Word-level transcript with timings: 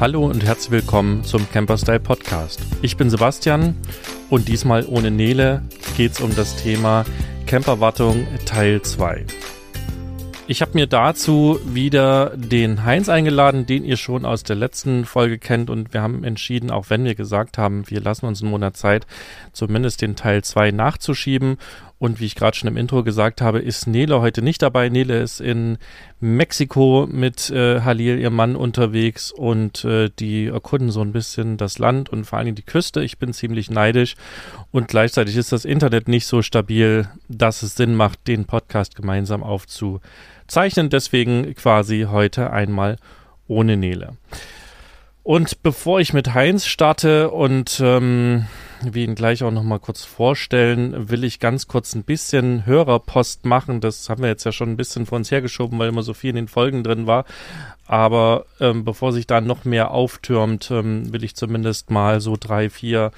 Hallo 0.00 0.24
und 0.24 0.42
herzlich 0.42 0.70
willkommen 0.70 1.24
zum 1.24 1.46
Camperstyle 1.50 2.00
Podcast. 2.00 2.58
Ich 2.80 2.96
bin 2.96 3.10
Sebastian 3.10 3.76
und 4.30 4.48
diesmal 4.48 4.86
ohne 4.86 5.10
Nele 5.10 5.62
geht 5.94 6.12
es 6.12 6.22
um 6.22 6.34
das 6.34 6.56
Thema 6.56 7.04
Camperwartung 7.44 8.26
Teil 8.46 8.80
2. 8.80 9.26
Ich 10.46 10.62
habe 10.62 10.72
mir 10.72 10.86
dazu 10.86 11.60
wieder 11.66 12.34
den 12.34 12.86
Heinz 12.86 13.10
eingeladen, 13.10 13.66
den 13.66 13.84
ihr 13.84 13.98
schon 13.98 14.24
aus 14.24 14.42
der 14.42 14.56
letzten 14.56 15.04
Folge 15.04 15.38
kennt 15.38 15.68
und 15.68 15.92
wir 15.92 16.00
haben 16.00 16.24
entschieden, 16.24 16.70
auch 16.70 16.86
wenn 16.88 17.04
wir 17.04 17.14
gesagt 17.14 17.58
haben, 17.58 17.84
wir 17.90 18.00
lassen 18.00 18.24
uns 18.24 18.40
einen 18.40 18.52
Monat 18.52 18.78
Zeit, 18.78 19.06
zumindest 19.52 20.00
den 20.00 20.16
Teil 20.16 20.42
2 20.42 20.70
nachzuschieben 20.70 21.58
und 22.00 22.18
wie 22.18 22.24
ich 22.24 22.34
gerade 22.34 22.56
schon 22.56 22.66
im 22.66 22.78
Intro 22.78 23.04
gesagt 23.04 23.42
habe, 23.42 23.58
ist 23.58 23.86
Nele 23.86 24.22
heute 24.22 24.40
nicht 24.40 24.62
dabei. 24.62 24.88
Nele 24.88 25.20
ist 25.20 25.38
in 25.38 25.76
Mexiko 26.18 27.06
mit 27.06 27.50
äh, 27.50 27.82
Halil, 27.82 28.18
ihrem 28.18 28.36
Mann, 28.36 28.56
unterwegs 28.56 29.30
und 29.30 29.84
äh, 29.84 30.08
die 30.18 30.46
erkunden 30.46 30.90
so 30.90 31.02
ein 31.02 31.12
bisschen 31.12 31.58
das 31.58 31.78
Land 31.78 32.08
und 32.08 32.24
vor 32.24 32.38
allem 32.38 32.54
die 32.54 32.62
Küste. 32.62 33.02
Ich 33.04 33.18
bin 33.18 33.34
ziemlich 33.34 33.70
neidisch 33.70 34.16
und 34.72 34.88
gleichzeitig 34.88 35.36
ist 35.36 35.52
das 35.52 35.66
Internet 35.66 36.08
nicht 36.08 36.24
so 36.24 36.40
stabil, 36.40 37.06
dass 37.28 37.62
es 37.62 37.74
Sinn 37.74 37.94
macht, 37.94 38.26
den 38.28 38.46
Podcast 38.46 38.96
gemeinsam 38.96 39.42
aufzuzeichnen. 39.42 40.88
Deswegen 40.88 41.54
quasi 41.54 42.06
heute 42.10 42.50
einmal 42.50 42.96
ohne 43.46 43.76
Nele. 43.76 44.16
Und 45.30 45.62
bevor 45.62 46.00
ich 46.00 46.12
mit 46.12 46.34
Heinz 46.34 46.66
starte 46.66 47.30
und 47.30 47.80
ähm, 47.80 48.46
wir 48.82 49.04
ihn 49.04 49.14
gleich 49.14 49.44
auch 49.44 49.52
nochmal 49.52 49.78
kurz 49.78 50.04
vorstellen, 50.04 51.08
will 51.08 51.22
ich 51.22 51.38
ganz 51.38 51.68
kurz 51.68 51.94
ein 51.94 52.02
bisschen 52.02 52.66
Hörerpost 52.66 53.46
machen. 53.46 53.80
Das 53.80 54.10
haben 54.10 54.22
wir 54.22 54.28
jetzt 54.28 54.42
ja 54.42 54.50
schon 54.50 54.70
ein 54.70 54.76
bisschen 54.76 55.06
vor 55.06 55.14
uns 55.14 55.30
hergeschoben, 55.30 55.78
weil 55.78 55.90
immer 55.90 56.02
so 56.02 56.14
viel 56.14 56.30
in 56.30 56.34
den 56.34 56.48
Folgen 56.48 56.82
drin 56.82 57.06
war. 57.06 57.26
Aber 57.86 58.46
ähm, 58.58 58.84
bevor 58.84 59.12
sich 59.12 59.28
da 59.28 59.40
noch 59.40 59.64
mehr 59.64 59.92
auftürmt, 59.92 60.68
ähm, 60.72 61.12
will 61.12 61.22
ich 61.22 61.36
zumindest 61.36 61.92
mal 61.92 62.20
so 62.20 62.36
drei, 62.36 62.68
vier 62.68 63.12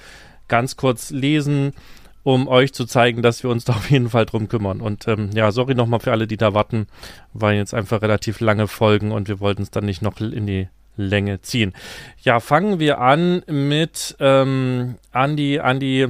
ganz 0.47 0.77
kurz 0.77 1.09
lesen, 1.09 1.73
um 2.21 2.47
euch 2.47 2.75
zu 2.75 2.85
zeigen, 2.85 3.23
dass 3.23 3.41
wir 3.41 3.49
uns 3.49 3.65
da 3.65 3.73
auf 3.73 3.89
jeden 3.89 4.11
Fall 4.11 4.27
drum 4.27 4.49
kümmern. 4.49 4.81
Und 4.81 5.07
ähm, 5.07 5.31
ja, 5.33 5.51
sorry 5.51 5.73
nochmal 5.73 5.99
für 5.99 6.11
alle, 6.11 6.27
die 6.27 6.37
da 6.37 6.53
warten, 6.53 6.85
weil 7.33 7.55
jetzt 7.55 7.73
einfach 7.73 8.03
relativ 8.03 8.39
lange 8.39 8.67
Folgen 8.67 9.11
und 9.11 9.29
wir 9.29 9.39
wollten 9.39 9.63
es 9.63 9.71
dann 9.71 9.85
nicht 9.85 10.03
noch 10.03 10.21
in 10.21 10.45
die 10.45 10.67
Länge 10.95 11.41
ziehen. 11.41 11.73
Ja, 12.21 12.39
fangen 12.39 12.79
wir 12.79 12.99
an 12.99 13.43
mit 13.47 14.15
ähm, 14.19 14.95
Andy. 15.13 15.55
Andy 15.55 16.09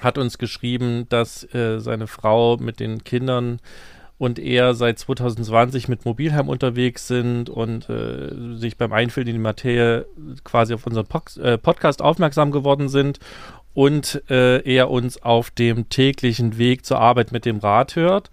hat 0.00 0.18
uns 0.18 0.38
geschrieben, 0.38 1.06
dass 1.08 1.44
äh, 1.54 1.78
seine 1.78 2.06
Frau 2.06 2.56
mit 2.56 2.80
den 2.80 3.04
Kindern 3.04 3.60
und 4.18 4.38
er 4.38 4.74
seit 4.74 5.00
2020 5.00 5.88
mit 5.88 6.04
Mobilheim 6.04 6.48
unterwegs 6.48 7.08
sind 7.08 7.50
und 7.50 7.88
äh, 7.88 8.56
sich 8.56 8.76
beim 8.76 8.92
Einführen 8.92 9.26
in 9.26 9.34
die 9.34 9.40
Materie 9.40 10.06
quasi 10.44 10.74
auf 10.74 10.86
unseren 10.86 11.06
Pod 11.06 11.36
äh, 11.38 11.58
Podcast 11.58 12.00
aufmerksam 12.00 12.52
geworden 12.52 12.88
sind 12.88 13.18
und 13.74 14.22
äh, 14.30 14.60
er 14.60 14.90
uns 14.90 15.20
auf 15.22 15.50
dem 15.50 15.88
täglichen 15.88 16.56
Weg 16.56 16.86
zur 16.86 17.00
Arbeit 17.00 17.32
mit 17.32 17.44
dem 17.44 17.58
Rad 17.58 17.96
hört 17.96 18.30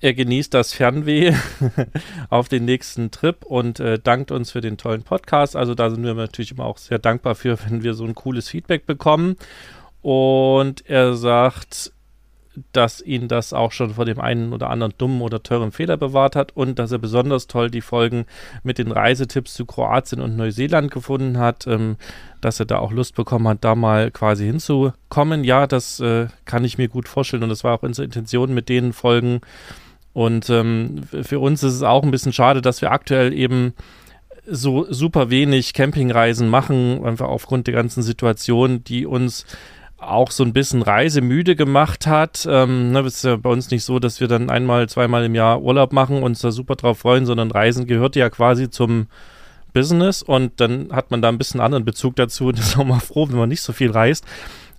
er 0.00 0.14
genießt 0.14 0.54
das 0.54 0.72
Fernweh 0.72 1.34
auf 2.30 2.48
den 2.48 2.64
nächsten 2.64 3.10
Trip 3.10 3.44
und 3.44 3.80
äh, 3.80 3.98
dankt 3.98 4.30
uns 4.30 4.52
für 4.52 4.60
den 4.60 4.76
tollen 4.76 5.02
Podcast. 5.02 5.56
Also 5.56 5.74
da 5.74 5.90
sind 5.90 6.04
wir 6.04 6.14
natürlich 6.14 6.52
immer 6.52 6.66
auch 6.66 6.78
sehr 6.78 6.98
dankbar 6.98 7.34
für, 7.34 7.58
wenn 7.68 7.82
wir 7.82 7.94
so 7.94 8.04
ein 8.04 8.14
cooles 8.14 8.48
Feedback 8.48 8.86
bekommen. 8.86 9.36
Und 10.00 10.88
er 10.88 11.14
sagt, 11.14 11.92
dass 12.72 13.00
ihn 13.00 13.28
das 13.28 13.52
auch 13.52 13.72
schon 13.72 13.94
vor 13.94 14.04
dem 14.04 14.20
einen 14.20 14.52
oder 14.52 14.70
anderen 14.70 14.94
dummen 14.98 15.20
oder 15.20 15.42
teuren 15.42 15.72
Fehler 15.72 15.96
bewahrt 15.96 16.36
hat 16.36 16.56
und 16.56 16.78
dass 16.78 16.92
er 16.92 16.98
besonders 16.98 17.46
toll 17.46 17.70
die 17.70 17.80
Folgen 17.80 18.26
mit 18.62 18.78
den 18.78 18.90
Reisetipps 18.90 19.54
zu 19.54 19.66
Kroatien 19.66 20.20
und 20.20 20.36
Neuseeland 20.36 20.90
gefunden 20.90 21.38
hat, 21.38 21.66
ähm, 21.66 21.96
dass 22.40 22.60
er 22.60 22.66
da 22.66 22.78
auch 22.78 22.92
Lust 22.92 23.14
bekommen 23.14 23.48
hat, 23.48 23.64
da 23.64 23.74
mal 23.74 24.10
quasi 24.10 24.46
hinzukommen. 24.46 25.44
Ja, 25.44 25.66
das 25.66 26.00
äh, 26.00 26.28
kann 26.44 26.64
ich 26.64 26.78
mir 26.78 26.88
gut 26.88 27.08
vorstellen 27.08 27.42
und 27.42 27.48
das 27.48 27.64
war 27.64 27.74
auch 27.74 27.82
unsere 27.82 28.04
Intention 28.04 28.54
mit 28.54 28.68
den 28.68 28.92
Folgen 28.92 29.40
und 30.18 30.50
ähm, 30.50 31.02
für 31.22 31.38
uns 31.38 31.62
ist 31.62 31.74
es 31.74 31.84
auch 31.84 32.02
ein 32.02 32.10
bisschen 32.10 32.32
schade, 32.32 32.60
dass 32.60 32.82
wir 32.82 32.90
aktuell 32.90 33.32
eben 33.32 33.72
so 34.48 34.84
super 34.92 35.30
wenig 35.30 35.74
Campingreisen 35.74 36.48
machen, 36.48 37.04
einfach 37.04 37.28
aufgrund 37.28 37.68
der 37.68 37.74
ganzen 37.74 38.02
Situation, 38.02 38.82
die 38.82 39.06
uns 39.06 39.46
auch 39.96 40.32
so 40.32 40.42
ein 40.42 40.52
bisschen 40.52 40.82
reisemüde 40.82 41.54
gemacht 41.54 42.08
hat. 42.08 42.48
Ähm, 42.50 42.90
ne, 42.90 42.98
ist 43.02 43.22
ja 43.22 43.36
bei 43.36 43.48
uns 43.48 43.70
nicht 43.70 43.84
so, 43.84 44.00
dass 44.00 44.18
wir 44.18 44.26
dann 44.26 44.50
einmal, 44.50 44.88
zweimal 44.88 45.24
im 45.24 45.36
Jahr 45.36 45.62
Urlaub 45.62 45.92
machen 45.92 46.16
und 46.16 46.24
uns 46.24 46.40
da 46.40 46.50
super 46.50 46.74
drauf 46.74 46.98
freuen, 46.98 47.24
sondern 47.24 47.52
Reisen 47.52 47.86
gehört 47.86 48.16
ja 48.16 48.28
quasi 48.28 48.70
zum 48.70 49.06
Business 49.72 50.24
und 50.24 50.60
dann 50.60 50.88
hat 50.90 51.12
man 51.12 51.22
da 51.22 51.28
ein 51.28 51.38
bisschen 51.38 51.60
anderen 51.60 51.84
Bezug 51.84 52.16
dazu 52.16 52.46
und 52.48 52.58
ist 52.58 52.76
auch 52.76 52.84
mal 52.84 52.98
froh, 52.98 53.28
wenn 53.28 53.38
man 53.38 53.48
nicht 53.48 53.62
so 53.62 53.72
viel 53.72 53.92
reist. 53.92 54.24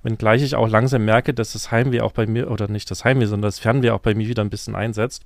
Wenngleich 0.04 0.42
ich 0.42 0.56
auch 0.56 0.68
langsam 0.68 1.06
merke, 1.06 1.34
dass 1.34 1.54
das 1.54 1.72
Heimweh 1.72 2.02
auch 2.02 2.14
bei 2.14 2.26
mir, 2.26 2.50
oder 2.50 2.70
nicht 2.70 2.90
das 2.90 3.04
Heimweh, 3.04 3.26
sondern 3.26 3.50
das 3.50 3.60
Fernweh 3.60 3.92
auch 3.92 4.00
bei 4.00 4.16
mir 4.16 4.28
wieder 4.28 4.44
ein 4.44 4.50
bisschen 4.50 4.76
einsetzt. 4.76 5.24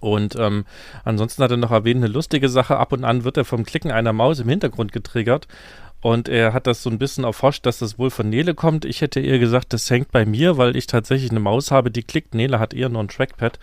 Und 0.00 0.34
ähm, 0.34 0.64
ansonsten 1.04 1.44
hat 1.44 1.52
er 1.52 1.56
noch 1.56 1.70
erwähnt, 1.70 2.02
eine 2.02 2.12
lustige 2.12 2.48
Sache. 2.48 2.76
Ab 2.76 2.92
und 2.92 3.04
an 3.04 3.22
wird 3.22 3.36
er 3.36 3.44
vom 3.44 3.64
Klicken 3.64 3.92
einer 3.92 4.12
Maus 4.12 4.40
im 4.40 4.48
Hintergrund 4.48 4.90
getriggert. 4.90 5.46
Und 6.02 6.28
er 6.28 6.52
hat 6.52 6.66
das 6.66 6.82
so 6.82 6.90
ein 6.90 6.98
bisschen 6.98 7.22
erforscht, 7.22 7.64
dass 7.64 7.78
das 7.78 7.96
wohl 7.96 8.10
von 8.10 8.28
Nele 8.28 8.54
kommt. 8.54 8.84
Ich 8.84 9.00
hätte 9.00 9.20
eher 9.20 9.38
gesagt, 9.38 9.72
das 9.72 9.88
hängt 9.88 10.10
bei 10.10 10.26
mir, 10.26 10.56
weil 10.56 10.74
ich 10.74 10.88
tatsächlich 10.88 11.30
eine 11.30 11.38
Maus 11.38 11.70
habe, 11.70 11.92
die 11.92 12.02
klickt. 12.02 12.34
Nele 12.34 12.58
hat 12.58 12.74
eher 12.74 12.88
nur 12.88 13.04
ein 13.04 13.08
Trackpad. 13.08 13.60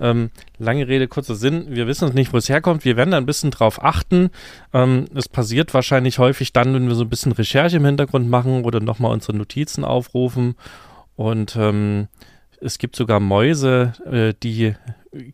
Ähm, 0.00 0.30
lange 0.58 0.88
Rede, 0.88 1.06
kurzer 1.06 1.34
Sinn. 1.34 1.66
Wir 1.68 1.86
wissen 1.86 2.14
nicht, 2.14 2.32
wo 2.32 2.38
es 2.38 2.48
herkommt. 2.48 2.86
Wir 2.86 2.96
werden 2.96 3.10
da 3.10 3.18
ein 3.18 3.26
bisschen 3.26 3.50
drauf 3.50 3.84
achten. 3.84 4.30
Ähm, 4.72 5.04
es 5.14 5.28
passiert 5.28 5.74
wahrscheinlich 5.74 6.18
häufig 6.18 6.54
dann, 6.54 6.72
wenn 6.72 6.88
wir 6.88 6.94
so 6.94 7.04
ein 7.04 7.10
bisschen 7.10 7.32
Recherche 7.32 7.76
im 7.76 7.84
Hintergrund 7.84 8.26
machen 8.26 8.64
oder 8.64 8.80
nochmal 8.80 9.12
unsere 9.12 9.36
Notizen 9.36 9.84
aufrufen. 9.84 10.54
Und 11.14 11.56
ähm, 11.56 12.08
es 12.62 12.78
gibt 12.78 12.96
sogar 12.96 13.20
Mäuse, 13.20 13.92
äh, 14.10 14.32
die 14.42 14.74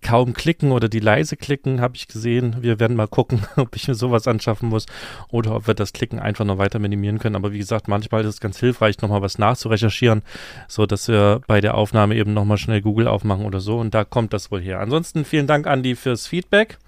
kaum 0.02 0.32
klicken 0.32 0.72
oder 0.72 0.88
die 0.88 1.00
leise 1.00 1.36
klicken, 1.36 1.80
habe 1.80 1.96
ich 1.96 2.08
gesehen. 2.08 2.56
Wir 2.60 2.80
werden 2.80 2.96
mal 2.96 3.06
gucken, 3.06 3.46
ob 3.56 3.76
ich 3.76 3.88
mir 3.88 3.94
sowas 3.94 4.26
anschaffen 4.26 4.68
muss 4.68 4.86
oder 5.30 5.54
ob 5.54 5.66
wir 5.66 5.74
das 5.74 5.92
Klicken 5.92 6.18
einfach 6.18 6.44
noch 6.44 6.58
weiter 6.58 6.78
minimieren 6.78 7.18
können. 7.18 7.36
Aber 7.36 7.52
wie 7.52 7.58
gesagt, 7.58 7.88
manchmal 7.88 8.22
ist 8.22 8.34
es 8.34 8.40
ganz 8.40 8.58
hilfreich, 8.58 9.00
nochmal 9.00 9.22
was 9.22 9.38
nachzurecherchieren, 9.38 10.22
so 10.66 10.86
dass 10.86 11.08
wir 11.08 11.40
bei 11.46 11.60
der 11.60 11.76
Aufnahme 11.76 12.16
eben 12.16 12.34
nochmal 12.34 12.58
schnell 12.58 12.80
Google 12.80 13.08
aufmachen 13.08 13.46
oder 13.46 13.60
so. 13.60 13.78
Und 13.78 13.94
da 13.94 14.04
kommt 14.04 14.32
das 14.32 14.50
wohl 14.50 14.60
her. 14.60 14.80
Ansonsten 14.80 15.24
vielen 15.24 15.46
Dank, 15.46 15.66
Andi, 15.66 15.94
fürs 15.94 16.26
Feedback. 16.26 16.78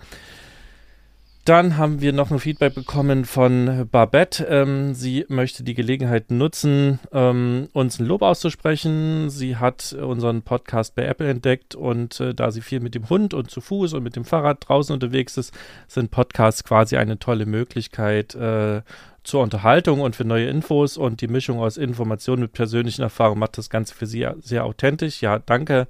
Dann 1.50 1.76
haben 1.76 2.00
wir 2.00 2.12
noch 2.12 2.30
ein 2.30 2.38
Feedback 2.38 2.76
bekommen 2.76 3.24
von 3.24 3.88
Babette. 3.90 4.44
Ähm, 4.44 4.94
sie 4.94 5.26
möchte 5.26 5.64
die 5.64 5.74
Gelegenheit 5.74 6.30
nutzen, 6.30 7.00
ähm, 7.12 7.66
uns 7.72 7.98
ein 7.98 8.06
Lob 8.06 8.22
auszusprechen. 8.22 9.30
Sie 9.30 9.56
hat 9.56 9.92
unseren 9.92 10.42
Podcast 10.42 10.94
bei 10.94 11.06
Apple 11.06 11.28
entdeckt 11.28 11.74
und 11.74 12.20
äh, 12.20 12.34
da 12.34 12.52
sie 12.52 12.60
viel 12.60 12.78
mit 12.78 12.94
dem 12.94 13.10
Hund 13.10 13.34
und 13.34 13.50
zu 13.50 13.60
Fuß 13.60 13.94
und 13.94 14.04
mit 14.04 14.14
dem 14.14 14.24
Fahrrad 14.24 14.68
draußen 14.68 14.94
unterwegs 14.94 15.36
ist, 15.38 15.52
sind 15.88 16.12
Podcasts 16.12 16.62
quasi 16.62 16.96
eine 16.98 17.18
tolle 17.18 17.46
Möglichkeit 17.46 18.36
äh, 18.36 18.82
zur 19.24 19.42
Unterhaltung 19.42 20.02
und 20.02 20.14
für 20.14 20.24
neue 20.24 20.46
Infos 20.46 20.96
und 20.96 21.20
die 21.20 21.26
Mischung 21.26 21.58
aus 21.58 21.78
Informationen 21.78 22.42
mit 22.42 22.52
persönlichen 22.52 23.02
Erfahrungen 23.02 23.40
macht 23.40 23.58
das 23.58 23.70
Ganze 23.70 23.92
für 23.92 24.06
sie 24.06 24.24
sehr 24.40 24.64
authentisch. 24.64 25.20
Ja, 25.20 25.40
danke 25.40 25.88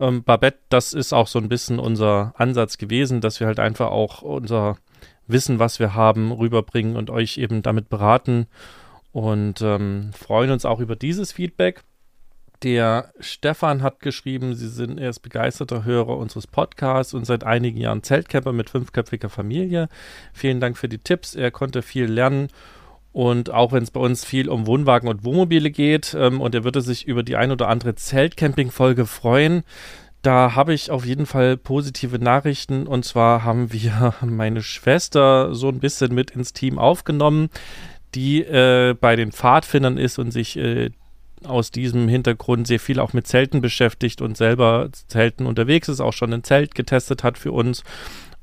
ähm, 0.00 0.24
Babette, 0.24 0.58
das 0.68 0.92
ist 0.92 1.12
auch 1.12 1.26
so 1.26 1.38
ein 1.38 1.48
bisschen 1.48 1.78
unser 1.78 2.34
Ansatz 2.36 2.78
gewesen, 2.78 3.20
dass 3.20 3.40
wir 3.40 3.46
halt 3.46 3.60
einfach 3.60 3.90
auch 3.90 4.22
unser 4.22 4.76
Wissen, 5.26 5.58
was 5.58 5.78
wir 5.78 5.94
haben, 5.94 6.32
rüberbringen 6.32 6.96
und 6.96 7.10
euch 7.10 7.38
eben 7.38 7.62
damit 7.62 7.88
beraten 7.88 8.46
und 9.12 9.62
ähm, 9.62 10.10
freuen 10.12 10.50
uns 10.50 10.64
auch 10.64 10.80
über 10.80 10.96
dieses 10.96 11.32
Feedback. 11.32 11.82
Der 12.62 13.12
Stefan 13.20 13.82
hat 13.82 14.00
geschrieben, 14.00 14.54
sie 14.54 14.68
sind 14.68 14.98
erst 14.98 15.22
begeisterter 15.22 15.84
Hörer 15.84 16.16
unseres 16.16 16.46
Podcasts 16.46 17.12
und 17.12 17.26
seit 17.26 17.44
einigen 17.44 17.78
Jahren 17.78 18.02
Zeltcamper 18.02 18.52
mit 18.52 18.70
fünfköpfiger 18.70 19.28
Familie. 19.28 19.88
Vielen 20.32 20.60
Dank 20.60 20.78
für 20.78 20.88
die 20.88 20.98
Tipps. 20.98 21.34
Er 21.34 21.50
konnte 21.50 21.82
viel 21.82 22.06
lernen 22.06 22.48
und 23.16 23.50
auch 23.50 23.72
wenn 23.72 23.82
es 23.82 23.90
bei 23.90 24.00
uns 24.00 24.26
viel 24.26 24.50
um 24.50 24.66
Wohnwagen 24.66 25.08
und 25.08 25.24
Wohnmobile 25.24 25.70
geht 25.70 26.14
ähm, 26.20 26.42
und 26.42 26.54
er 26.54 26.64
würde 26.64 26.82
sich 26.82 27.08
über 27.08 27.22
die 27.22 27.34
ein 27.34 27.50
oder 27.50 27.68
andere 27.68 27.94
Zeltcamping-Folge 27.94 29.06
freuen, 29.06 29.62
da 30.20 30.54
habe 30.54 30.74
ich 30.74 30.90
auf 30.90 31.06
jeden 31.06 31.24
Fall 31.24 31.56
positive 31.56 32.18
Nachrichten. 32.18 32.86
Und 32.86 33.06
zwar 33.06 33.42
haben 33.42 33.72
wir 33.72 34.12
meine 34.20 34.60
Schwester 34.60 35.54
so 35.54 35.70
ein 35.70 35.80
bisschen 35.80 36.14
mit 36.14 36.32
ins 36.32 36.52
Team 36.52 36.78
aufgenommen, 36.78 37.48
die 38.14 38.42
äh, 38.42 38.94
bei 39.00 39.16
den 39.16 39.32
Pfadfindern 39.32 39.96
ist 39.96 40.18
und 40.18 40.30
sich 40.30 40.58
äh, 40.58 40.90
aus 41.42 41.70
diesem 41.70 42.08
Hintergrund 42.08 42.66
sehr 42.66 42.80
viel 42.80 43.00
auch 43.00 43.14
mit 43.14 43.26
Zelten 43.26 43.62
beschäftigt 43.62 44.20
und 44.20 44.36
selber 44.36 44.90
Zelten 45.08 45.46
unterwegs 45.46 45.88
ist, 45.88 46.00
auch 46.00 46.12
schon 46.12 46.34
ein 46.34 46.44
Zelt 46.44 46.74
getestet 46.74 47.24
hat 47.24 47.38
für 47.38 47.52
uns. 47.52 47.82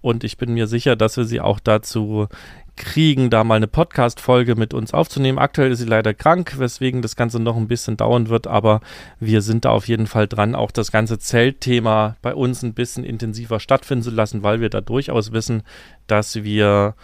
Und 0.03 0.25
ich 0.25 0.37
bin 0.37 0.53
mir 0.53 0.67
sicher, 0.67 0.97
dass 0.97 1.15
wir 1.15 1.23
sie 1.23 1.39
auch 1.39 1.61
dazu 1.61 2.27
kriegen, 2.75 3.29
da 3.29 3.45
mal 3.45 3.55
eine 3.55 3.67
Podcast-Folge 3.67 4.55
mit 4.55 4.73
uns 4.73 4.93
aufzunehmen. 4.93 5.37
Aktuell 5.37 5.71
ist 5.71 5.79
sie 5.79 5.85
leider 5.85 6.13
krank, 6.13 6.59
weswegen 6.59 7.01
das 7.01 7.15
Ganze 7.15 7.39
noch 7.39 7.55
ein 7.55 7.69
bisschen 7.69 7.95
dauern 7.95 8.27
wird, 8.27 8.45
aber 8.45 8.81
wir 9.21 9.41
sind 9.41 9.63
da 9.63 9.69
auf 9.69 9.87
jeden 9.87 10.07
Fall 10.07 10.27
dran, 10.27 10.55
auch 10.55 10.71
das 10.71 10.91
ganze 10.91 11.19
Zeltthema 11.19 12.17
bei 12.21 12.35
uns 12.35 12.63
ein 12.63 12.73
bisschen 12.73 13.05
intensiver 13.05 13.61
stattfinden 13.61 14.03
zu 14.03 14.11
lassen, 14.11 14.43
weil 14.43 14.59
wir 14.59 14.69
da 14.69 14.81
durchaus 14.81 15.31
wissen, 15.31 15.63
dass 16.07 16.43
wir 16.43 16.95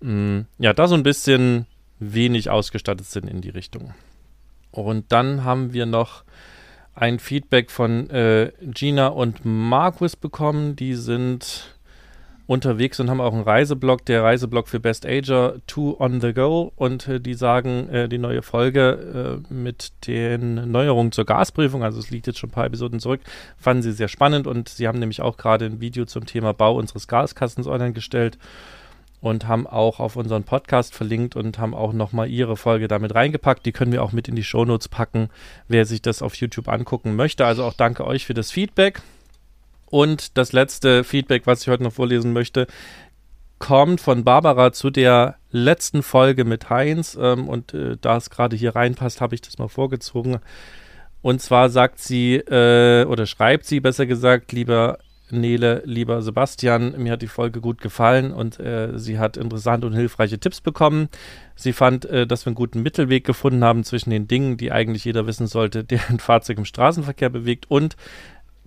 mh, 0.00 0.12
mm, 0.12 0.46
ja, 0.58 0.72
da 0.72 0.88
so 0.88 0.96
ein 0.96 1.04
bisschen 1.04 1.66
wenig 2.00 2.50
ausgestattet 2.50 3.06
sind 3.06 3.28
in 3.28 3.40
die 3.40 3.50
Richtung. 3.50 3.94
Und 4.72 5.12
dann 5.12 5.44
haben 5.44 5.72
wir 5.72 5.86
noch 5.86 6.24
ein 6.96 7.20
Feedback 7.20 7.70
von 7.70 8.10
äh, 8.10 8.50
Gina 8.62 9.06
und 9.06 9.44
Markus 9.44 10.16
bekommen. 10.16 10.74
Die 10.74 10.94
sind 10.94 11.77
unterwegs 12.48 12.98
und 12.98 13.10
haben 13.10 13.20
auch 13.20 13.34
einen 13.34 13.42
Reiseblog, 13.42 14.06
der 14.06 14.24
Reiseblog 14.24 14.68
für 14.68 14.80
Best 14.80 15.04
Ager, 15.04 15.56
Two 15.66 15.94
on 16.00 16.22
the 16.22 16.32
Go. 16.32 16.72
Und 16.76 17.06
äh, 17.06 17.20
die 17.20 17.34
sagen, 17.34 17.90
äh, 17.90 18.08
die 18.08 18.16
neue 18.16 18.40
Folge 18.40 19.42
äh, 19.50 19.52
mit 19.52 19.92
den 20.06 20.70
Neuerungen 20.72 21.12
zur 21.12 21.26
Gasprüfung, 21.26 21.84
also 21.84 22.00
es 22.00 22.08
liegt 22.08 22.26
jetzt 22.26 22.38
schon 22.38 22.48
ein 22.48 22.52
paar 22.52 22.64
Episoden 22.64 23.00
zurück, 23.00 23.20
fanden 23.58 23.82
sie 23.82 23.92
sehr 23.92 24.08
spannend 24.08 24.46
und 24.46 24.70
sie 24.70 24.88
haben 24.88 24.98
nämlich 24.98 25.20
auch 25.20 25.36
gerade 25.36 25.66
ein 25.66 25.80
Video 25.82 26.06
zum 26.06 26.24
Thema 26.24 26.54
Bau 26.54 26.74
unseres 26.76 27.06
Gaskastens 27.06 27.66
online 27.66 27.92
gestellt 27.92 28.38
und 29.20 29.46
haben 29.46 29.66
auch 29.66 30.00
auf 30.00 30.16
unseren 30.16 30.44
Podcast 30.44 30.94
verlinkt 30.94 31.36
und 31.36 31.58
haben 31.58 31.74
auch 31.74 31.92
nochmal 31.92 32.30
ihre 32.30 32.56
Folge 32.56 32.88
damit 32.88 33.14
reingepackt. 33.14 33.66
Die 33.66 33.72
können 33.72 33.92
wir 33.92 34.02
auch 34.02 34.12
mit 34.12 34.26
in 34.26 34.36
die 34.36 34.44
Shownotes 34.44 34.88
packen, 34.88 35.28
wer 35.68 35.84
sich 35.84 36.00
das 36.00 36.22
auf 36.22 36.34
YouTube 36.36 36.68
angucken 36.68 37.14
möchte. 37.14 37.44
Also 37.44 37.64
auch 37.64 37.74
danke 37.74 38.06
euch 38.06 38.24
für 38.24 38.34
das 38.34 38.50
Feedback. 38.50 39.02
Und 39.90 40.36
das 40.36 40.52
letzte 40.52 41.04
Feedback, 41.04 41.46
was 41.46 41.62
ich 41.62 41.68
heute 41.68 41.82
noch 41.82 41.92
vorlesen 41.92 42.32
möchte, 42.32 42.66
kommt 43.58 44.00
von 44.00 44.24
Barbara 44.24 44.72
zu 44.72 44.90
der 44.90 45.36
letzten 45.50 46.02
Folge 46.02 46.44
mit 46.44 46.70
Heinz. 46.70 47.18
Ähm, 47.20 47.48
und 47.48 47.74
äh, 47.74 47.96
da 48.00 48.16
es 48.16 48.30
gerade 48.30 48.56
hier 48.56 48.76
reinpasst, 48.76 49.20
habe 49.20 49.34
ich 49.34 49.40
das 49.40 49.58
mal 49.58 49.68
vorgezogen. 49.68 50.38
Und 51.22 51.42
zwar 51.42 51.68
sagt 51.68 51.98
sie, 51.98 52.36
äh, 52.36 53.04
oder 53.04 53.26
schreibt 53.26 53.64
sie 53.64 53.80
besser 53.80 54.06
gesagt, 54.06 54.52
lieber 54.52 54.98
Nele, 55.30 55.82
lieber 55.84 56.22
Sebastian, 56.22 56.94
mir 56.96 57.12
hat 57.12 57.22
die 57.22 57.26
Folge 57.26 57.60
gut 57.60 57.80
gefallen 57.80 58.32
und 58.32 58.58
äh, 58.60 58.98
sie 58.98 59.18
hat 59.18 59.36
interessante 59.36 59.86
und 59.86 59.92
hilfreiche 59.92 60.38
Tipps 60.38 60.60
bekommen. 60.60 61.08
Sie 61.54 61.72
fand, 61.72 62.06
äh, 62.06 62.26
dass 62.26 62.46
wir 62.46 62.50
einen 62.50 62.56
guten 62.56 62.82
Mittelweg 62.82 63.24
gefunden 63.24 63.62
haben 63.64 63.84
zwischen 63.84 64.10
den 64.10 64.28
Dingen, 64.28 64.56
die 64.56 64.72
eigentlich 64.72 65.04
jeder 65.04 65.26
wissen 65.26 65.46
sollte, 65.46 65.84
der 65.84 66.00
ein 66.08 66.18
Fahrzeug 66.18 66.58
im 66.58 66.64
Straßenverkehr 66.64 67.28
bewegt 67.30 67.70
und 67.70 67.96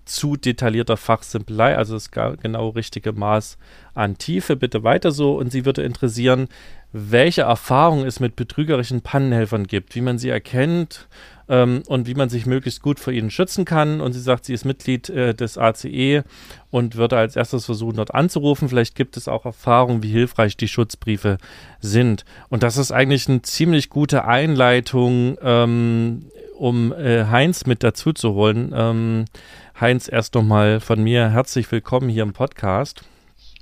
zu 0.05 0.35
detaillierter 0.35 0.97
Fachsimpelei, 0.97 1.77
also 1.77 1.93
das 1.93 2.11
genau 2.11 2.69
richtige 2.69 3.13
Maß 3.13 3.57
an 3.93 4.17
Tiefe. 4.17 4.55
Bitte 4.55 4.83
weiter 4.83 5.11
so. 5.11 5.37
Und 5.37 5.51
sie 5.51 5.65
würde 5.65 5.83
interessieren, 5.83 6.47
welche 6.93 7.43
Erfahrungen 7.43 8.05
es 8.05 8.19
mit 8.19 8.35
betrügerischen 8.35 9.01
Pannenhelfern 9.01 9.67
gibt, 9.67 9.95
wie 9.95 10.01
man 10.01 10.17
sie 10.17 10.29
erkennt 10.29 11.07
ähm, 11.47 11.83
und 11.87 12.07
wie 12.07 12.15
man 12.15 12.29
sich 12.29 12.45
möglichst 12.45 12.81
gut 12.81 12.99
vor 12.99 13.13
ihnen 13.13 13.31
schützen 13.31 13.63
kann. 13.63 14.01
Und 14.01 14.13
sie 14.13 14.19
sagt, 14.19 14.45
sie 14.45 14.53
ist 14.53 14.65
Mitglied 14.65 15.09
äh, 15.09 15.33
des 15.33 15.57
ACE 15.57 16.23
und 16.69 16.95
würde 16.95 17.17
als 17.17 17.35
erstes 17.35 17.65
versuchen, 17.65 17.97
dort 17.97 18.13
anzurufen. 18.13 18.67
Vielleicht 18.67 18.95
gibt 18.95 19.15
es 19.15 19.27
auch 19.27 19.45
Erfahrungen, 19.45 20.03
wie 20.03 20.11
hilfreich 20.11 20.57
die 20.57 20.67
Schutzbriefe 20.67 21.37
sind. 21.79 22.25
Und 22.49 22.63
das 22.63 22.77
ist 22.77 22.91
eigentlich 22.91 23.29
eine 23.29 23.41
ziemlich 23.41 23.89
gute 23.89 24.25
Einleitung, 24.25 25.37
ähm, 25.41 26.25
um 26.61 26.93
äh, 26.93 27.25
Heinz 27.25 27.65
mit 27.65 27.81
dazu 27.81 28.13
zu 28.13 28.33
holen. 28.33 28.71
Ähm, 28.75 29.25
Heinz, 29.79 30.07
erst 30.07 30.35
nochmal 30.35 30.79
von 30.79 31.03
mir 31.03 31.31
herzlich 31.31 31.71
willkommen 31.71 32.07
hier 32.07 32.21
im 32.21 32.33
Podcast. 32.33 33.03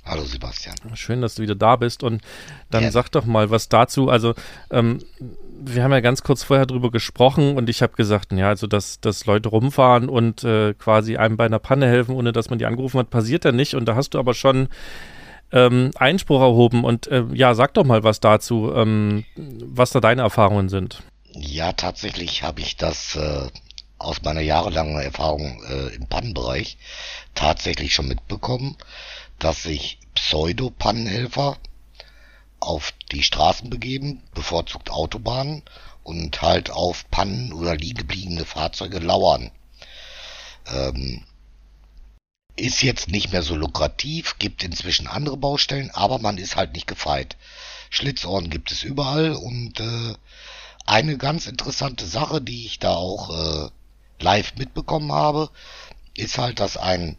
Hallo 0.04 0.22
Sebastian. 0.22 0.76
Schön, 0.94 1.22
dass 1.22 1.36
du 1.36 1.42
wieder 1.42 1.54
da 1.54 1.76
bist 1.76 2.02
und 2.02 2.20
dann 2.70 2.82
ja. 2.82 2.90
sag 2.90 3.08
doch 3.08 3.24
mal 3.24 3.50
was 3.50 3.70
dazu. 3.70 4.10
Also 4.10 4.34
ähm, 4.70 4.98
wir 5.62 5.82
haben 5.82 5.92
ja 5.92 6.00
ganz 6.00 6.22
kurz 6.22 6.42
vorher 6.42 6.66
drüber 6.66 6.90
gesprochen 6.90 7.56
und 7.56 7.70
ich 7.70 7.80
habe 7.80 7.94
gesagt, 7.94 8.32
ja, 8.32 8.48
also 8.48 8.66
dass, 8.66 9.00
dass 9.00 9.24
Leute 9.24 9.48
rumfahren 9.48 10.10
und 10.10 10.44
äh, 10.44 10.74
quasi 10.74 11.16
einem 11.16 11.38
bei 11.38 11.46
einer 11.46 11.58
Panne 11.58 11.86
helfen, 11.86 12.14
ohne 12.14 12.32
dass 12.32 12.50
man 12.50 12.58
die 12.58 12.66
angerufen 12.66 12.98
hat, 12.98 13.08
passiert 13.08 13.46
ja 13.46 13.52
nicht. 13.52 13.74
Und 13.74 13.86
da 13.86 13.94
hast 13.94 14.10
du 14.10 14.18
aber 14.18 14.34
schon 14.34 14.68
ähm, 15.52 15.90
Einspruch 15.96 16.42
erhoben 16.42 16.84
und 16.84 17.06
äh, 17.06 17.24
ja, 17.32 17.54
sag 17.54 17.72
doch 17.74 17.84
mal 17.84 18.04
was 18.04 18.20
dazu, 18.20 18.72
ähm, 18.74 19.24
was 19.36 19.90
da 19.90 20.00
deine 20.00 20.20
Erfahrungen 20.20 20.68
sind. 20.68 21.02
Ja, 21.34 21.72
tatsächlich 21.72 22.42
habe 22.42 22.60
ich 22.60 22.76
das 22.76 23.14
äh, 23.14 23.48
aus 23.98 24.22
meiner 24.22 24.40
jahrelangen 24.40 25.00
Erfahrung 25.00 25.62
äh, 25.64 25.94
im 25.94 26.06
Pannenbereich 26.08 26.76
tatsächlich 27.34 27.94
schon 27.94 28.08
mitbekommen, 28.08 28.76
dass 29.38 29.62
sich 29.62 29.98
Pseudo-Pannenhelfer 30.14 31.56
auf 32.58 32.92
die 33.12 33.22
Straßen 33.22 33.70
begeben, 33.70 34.22
bevorzugt 34.34 34.90
Autobahnen 34.90 35.62
und 36.02 36.42
halt 36.42 36.70
auf 36.70 37.08
Pannen 37.10 37.52
oder 37.52 37.76
liegebliebene 37.76 38.44
Fahrzeuge 38.44 38.98
lauern. 38.98 39.52
Ähm, 40.66 41.24
ist 42.56 42.82
jetzt 42.82 43.08
nicht 43.08 43.30
mehr 43.32 43.42
so 43.42 43.54
lukrativ, 43.54 44.38
gibt 44.38 44.64
inzwischen 44.64 45.06
andere 45.06 45.36
Baustellen, 45.36 45.90
aber 45.92 46.18
man 46.18 46.38
ist 46.38 46.56
halt 46.56 46.72
nicht 46.72 46.86
gefeit. 46.86 47.36
Schlitzohren 47.88 48.50
gibt 48.50 48.72
es 48.72 48.82
überall 48.82 49.32
und 49.32 49.80
äh, 49.80 50.14
eine 50.90 51.16
ganz 51.18 51.46
interessante 51.46 52.04
Sache, 52.04 52.40
die 52.40 52.66
ich 52.66 52.80
da 52.80 52.94
auch 52.94 53.30
äh, 53.30 53.70
live 54.18 54.56
mitbekommen 54.56 55.12
habe, 55.12 55.50
ist 56.16 56.36
halt, 56.36 56.58
dass 56.58 56.76
ein, 56.76 57.16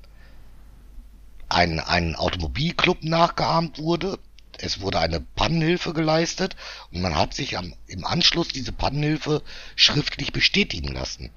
ein, 1.48 1.80
ein 1.80 2.18
Automobilclub 2.18 3.02
nachgeahmt 3.06 3.80
wurde. 3.80 4.20
Es 4.58 4.82
wurde 4.82 5.00
eine 5.00 5.22
Pannenhilfe 5.22 5.94
geleistet 5.94 6.58
und 6.92 7.02
man 7.02 7.16
hat 7.16 7.34
sich 7.34 7.58
am, 7.58 7.74
im 7.88 8.06
Anschluss 8.06 8.50
diese 8.50 8.74
Pannenhilfe 8.74 9.42
schriftlich 9.78 10.34
bestätigen 10.34 10.90
lassen. 10.90 11.30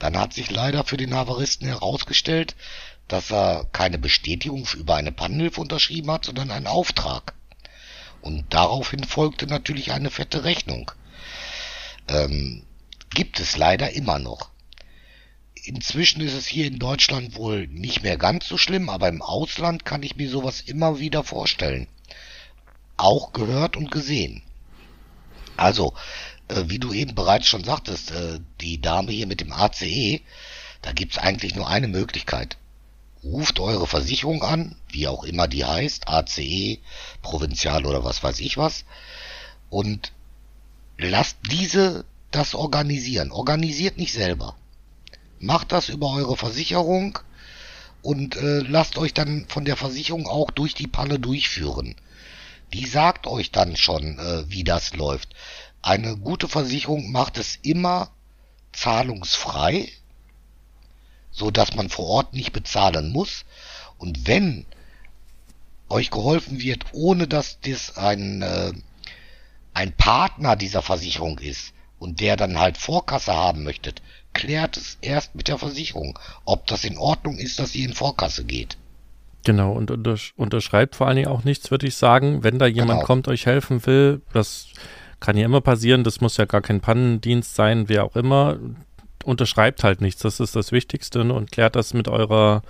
Dann 0.00 0.18
hat 0.18 0.32
sich 0.32 0.50
leider 0.50 0.82
für 0.82 0.96
den 0.96 1.14
Havaristen 1.14 1.68
herausgestellt, 1.68 2.56
dass 3.06 3.30
er 3.30 3.66
keine 3.70 3.98
Bestätigung 3.98 4.66
über 4.74 4.96
eine 4.96 5.12
Pannenhilfe 5.12 5.60
unterschrieben 5.60 6.10
hat, 6.10 6.24
sondern 6.24 6.50
einen 6.50 6.66
Auftrag. 6.66 7.34
Und 8.22 8.52
daraufhin 8.52 9.04
folgte 9.04 9.46
natürlich 9.46 9.92
eine 9.92 10.10
fette 10.10 10.42
Rechnung. 10.42 10.90
Ähm, 12.08 12.62
gibt 13.10 13.40
es 13.40 13.56
leider 13.56 13.92
immer 13.92 14.18
noch. 14.18 14.50
Inzwischen 15.64 16.20
ist 16.22 16.34
es 16.34 16.46
hier 16.46 16.66
in 16.66 16.78
Deutschland 16.78 17.36
wohl 17.36 17.66
nicht 17.66 18.02
mehr 18.02 18.16
ganz 18.16 18.48
so 18.48 18.56
schlimm, 18.56 18.88
aber 18.88 19.08
im 19.08 19.20
Ausland 19.20 19.84
kann 19.84 20.02
ich 20.02 20.16
mir 20.16 20.30
sowas 20.30 20.60
immer 20.60 20.98
wieder 20.98 21.22
vorstellen. 21.22 21.86
Auch 22.96 23.32
gehört 23.32 23.76
und 23.76 23.90
gesehen. 23.90 24.42
Also, 25.56 25.92
äh, 26.48 26.64
wie 26.66 26.78
du 26.78 26.92
eben 26.92 27.14
bereits 27.14 27.46
schon 27.46 27.64
sagtest, 27.64 28.10
äh, 28.10 28.40
die 28.60 28.80
Dame 28.80 29.12
hier 29.12 29.26
mit 29.26 29.40
dem 29.40 29.52
ACE, 29.52 30.20
da 30.82 30.92
gibt's 30.92 31.18
eigentlich 31.18 31.54
nur 31.54 31.68
eine 31.68 31.88
Möglichkeit. 31.88 32.56
Ruft 33.22 33.60
eure 33.60 33.86
Versicherung 33.86 34.42
an, 34.42 34.76
wie 34.88 35.06
auch 35.06 35.24
immer 35.24 35.46
die 35.46 35.64
heißt, 35.64 36.08
ACE, 36.08 36.78
Provinzial 37.20 37.84
oder 37.84 38.02
was 38.02 38.22
weiß 38.22 38.40
ich 38.40 38.56
was, 38.56 38.84
und 39.68 40.12
lasst 41.08 41.38
diese 41.50 42.04
das 42.30 42.54
organisieren. 42.54 43.32
Organisiert 43.32 43.96
nicht 43.96 44.12
selber. 44.12 44.56
Macht 45.38 45.72
das 45.72 45.88
über 45.88 46.10
eure 46.10 46.36
Versicherung 46.36 47.18
und 48.02 48.36
äh, 48.36 48.60
lasst 48.60 48.98
euch 48.98 49.14
dann 49.14 49.46
von 49.48 49.64
der 49.64 49.76
Versicherung 49.76 50.26
auch 50.26 50.50
durch 50.50 50.74
die 50.74 50.86
Panne 50.86 51.18
durchführen. 51.18 51.96
Die 52.72 52.86
sagt 52.86 53.26
euch 53.26 53.50
dann 53.50 53.76
schon, 53.76 54.18
äh, 54.18 54.44
wie 54.48 54.64
das 54.64 54.94
läuft. 54.94 55.34
Eine 55.82 56.16
gute 56.16 56.48
Versicherung 56.48 57.10
macht 57.10 57.38
es 57.38 57.58
immer 57.62 58.10
zahlungsfrei, 58.72 59.88
so 61.32 61.50
dass 61.50 61.74
man 61.74 61.88
vor 61.88 62.06
Ort 62.06 62.34
nicht 62.34 62.52
bezahlen 62.52 63.10
muss. 63.10 63.44
Und 63.98 64.26
wenn 64.26 64.66
euch 65.88 66.10
geholfen 66.10 66.60
wird, 66.60 66.84
ohne 66.92 67.26
dass 67.26 67.58
das 67.60 67.96
ein, 67.96 68.42
äh, 68.42 68.72
ein 69.74 69.92
Partner 69.92 70.56
dieser 70.56 70.82
Versicherung 70.82 71.38
ist 71.38 71.72
und 71.98 72.20
der 72.20 72.36
dann 72.36 72.58
halt 72.58 72.78
Vorkasse 72.78 73.32
haben 73.32 73.62
möchtet, 73.62 74.02
klärt 74.32 74.76
es 74.76 74.98
erst 75.00 75.34
mit 75.34 75.48
der 75.48 75.58
Versicherung, 75.58 76.18
ob 76.44 76.66
das 76.66 76.84
in 76.84 76.98
Ordnung 76.98 77.36
ist, 77.36 77.58
dass 77.58 77.72
sie 77.72 77.84
in 77.84 77.92
Vorkasse 77.92 78.44
geht. 78.44 78.76
Genau, 79.44 79.72
und 79.72 79.90
untersch 79.90 80.34
unterschreibt 80.36 80.96
vor 80.96 81.06
allen 81.06 81.16
Dingen 81.16 81.28
auch 81.28 81.44
nichts, 81.44 81.70
würde 81.70 81.86
ich 81.86 81.94
sagen. 81.96 82.44
Wenn 82.44 82.58
da 82.58 82.66
jemand 82.66 83.00
genau. 83.00 83.06
kommt, 83.06 83.28
euch 83.28 83.46
helfen 83.46 83.84
will, 83.86 84.20
das 84.32 84.66
kann 85.18 85.36
ja 85.36 85.44
immer 85.44 85.60
passieren, 85.60 86.04
das 86.04 86.20
muss 86.20 86.36
ja 86.36 86.44
gar 86.44 86.60
kein 86.60 86.80
Pannendienst 86.80 87.54
sein, 87.54 87.88
wer 87.88 88.04
auch 88.04 88.16
immer, 88.16 88.58
unterschreibt 89.24 89.84
halt 89.84 90.00
nichts, 90.00 90.22
das 90.22 90.40
ist 90.40 90.56
das 90.56 90.72
Wichtigste 90.72 91.24
ne? 91.24 91.34
und 91.34 91.52
klärt 91.52 91.76
das 91.76 91.94
mit 91.94 92.08
eurer 92.08 92.62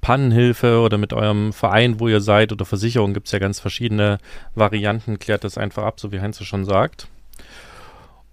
Pannenhilfe 0.00 0.80
oder 0.80 0.98
mit 0.98 1.12
eurem 1.12 1.52
Verein, 1.52 2.00
wo 2.00 2.08
ihr 2.08 2.20
seid 2.20 2.52
oder 2.52 2.64
Versicherung, 2.64 3.14
gibt 3.14 3.26
es 3.26 3.32
ja 3.32 3.38
ganz 3.38 3.60
verschiedene 3.60 4.18
Varianten, 4.54 5.18
klärt 5.18 5.44
das 5.44 5.58
einfach 5.58 5.84
ab, 5.84 6.00
so 6.00 6.12
wie 6.12 6.20
Heinz 6.20 6.42
schon 6.42 6.64
sagt. 6.64 7.08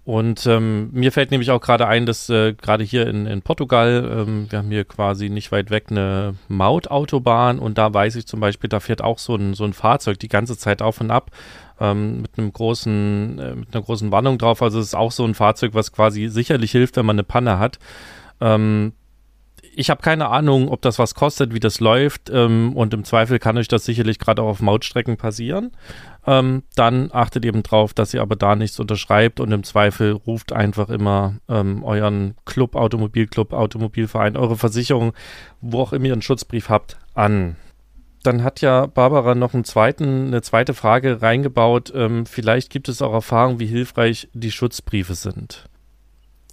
Und 0.06 0.46
ähm, 0.46 0.90
mir 0.92 1.10
fällt 1.10 1.32
nämlich 1.32 1.50
auch 1.50 1.60
gerade 1.60 1.88
ein, 1.88 2.06
dass 2.06 2.30
äh, 2.30 2.54
gerade 2.54 2.84
hier 2.84 3.08
in, 3.08 3.26
in 3.26 3.42
Portugal, 3.42 4.24
ähm, 4.28 4.46
wir 4.48 4.60
haben 4.60 4.70
hier 4.70 4.84
quasi 4.84 5.28
nicht 5.28 5.50
weit 5.50 5.70
weg 5.70 5.86
eine 5.90 6.36
Mautautobahn 6.46 7.58
und 7.58 7.76
da 7.76 7.92
weiß 7.92 8.14
ich 8.14 8.24
zum 8.28 8.38
Beispiel, 8.38 8.68
da 8.68 8.78
fährt 8.78 9.02
auch 9.02 9.18
so 9.18 9.34
ein, 9.34 9.54
so 9.54 9.64
ein 9.64 9.72
Fahrzeug 9.72 10.20
die 10.20 10.28
ganze 10.28 10.56
Zeit 10.56 10.80
auf 10.80 11.00
und 11.00 11.10
ab 11.10 11.32
ähm, 11.80 12.22
mit 12.22 12.38
einem 12.38 12.52
großen, 12.52 13.38
äh, 13.40 13.54
mit 13.56 13.74
einer 13.74 13.82
großen 13.82 14.12
Warnung 14.12 14.38
drauf. 14.38 14.62
Also 14.62 14.78
es 14.78 14.86
ist 14.86 14.94
auch 14.94 15.10
so 15.10 15.24
ein 15.24 15.34
Fahrzeug, 15.34 15.74
was 15.74 15.90
quasi 15.90 16.28
sicherlich 16.28 16.70
hilft, 16.70 16.96
wenn 16.96 17.06
man 17.06 17.16
eine 17.16 17.24
Panne 17.24 17.58
hat. 17.58 17.80
Ähm, 18.40 18.92
ich 19.78 19.90
habe 19.90 20.00
keine 20.00 20.30
Ahnung, 20.30 20.68
ob 20.68 20.80
das 20.80 20.98
was 20.98 21.14
kostet, 21.14 21.52
wie 21.52 21.60
das 21.60 21.80
läuft 21.80 22.30
ähm, 22.30 22.74
und 22.74 22.94
im 22.94 23.04
Zweifel 23.04 23.38
kann 23.38 23.58
euch 23.58 23.68
das 23.68 23.84
sicherlich 23.84 24.18
gerade 24.18 24.42
auch 24.42 24.48
auf 24.48 24.60
Mautstrecken 24.60 25.18
passieren. 25.18 25.72
Ähm, 26.26 26.62
dann 26.74 27.10
achtet 27.12 27.44
eben 27.44 27.62
drauf, 27.62 27.92
dass 27.92 28.14
ihr 28.14 28.22
aber 28.22 28.36
da 28.36 28.56
nichts 28.56 28.80
unterschreibt 28.80 29.38
und 29.38 29.52
im 29.52 29.64
Zweifel 29.64 30.12
ruft 30.12 30.54
einfach 30.54 30.88
immer 30.88 31.34
ähm, 31.48 31.84
euren 31.84 32.36
Club, 32.46 32.74
Automobilclub, 32.74 33.52
Automobilverein, 33.52 34.38
eure 34.38 34.56
Versicherung, 34.56 35.12
wo 35.60 35.82
auch 35.82 35.92
immer 35.92 36.06
ihr 36.06 36.14
einen 36.14 36.22
Schutzbrief 36.22 36.70
habt, 36.70 36.96
an. 37.14 37.56
Dann 38.22 38.42
hat 38.42 38.62
ja 38.62 38.86
Barbara 38.86 39.34
noch 39.34 39.52
zweiten, 39.62 40.28
eine 40.28 40.40
zweite 40.40 40.72
Frage 40.72 41.20
reingebaut. 41.20 41.92
Ähm, 41.94 42.24
vielleicht 42.24 42.70
gibt 42.70 42.88
es 42.88 43.02
auch 43.02 43.12
Erfahrungen, 43.12 43.60
wie 43.60 43.66
hilfreich 43.66 44.28
die 44.32 44.50
Schutzbriefe 44.50 45.14
sind. 45.14 45.68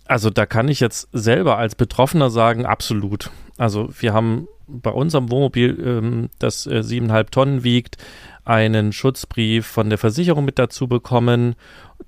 Also 0.05 0.29
da 0.29 0.45
kann 0.45 0.67
ich 0.67 0.79
jetzt 0.79 1.07
selber 1.13 1.57
als 1.57 1.75
Betroffener 1.75 2.29
sagen, 2.29 2.65
absolut. 2.65 3.31
Also 3.57 3.89
wir 3.99 4.13
haben 4.13 4.47
bei 4.67 4.91
unserem 4.91 5.29
Wohnmobil, 5.29 5.81
ähm, 5.85 6.29
das 6.39 6.65
äh, 6.65 6.83
siebeneinhalb 6.83 7.31
Tonnen 7.31 7.63
wiegt, 7.63 7.97
einen 8.45 8.91
Schutzbrief 8.91 9.65
von 9.65 9.89
der 9.89 9.97
Versicherung 9.97 10.45
mit 10.45 10.59
dazu 10.59 10.87
bekommen. 10.87 11.55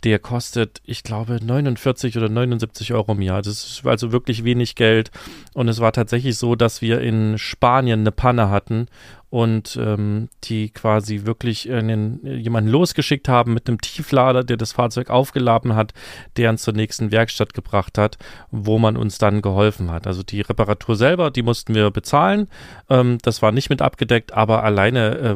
Der 0.03 0.19
kostet, 0.19 0.81
ich 0.83 1.03
glaube, 1.03 1.39
49 1.41 2.17
oder 2.17 2.27
79 2.27 2.93
Euro 2.93 3.13
im 3.13 3.21
Jahr. 3.21 3.41
Das 3.41 3.65
ist 3.65 3.85
also 3.85 4.11
wirklich 4.11 4.43
wenig 4.43 4.75
Geld. 4.75 5.11
Und 5.53 5.69
es 5.69 5.79
war 5.79 5.93
tatsächlich 5.93 6.37
so, 6.37 6.55
dass 6.55 6.81
wir 6.81 6.99
in 7.01 7.37
Spanien 7.37 8.01
eine 8.01 8.11
Panne 8.11 8.49
hatten 8.49 8.87
und 9.35 9.77
ähm, 9.81 10.29
die 10.45 10.69
quasi 10.69 11.25
wirklich 11.25 11.69
einen, 11.69 12.25
jemanden 12.25 12.69
losgeschickt 12.69 13.27
haben 13.27 13.53
mit 13.53 13.67
einem 13.67 13.81
Tieflader, 13.81 14.45
der 14.45 14.55
das 14.55 14.71
Fahrzeug 14.71 15.09
aufgeladen 15.09 15.75
hat, 15.75 15.93
der 16.37 16.49
uns 16.51 16.61
zur 16.61 16.73
nächsten 16.73 17.11
Werkstatt 17.11 17.53
gebracht 17.53 17.97
hat, 17.97 18.17
wo 18.51 18.79
man 18.79 18.95
uns 18.95 19.17
dann 19.17 19.41
geholfen 19.41 19.91
hat. 19.91 20.07
Also 20.07 20.23
die 20.23 20.39
Reparatur 20.39 20.95
selber, 20.95 21.31
die 21.31 21.43
mussten 21.43 21.75
wir 21.75 21.91
bezahlen. 21.91 22.47
Ähm, 22.89 23.17
das 23.23 23.41
war 23.41 23.51
nicht 23.51 23.69
mit 23.69 23.81
abgedeckt, 23.81 24.33
aber 24.33 24.63
alleine 24.63 25.17
äh, 25.17 25.35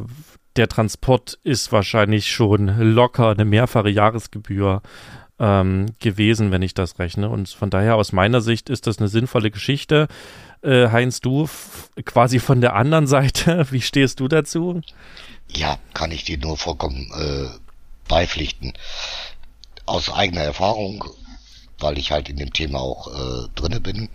der 0.60 0.68
Transport 0.68 1.39
ist 1.44 1.72
wahrscheinlich 1.72 2.30
schon 2.30 2.68
locker 2.94 3.30
eine 3.30 3.46
mehrfache 3.46 3.89
Jahresgebühr 3.89 4.82
ähm, 5.39 5.86
gewesen, 6.00 6.51
wenn 6.51 6.62
ich 6.62 6.74
das 6.74 7.00
rechne. 7.00 7.30
Und 7.30 7.48
von 7.48 7.70
daher 7.70 7.96
aus 7.96 8.12
meiner 8.12 8.42
Sicht 8.42 8.70
ist 8.70 8.86
das 8.86 9.00
eine 9.00 9.08
sinnvolle 9.08 9.51
Geschichte. 9.51 10.10
Äh, 10.62 10.89
Heinz, 10.89 11.22
du 11.22 11.48
quasi 12.04 12.39
von 12.39 12.60
der 12.60 12.75
anderen 12.75 13.08
Seite, 13.08 13.68
wie 13.72 13.80
stehst 13.80 14.20
du 14.20 14.28
dazu? 14.28 14.82
Ja, 15.48 15.80
kann 15.94 16.12
ich 16.12 16.25
dir 16.25 16.38
nur 16.38 16.58
vollkommen 16.58 17.10
äh, 17.18 17.48
beipflichten. 18.10 18.74
Aus 19.86 20.12
eigener 20.12 20.42
Erfahrung, 20.42 21.06
weil 21.80 21.98
ich 21.98 22.12
halt 22.12 22.28
in 22.28 22.36
dem 22.36 22.51
Thema 22.51 22.80
auch 22.80 23.08
äh, 23.08 23.48
drinne 23.56 23.80
bin. 23.80 24.10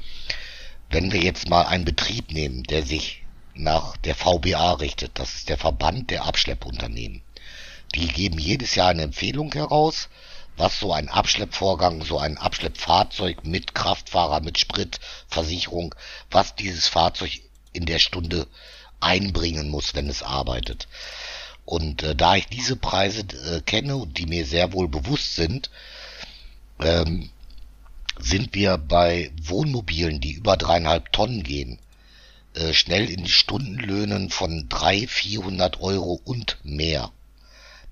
Wenn 0.91 1.11
wir 1.11 1.23
jetzt 1.23 1.49
mal 1.49 1.63
einen 1.63 1.87
Betrieb 1.87 2.31
nehmen, 2.33 2.65
der 2.65 2.83
sich 2.83 3.24
nach 3.55 3.97
der 3.99 4.15
VBA 4.15 4.75
richtet, 4.75 5.19
das 5.19 5.35
ist 5.37 5.49
der 5.49 5.59
Verband 5.59 6.11
der 6.11 6.25
Abschleppunternehmen. 6.25 7.23
Die 7.95 8.09
geben 8.09 8.39
jedes 8.39 8.75
Jahr 8.75 8.89
eine 8.89 9.03
Empfehlung 9.03 9.53
heraus, 9.53 10.09
was 10.57 10.79
so 10.79 10.93
ein 10.93 11.09
Abschleppvorgang, 11.09 12.05
so 12.05 12.19
ein 12.19 12.39
Abschleppfahrzeug 12.39 13.45
mit 13.45 13.75
Kraftfahrer, 13.75 14.41
mit 14.41 14.59
Sprit, 14.59 15.01
Versicherung, 15.29 15.95
was 16.31 16.55
dieses 16.55 16.89
Fahrzeug 16.89 17.41
in 17.73 17.87
der 17.87 17.99
Stunde 17.99 18.47
einbringen 19.01 19.69
muss, 19.71 19.95
wenn 19.95 20.09
es 20.09 20.23
arbeitet. 20.23 20.89
Und 21.65 22.03
äh, 22.03 22.15
da 22.15 22.37
ich 22.37 22.47
diese 22.47 22.77
Preise 22.77 23.21
äh, 23.21 23.61
kenne 23.61 23.97
und 23.97 24.19
die 24.19 24.27
mir 24.27 24.47
sehr 24.47 24.73
wohl 24.73 24.89
bewusst 24.89 25.35
sind, 25.37 25.71
ähm, 26.81 27.31
sind 28.19 28.55
wir 28.55 28.79
bei 28.79 29.33
Wohnmobilen, 29.43 30.21
die 30.21 30.33
über 30.33 30.57
dreieinhalb 30.57 31.13
Tonnen 31.13 31.43
gehen, 31.43 31.79
äh, 32.55 32.73
schnell 32.73 33.11
in 33.11 33.27
Stundenlöhnen 33.27 34.31
von 34.31 34.69
drei, 34.69 35.07
vierhundert 35.07 35.81
Euro 35.81 36.21
und 36.25 36.59
mehr 36.63 37.13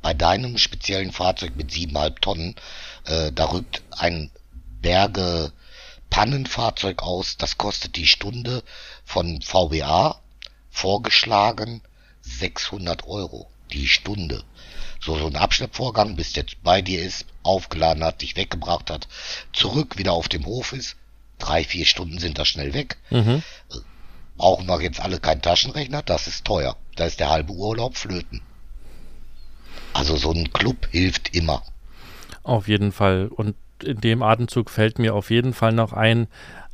bei 0.02 0.12
deinem 0.12 0.59
speziellen 0.59 1.12
Fahrzeug 1.12 1.57
mit 1.57 1.71
siebeneinhalb 1.71 2.21
Tonnen, 2.21 2.57
äh, 3.07 3.33
da 3.33 3.47
rückt 3.52 3.83
ein 3.90 4.31
Berge 4.81 5.52
Pannenfahrzeug 6.11 7.02
aus, 7.02 7.37
das 7.38 7.57
kostet 7.57 7.97
die 7.97 8.07
Stunde 8.07 8.62
von 9.04 9.40
VBA 9.40 10.21
vorgeschlagen 10.71 11.81
600 12.23 13.07
Euro. 13.07 13.49
Die 13.73 13.88
Stunde. 13.88 14.45
So, 15.00 15.19
so 15.19 15.26
ein 15.26 15.37
Abschleppvorgang, 15.37 16.16
bis 16.16 16.35
der 16.35 16.45
bei 16.62 16.83
dir 16.83 17.02
ist, 17.02 17.25
aufgeladen 17.42 18.04
hat, 18.04 18.21
dich 18.21 18.37
weggebracht 18.37 18.90
hat, 18.90 19.09
zurück 19.54 19.97
wieder 19.97 20.12
auf 20.12 20.28
dem 20.28 20.45
Hof 20.45 20.75
ist. 20.75 20.97
Drei, 21.38 21.64
vier 21.64 21.87
Stunden 21.87 22.19
sind 22.19 22.38
da 22.38 22.45
schnell 22.45 22.75
weg. 22.75 22.99
Mhm. 23.09 23.42
Brauchen 24.42 24.66
wir 24.66 24.82
jetzt 24.82 24.99
alle 24.99 25.20
keinen 25.20 25.40
Taschenrechner, 25.40 26.02
das 26.02 26.26
ist 26.26 26.44
teuer. 26.44 26.75
Da 26.96 27.04
ist 27.04 27.20
der 27.20 27.30
halbe 27.30 27.52
Urlaub 27.52 27.96
flöten. 27.96 28.40
Also 29.92 30.16
so 30.16 30.32
ein 30.32 30.52
Club 30.52 30.88
hilft 30.90 31.32
immer. 31.32 31.62
Auf 32.42 32.66
jeden 32.66 32.90
Fall. 32.90 33.28
Und 33.28 33.54
in 33.84 34.00
dem 34.00 34.20
Atemzug 34.20 34.68
fällt 34.68 34.99
mir 34.99 35.14
auf 35.14 35.30
jeden 35.30 35.54
Fall 35.54 35.70
noch 35.70 35.92
ein, 35.92 36.26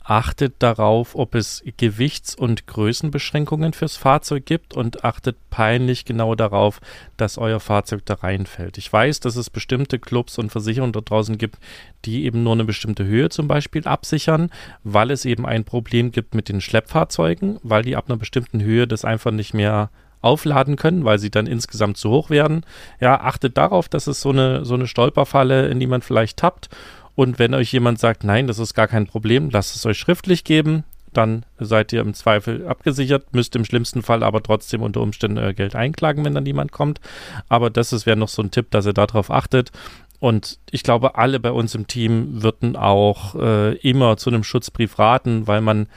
achtet 0.08 0.54
darauf, 0.60 1.14
ob 1.14 1.34
es 1.34 1.62
Gewichts- 1.76 2.34
und 2.34 2.66
Größenbeschränkungen 2.66 3.74
fürs 3.74 3.96
Fahrzeug 3.96 4.46
gibt 4.46 4.72
und 4.72 5.04
achtet 5.04 5.36
peinlich 5.50 6.06
genau 6.06 6.34
darauf, 6.34 6.80
dass 7.18 7.36
euer 7.36 7.60
Fahrzeug 7.60 8.06
da 8.06 8.14
reinfällt. 8.14 8.78
Ich 8.78 8.90
weiß, 8.90 9.20
dass 9.20 9.36
es 9.36 9.50
bestimmte 9.50 9.98
Clubs 9.98 10.38
und 10.38 10.50
Versicherungen 10.50 10.94
da 10.94 11.02
draußen 11.02 11.36
gibt, 11.36 11.58
die 12.06 12.24
eben 12.24 12.42
nur 12.42 12.54
eine 12.54 12.64
bestimmte 12.64 13.04
Höhe 13.04 13.28
zum 13.28 13.48
Beispiel 13.48 13.86
absichern, 13.86 14.50
weil 14.82 15.10
es 15.10 15.26
eben 15.26 15.44
ein 15.44 15.64
Problem 15.64 16.10
gibt 16.10 16.34
mit 16.34 16.48
den 16.48 16.62
Schleppfahrzeugen, 16.62 17.58
weil 17.62 17.82
die 17.82 17.94
ab 17.94 18.06
einer 18.08 18.16
bestimmten 18.16 18.62
Höhe 18.62 18.86
das 18.86 19.04
einfach 19.04 19.30
nicht 19.30 19.52
mehr 19.52 19.90
aufladen 20.20 20.76
können, 20.76 21.04
weil 21.04 21.18
sie 21.18 21.30
dann 21.30 21.46
insgesamt 21.46 21.96
zu 21.96 22.10
hoch 22.10 22.30
werden. 22.30 22.64
Ja, 23.00 23.20
achtet 23.20 23.56
darauf, 23.56 23.88
dass 23.88 24.06
es 24.06 24.20
so 24.20 24.30
eine, 24.30 24.64
so 24.64 24.74
eine 24.74 24.86
Stolperfalle, 24.86 25.68
in 25.68 25.80
die 25.80 25.86
man 25.86 26.02
vielleicht 26.02 26.38
tappt. 26.38 26.70
Und 27.18 27.40
wenn 27.40 27.52
euch 27.52 27.72
jemand 27.72 27.98
sagt, 27.98 28.22
nein, 28.22 28.46
das 28.46 28.60
ist 28.60 28.74
gar 28.74 28.86
kein 28.86 29.08
Problem, 29.08 29.50
lasst 29.50 29.74
es 29.74 29.84
euch 29.84 29.98
schriftlich 29.98 30.44
geben, 30.44 30.84
dann 31.12 31.44
seid 31.58 31.92
ihr 31.92 32.00
im 32.00 32.14
Zweifel 32.14 32.64
abgesichert, 32.68 33.34
müsst 33.34 33.56
im 33.56 33.64
schlimmsten 33.64 34.02
Fall 34.02 34.22
aber 34.22 34.40
trotzdem 34.40 34.82
unter 34.82 35.00
Umständen 35.00 35.38
euer 35.38 35.52
Geld 35.52 35.74
einklagen, 35.74 36.24
wenn 36.24 36.36
dann 36.36 36.44
niemand 36.44 36.70
kommt. 36.70 37.00
Aber 37.48 37.70
das 37.70 38.06
wäre 38.06 38.16
noch 38.16 38.28
so 38.28 38.40
ein 38.40 38.52
Tipp, 38.52 38.70
dass 38.70 38.86
ihr 38.86 38.92
darauf 38.92 39.32
achtet. 39.32 39.72
Und 40.20 40.60
ich 40.70 40.84
glaube, 40.84 41.16
alle 41.16 41.40
bei 41.40 41.50
uns 41.50 41.74
im 41.74 41.88
Team 41.88 42.40
würden 42.40 42.76
auch 42.76 43.34
äh, 43.34 43.74
immer 43.78 44.16
zu 44.16 44.30
einem 44.30 44.44
Schutzbrief 44.44 44.96
raten, 45.00 45.48
weil 45.48 45.60
man 45.60 45.88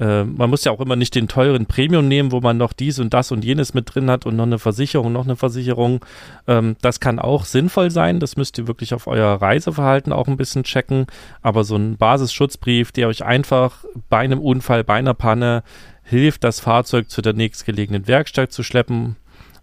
äh, 0.00 0.24
man 0.24 0.50
muss 0.50 0.64
ja 0.64 0.72
auch 0.72 0.80
immer 0.80 0.96
nicht 0.96 1.14
den 1.14 1.28
teuren 1.28 1.66
Premium 1.66 2.06
nehmen, 2.08 2.32
wo 2.32 2.40
man 2.40 2.56
noch 2.56 2.72
dies 2.72 2.98
und 2.98 3.12
das 3.14 3.32
und 3.32 3.44
jenes 3.44 3.74
mit 3.74 3.94
drin 3.94 4.10
hat 4.10 4.26
und 4.26 4.36
noch 4.36 4.46
eine 4.46 4.58
Versicherung, 4.58 5.12
noch 5.12 5.24
eine 5.24 5.36
Versicherung. 5.36 6.04
Ähm, 6.46 6.76
das 6.80 7.00
kann 7.00 7.18
auch 7.18 7.44
sinnvoll 7.44 7.90
sein. 7.90 8.20
Das 8.20 8.36
müsst 8.36 8.58
ihr 8.58 8.68
wirklich 8.68 8.94
auf 8.94 9.06
euer 9.06 9.40
Reiseverhalten 9.40 10.12
auch 10.12 10.28
ein 10.28 10.36
bisschen 10.36 10.64
checken. 10.64 11.06
Aber 11.42 11.64
so 11.64 11.76
ein 11.76 11.96
Basisschutzbrief, 11.96 12.92
der 12.92 13.08
euch 13.08 13.24
einfach 13.24 13.84
bei 14.08 14.18
einem 14.18 14.40
Unfall, 14.40 14.84
bei 14.84 14.94
einer 14.94 15.14
Panne 15.14 15.62
hilft, 16.02 16.44
das 16.44 16.60
Fahrzeug 16.60 17.10
zu 17.10 17.20
der 17.20 17.34
nächstgelegenen 17.34 18.06
Werkstatt 18.06 18.52
zu 18.52 18.62
schleppen, 18.62 19.16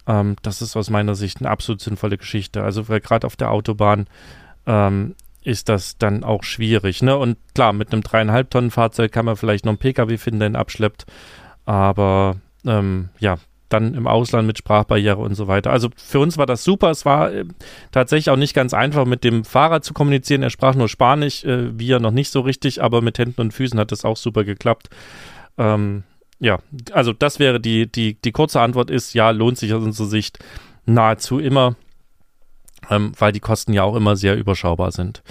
ähm, 0.08 0.36
das 0.42 0.62
ist 0.62 0.76
aus 0.76 0.90
meiner 0.90 1.16
Sicht 1.16 1.40
eine 1.40 1.50
absolut 1.50 1.82
sinnvolle 1.82 2.18
Geschichte. 2.18 2.64
Also 2.64 2.84
gerade 2.84 3.26
auf 3.26 3.36
der 3.36 3.52
Autobahn 3.52 4.08
ähm, 4.68 5.16
ist 5.46 5.70
das 5.70 5.98
dann 5.98 6.24
auch 6.24 6.44
schwierig. 6.44 7.04
Ne? 7.04 7.16
Und 7.16 7.38
klar, 7.54 7.74
mit 7.74 7.94
einem 7.94 8.04
dreieinhalb 8.04 8.50
Tonnen 8.50 8.72
Fahrzeug 8.72 9.12
kann 9.12 9.26
man 9.26 9.36
vielleicht 9.36 9.66
noch 9.66 9.72
einen 9.72 9.78
Pkw 9.78 10.18
finden, 10.18 10.40
der 10.40 10.50
ihn 10.50 10.56
abschleppt. 10.56 11.06
Aber 11.66 12.38
ähm, 12.66 13.10
ja, 13.20 13.38
dann 13.70 13.94
im 13.94 14.08
Ausland 14.08 14.48
mit 14.48 14.58
Sprachbarriere 14.58 15.18
und 15.18 15.36
so 15.36 15.48
weiter. 15.48 15.72
Also 15.72 15.90
für 15.96 16.20
uns 16.20 16.38
war 16.38 16.46
das 16.46 16.64
super. 16.64 16.90
Es 16.90 17.06
war 17.06 17.32
äh, 17.32 17.46
tatsächlich 17.92 18.30
auch 18.30 18.38
nicht 18.38 18.54
ganz 18.54 18.74
einfach, 18.74 19.06
mit 19.06 19.24
dem 19.24 19.44
Fahrer 19.44 19.82
zu 19.82 19.94
kommunizieren. 19.94 20.44
Er 20.44 20.50
sprach 20.50 20.76
nur 20.76 20.90
Spanisch, 20.90 21.44
äh, 21.44 21.78
wir 21.78 22.00
noch 22.00 22.12
nicht 22.12 22.32
so 22.32 22.42
richtig, 22.42 22.82
aber 22.82 23.02
mit 23.02 23.18
Händen 23.18 23.42
und 23.42 23.54
Füßen 23.54 23.80
hat 23.80 23.92
es 23.92 24.06
auch 24.06 24.18
super 24.18 24.44
geklappt. 24.44 24.90
Ähm, 25.58 26.04
ja, 26.40 26.60
also 26.92 27.14
das 27.14 27.40
wäre 27.40 27.60
die, 27.60 27.92
die, 27.92 28.16
die 28.22 28.32
kurze 28.32 28.62
Antwort 28.62 28.90
ist, 28.90 29.14
ja, 29.14 29.30
lohnt 29.32 29.58
sich 29.58 29.74
aus 29.74 29.84
unserer 29.84 30.08
Sicht 30.08 30.40
nahezu 30.86 31.40
immer 31.40 31.76
ähm, 32.90 33.12
weil 33.18 33.32
die 33.32 33.40
Kosten 33.40 33.74
ja 33.74 33.84
auch 33.84 33.96
immer 33.96 34.16
sehr 34.16 34.38
überschaubar 34.38 34.92
sind. 34.92 35.24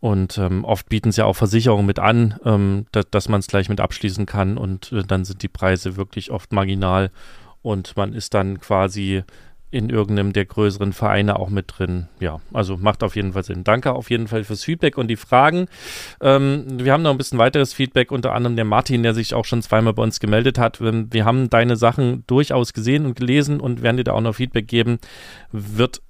Und 0.00 0.36
ähm, 0.36 0.64
oft 0.64 0.88
bieten 0.90 1.12
sie 1.12 1.22
ja 1.22 1.24
auch 1.24 1.36
Versicherungen 1.36 1.86
mit 1.86 1.98
an, 1.98 2.38
ähm, 2.44 2.86
da, 2.92 3.02
dass 3.10 3.28
man 3.30 3.40
es 3.40 3.46
gleich 3.46 3.70
mit 3.70 3.80
abschließen 3.80 4.26
kann 4.26 4.58
und 4.58 4.92
äh, 4.92 5.02
dann 5.02 5.24
sind 5.24 5.42
die 5.42 5.48
Preise 5.48 5.96
wirklich 5.96 6.30
oft 6.30 6.52
marginal 6.52 7.10
und 7.62 7.96
man 7.96 8.12
ist 8.12 8.34
dann 8.34 8.60
quasi 8.60 9.24
in 9.74 9.90
irgendeinem 9.90 10.32
der 10.32 10.44
größeren 10.44 10.92
Vereine 10.92 11.36
auch 11.38 11.48
mit 11.48 11.74
drin. 11.76 12.06
Ja, 12.20 12.40
also 12.52 12.76
macht 12.76 13.02
auf 13.02 13.16
jeden 13.16 13.32
Fall 13.32 13.42
Sinn. 13.42 13.64
Danke 13.64 13.92
auf 13.92 14.08
jeden 14.08 14.28
Fall 14.28 14.44
fürs 14.44 14.62
Feedback 14.62 14.96
und 14.96 15.08
die 15.08 15.16
Fragen. 15.16 15.66
Ähm, 16.20 16.64
wir 16.68 16.92
haben 16.92 17.02
noch 17.02 17.10
ein 17.10 17.18
bisschen 17.18 17.38
weiteres 17.38 17.74
Feedback, 17.74 18.12
unter 18.12 18.34
anderem 18.34 18.54
der 18.54 18.64
Martin, 18.64 19.02
der 19.02 19.14
sich 19.14 19.34
auch 19.34 19.44
schon 19.44 19.62
zweimal 19.62 19.94
bei 19.94 20.02
uns 20.02 20.20
gemeldet 20.20 20.58
hat. 20.58 20.80
Ähm, 20.80 21.08
wir 21.10 21.24
haben 21.24 21.50
deine 21.50 21.74
Sachen 21.76 22.24
durchaus 22.28 22.72
gesehen 22.72 23.04
und 23.04 23.16
gelesen 23.16 23.58
und 23.58 23.82
werden 23.82 23.96
dir 23.96 24.04
da 24.04 24.12
auch 24.12 24.20
noch 24.20 24.36
Feedback 24.36 24.68
geben. 24.68 24.98
Wird 25.50 26.02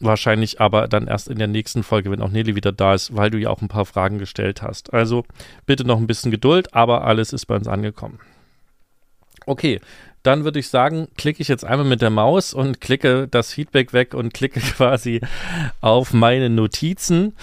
wahrscheinlich 0.00 0.60
aber 0.60 0.88
dann 0.88 1.06
erst 1.06 1.28
in 1.28 1.38
der 1.38 1.48
nächsten 1.48 1.82
Folge, 1.82 2.10
wenn 2.10 2.22
auch 2.22 2.30
Nelly 2.30 2.54
wieder 2.56 2.72
da 2.72 2.94
ist, 2.94 3.16
weil 3.16 3.30
du 3.30 3.38
ja 3.38 3.50
auch 3.50 3.62
ein 3.62 3.68
paar 3.68 3.86
Fragen 3.86 4.18
gestellt 4.18 4.62
hast. 4.62 4.92
Also 4.92 5.24
bitte 5.66 5.84
noch 5.84 5.98
ein 5.98 6.06
bisschen 6.06 6.30
Geduld, 6.30 6.74
aber 6.74 7.04
alles 7.04 7.32
ist 7.32 7.46
bei 7.46 7.56
uns 7.56 7.68
angekommen. 7.68 8.20
Okay, 9.46 9.80
dann 10.22 10.44
würde 10.44 10.58
ich 10.58 10.68
sagen, 10.68 11.08
klicke 11.16 11.40
ich 11.40 11.48
jetzt 11.48 11.64
einmal 11.64 11.86
mit 11.86 12.02
der 12.02 12.10
Maus 12.10 12.52
und 12.52 12.80
klicke 12.80 13.28
das 13.28 13.52
Feedback 13.52 13.92
weg 13.92 14.14
und 14.14 14.34
klicke 14.34 14.60
quasi 14.76 15.20
auf 15.80 16.12
meine 16.12 16.50
Notizen 16.50 17.34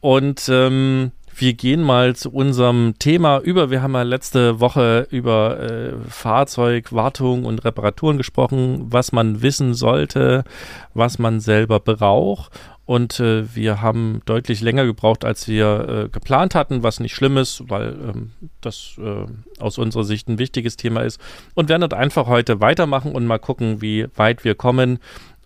und 0.00 0.48
ähm, 0.48 1.12
wir 1.36 1.54
gehen 1.54 1.82
mal 1.82 2.14
zu 2.14 2.30
unserem 2.30 2.94
Thema 2.98 3.40
über. 3.40 3.70
Wir 3.70 3.82
haben 3.82 3.94
ja 3.94 4.02
letzte 4.02 4.60
Woche 4.60 5.06
über 5.10 5.60
äh, 5.60 5.92
Fahrzeugwartung 6.08 7.44
und 7.44 7.64
Reparaturen 7.64 8.18
gesprochen, 8.18 8.86
was 8.88 9.12
man 9.12 9.42
wissen 9.42 9.74
sollte, 9.74 10.44
was 10.94 11.18
man 11.18 11.40
selber 11.40 11.80
braucht. 11.80 12.52
Und 12.86 13.18
äh, 13.18 13.54
wir 13.54 13.80
haben 13.80 14.20
deutlich 14.26 14.60
länger 14.60 14.84
gebraucht, 14.84 15.24
als 15.24 15.48
wir 15.48 16.04
äh, 16.04 16.08
geplant 16.10 16.54
hatten, 16.54 16.82
was 16.82 17.00
nicht 17.00 17.14
schlimm 17.14 17.38
ist, 17.38 17.64
weil 17.70 17.94
ähm, 17.94 18.32
das 18.60 18.96
äh, 18.98 19.26
aus 19.58 19.78
unserer 19.78 20.04
Sicht 20.04 20.28
ein 20.28 20.38
wichtiges 20.38 20.76
Thema 20.76 21.00
ist. 21.00 21.18
Und 21.54 21.68
werden 21.70 21.80
dort 21.80 21.94
einfach 21.94 22.26
heute 22.26 22.60
weitermachen 22.60 23.12
und 23.12 23.26
mal 23.26 23.38
gucken, 23.38 23.80
wie 23.80 24.06
weit 24.16 24.44
wir 24.44 24.54
kommen, 24.54 24.98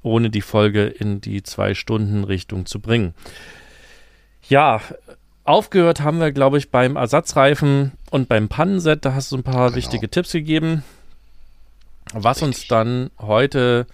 ohne 0.03 0.31
die 0.31 0.41
Folge 0.41 0.87
in 0.87 1.21
die 1.21 1.43
Zwei-Stunden-Richtung 1.43 2.67
zu 2.67 2.81
bringen. 2.81 3.15
Ja, 4.49 4.81
aufgehört 5.49 6.03
haben 6.03 6.21
wir, 6.21 6.31
glaube 6.31 6.59
ich, 6.59 6.71
beim 6.71 6.97
Ersatzreifen 6.97 7.93
und 8.11 8.29
beim 8.29 8.49
Pannenset. 8.49 9.05
Da 9.05 9.15
hast 9.15 9.33
du 9.33 9.37
ein 9.37 9.43
paar 9.43 9.69
genau. 9.69 9.77
wichtige 9.77 10.09
Tipps 10.11 10.33
gegeben. 10.33 10.85
Was 12.13 12.43
Richtig. 12.43 12.47
uns 12.47 12.69
dann 12.69 13.11
heute, 13.19 13.87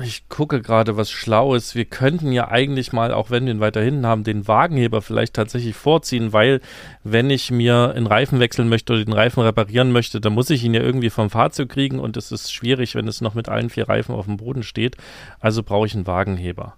ich 0.00 0.28
gucke 0.28 0.60
gerade 0.60 0.96
was 0.96 1.10
Schlaues. 1.10 1.74
Wir 1.74 1.84
könnten 1.84 2.32
ja 2.32 2.48
eigentlich 2.48 2.92
mal, 2.92 3.12
auch 3.12 3.30
wenn 3.30 3.44
wir 3.44 3.52
ihn 3.52 3.60
weiter 3.60 3.82
hinten 3.82 4.06
haben, 4.06 4.24
den 4.24 4.48
Wagenheber 4.48 5.02
vielleicht 5.02 5.34
tatsächlich 5.34 5.76
vorziehen, 5.76 6.32
weil 6.32 6.60
wenn 7.04 7.30
ich 7.30 7.50
mir 7.50 7.92
einen 7.94 8.06
Reifen 8.06 8.40
wechseln 8.40 8.68
möchte 8.68 8.94
oder 8.94 9.04
den 9.04 9.14
Reifen 9.14 9.42
reparieren 9.42 9.92
möchte, 9.92 10.20
dann 10.20 10.32
muss 10.32 10.50
ich 10.50 10.64
ihn 10.64 10.74
ja 10.74 10.80
irgendwie 10.80 11.10
vom 11.10 11.30
Fahrzeug 11.30 11.68
kriegen 11.68 12.00
und 12.00 12.16
es 12.16 12.32
ist 12.32 12.52
schwierig, 12.52 12.94
wenn 12.94 13.08
es 13.08 13.20
noch 13.20 13.34
mit 13.34 13.48
allen 13.48 13.70
vier 13.70 13.88
Reifen 13.88 14.14
auf 14.14 14.24
dem 14.24 14.38
Boden 14.38 14.62
steht. 14.62 14.96
Also 15.40 15.62
brauche 15.62 15.86
ich 15.86 15.94
einen 15.94 16.06
Wagenheber. 16.06 16.76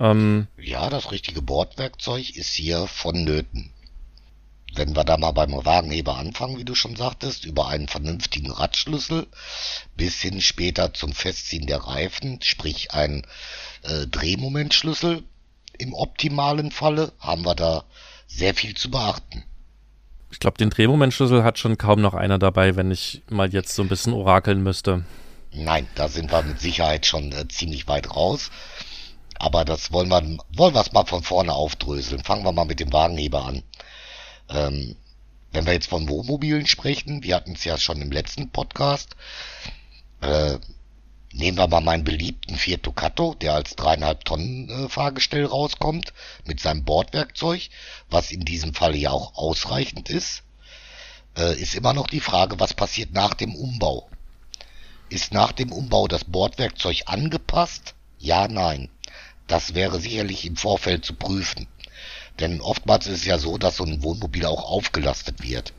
Ähm, 0.00 0.46
ja, 0.58 0.90
das 0.90 1.10
richtige 1.10 1.42
Bordwerkzeug 1.42 2.36
ist 2.36 2.54
hier 2.54 2.86
vonnöten. 2.86 3.72
Wenn 4.74 4.96
wir 4.96 5.04
da 5.04 5.18
mal 5.18 5.32
beim 5.32 5.52
Wagenheber 5.52 6.16
anfangen, 6.16 6.58
wie 6.58 6.64
du 6.64 6.74
schon 6.74 6.96
sagtest, 6.96 7.44
über 7.44 7.68
einen 7.68 7.88
vernünftigen 7.88 8.50
Radschlüssel 8.50 9.26
bis 9.96 10.20
hin 10.20 10.40
später 10.40 10.94
zum 10.94 11.12
Festziehen 11.12 11.66
der 11.66 11.78
Reifen, 11.78 12.40
sprich 12.42 12.92
ein 12.92 13.26
äh, 13.82 14.06
Drehmomentschlüssel 14.06 15.24
im 15.78 15.92
optimalen 15.92 16.70
Falle, 16.70 17.12
haben 17.18 17.44
wir 17.44 17.54
da 17.54 17.84
sehr 18.26 18.54
viel 18.54 18.74
zu 18.74 18.90
beachten. 18.90 19.44
Ich 20.30 20.38
glaube, 20.38 20.56
den 20.56 20.70
Drehmomentschlüssel 20.70 21.44
hat 21.44 21.58
schon 21.58 21.76
kaum 21.76 22.00
noch 22.00 22.14
einer 22.14 22.38
dabei, 22.38 22.74
wenn 22.74 22.90
ich 22.90 23.22
mal 23.28 23.52
jetzt 23.52 23.74
so 23.74 23.82
ein 23.82 23.88
bisschen 23.88 24.14
orakeln 24.14 24.62
müsste. 24.62 25.04
Nein, 25.52 25.86
da 25.94 26.08
sind 26.08 26.32
wir 26.32 26.42
mit 26.42 26.60
Sicherheit 26.60 27.04
schon 27.04 27.30
äh, 27.32 27.46
ziemlich 27.48 27.86
weit 27.86 28.16
raus. 28.16 28.50
Aber 29.42 29.64
das 29.64 29.90
wollen 29.90 30.08
wir, 30.08 30.22
wollen 30.54 30.72
wir 30.72 30.80
es 30.80 30.92
mal 30.92 31.04
von 31.04 31.24
vorne 31.24 31.52
aufdröseln. 31.52 32.22
Fangen 32.22 32.44
wir 32.44 32.52
mal 32.52 32.64
mit 32.64 32.78
dem 32.78 32.92
Wagenheber 32.92 33.44
an. 33.44 33.64
Ähm, 34.48 34.94
wenn 35.50 35.66
wir 35.66 35.72
jetzt 35.72 35.88
von 35.88 36.08
Wohnmobilen 36.08 36.68
sprechen, 36.68 37.24
wir 37.24 37.34
hatten 37.34 37.54
es 37.54 37.64
ja 37.64 37.76
schon 37.76 38.00
im 38.00 38.12
letzten 38.12 38.50
Podcast, 38.50 39.16
äh, 40.20 40.58
nehmen 41.32 41.58
wir 41.58 41.66
mal 41.66 41.80
meinen 41.80 42.04
beliebten 42.04 42.54
Fiat 42.54 42.86
Ducato, 42.86 43.34
der 43.34 43.54
als 43.54 43.74
dreieinhalb 43.74 44.24
Tonnen 44.24 44.68
äh, 44.70 44.88
Fahrgestell 44.88 45.44
rauskommt, 45.44 46.12
mit 46.46 46.60
seinem 46.60 46.84
Bordwerkzeug, 46.84 47.68
was 48.10 48.30
in 48.30 48.44
diesem 48.44 48.74
Fall 48.74 48.94
ja 48.94 49.10
auch 49.10 49.34
ausreichend 49.34 50.08
ist, 50.08 50.44
äh, 51.36 51.60
ist 51.60 51.74
immer 51.74 51.94
noch 51.94 52.06
die 52.06 52.20
Frage, 52.20 52.60
was 52.60 52.74
passiert 52.74 53.12
nach 53.12 53.34
dem 53.34 53.56
Umbau? 53.56 54.08
Ist 55.08 55.34
nach 55.34 55.50
dem 55.50 55.72
Umbau 55.72 56.06
das 56.06 56.22
Bordwerkzeug 56.22 57.02
angepasst? 57.06 57.96
Ja, 58.20 58.46
nein. 58.46 58.88
Das 59.52 59.74
wäre 59.74 60.00
sicherlich 60.00 60.46
im 60.46 60.56
Vorfeld 60.56 61.04
zu 61.04 61.12
prüfen. 61.12 61.66
Denn 62.40 62.62
oftmals 62.62 63.06
ist 63.06 63.18
es 63.18 63.24
ja 63.26 63.36
so, 63.36 63.58
dass 63.58 63.76
so 63.76 63.84
ein 63.84 64.02
Wohnmobil 64.02 64.46
auch 64.46 64.64
aufgelastet 64.64 65.42
wird. 65.42 65.74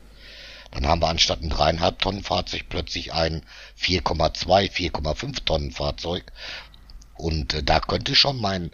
Dann 0.70 0.86
haben 0.86 1.02
wir 1.02 1.08
anstatt 1.08 1.42
ein 1.42 1.50
dreieinhalb 1.50 1.98
Tonnen 1.98 2.22
Fahrzeug 2.22 2.66
plötzlich 2.68 3.12
ein 3.12 3.42
4,2, 3.76 4.70
4,5 4.70 5.44
Tonnen 5.44 5.72
Fahrzeug. 5.72 6.30
Und 7.16 7.52
äh, 7.52 7.64
da 7.64 7.80
könnte 7.80 8.14
schon 8.14 8.40
mein 8.40 8.70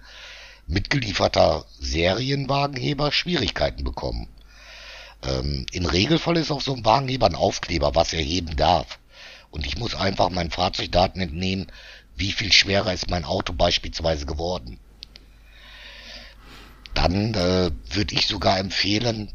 mitgelieferter 0.66 1.64
Serienwagenheber 1.78 3.10
Schwierigkeiten 3.10 3.84
bekommen. 3.84 4.28
Ähm, 5.22 5.64
Im 5.72 5.86
Regelfall 5.86 6.36
ist 6.36 6.50
auf 6.50 6.62
so 6.62 6.74
einem 6.74 6.84
Wagenheber 6.84 7.24
ein 7.24 7.36
Aufkleber, 7.36 7.94
was 7.94 8.12
er 8.12 8.20
heben 8.20 8.54
darf. 8.54 8.98
Und 9.50 9.64
ich 9.64 9.78
muss 9.78 9.94
einfach 9.94 10.28
meinen 10.28 10.50
Fahrzeugdaten 10.50 11.22
entnehmen, 11.22 11.72
wie 12.16 12.32
viel 12.32 12.52
schwerer 12.52 12.92
ist 12.92 13.08
mein 13.08 13.24
Auto 13.24 13.54
beispielsweise 13.54 14.26
geworden. 14.26 14.78
Dann 16.94 17.35
äh, 17.35 17.70
würde 17.94 18.14
ich 18.14 18.26
sogar 18.26 18.59
empfehlen, 18.59 19.33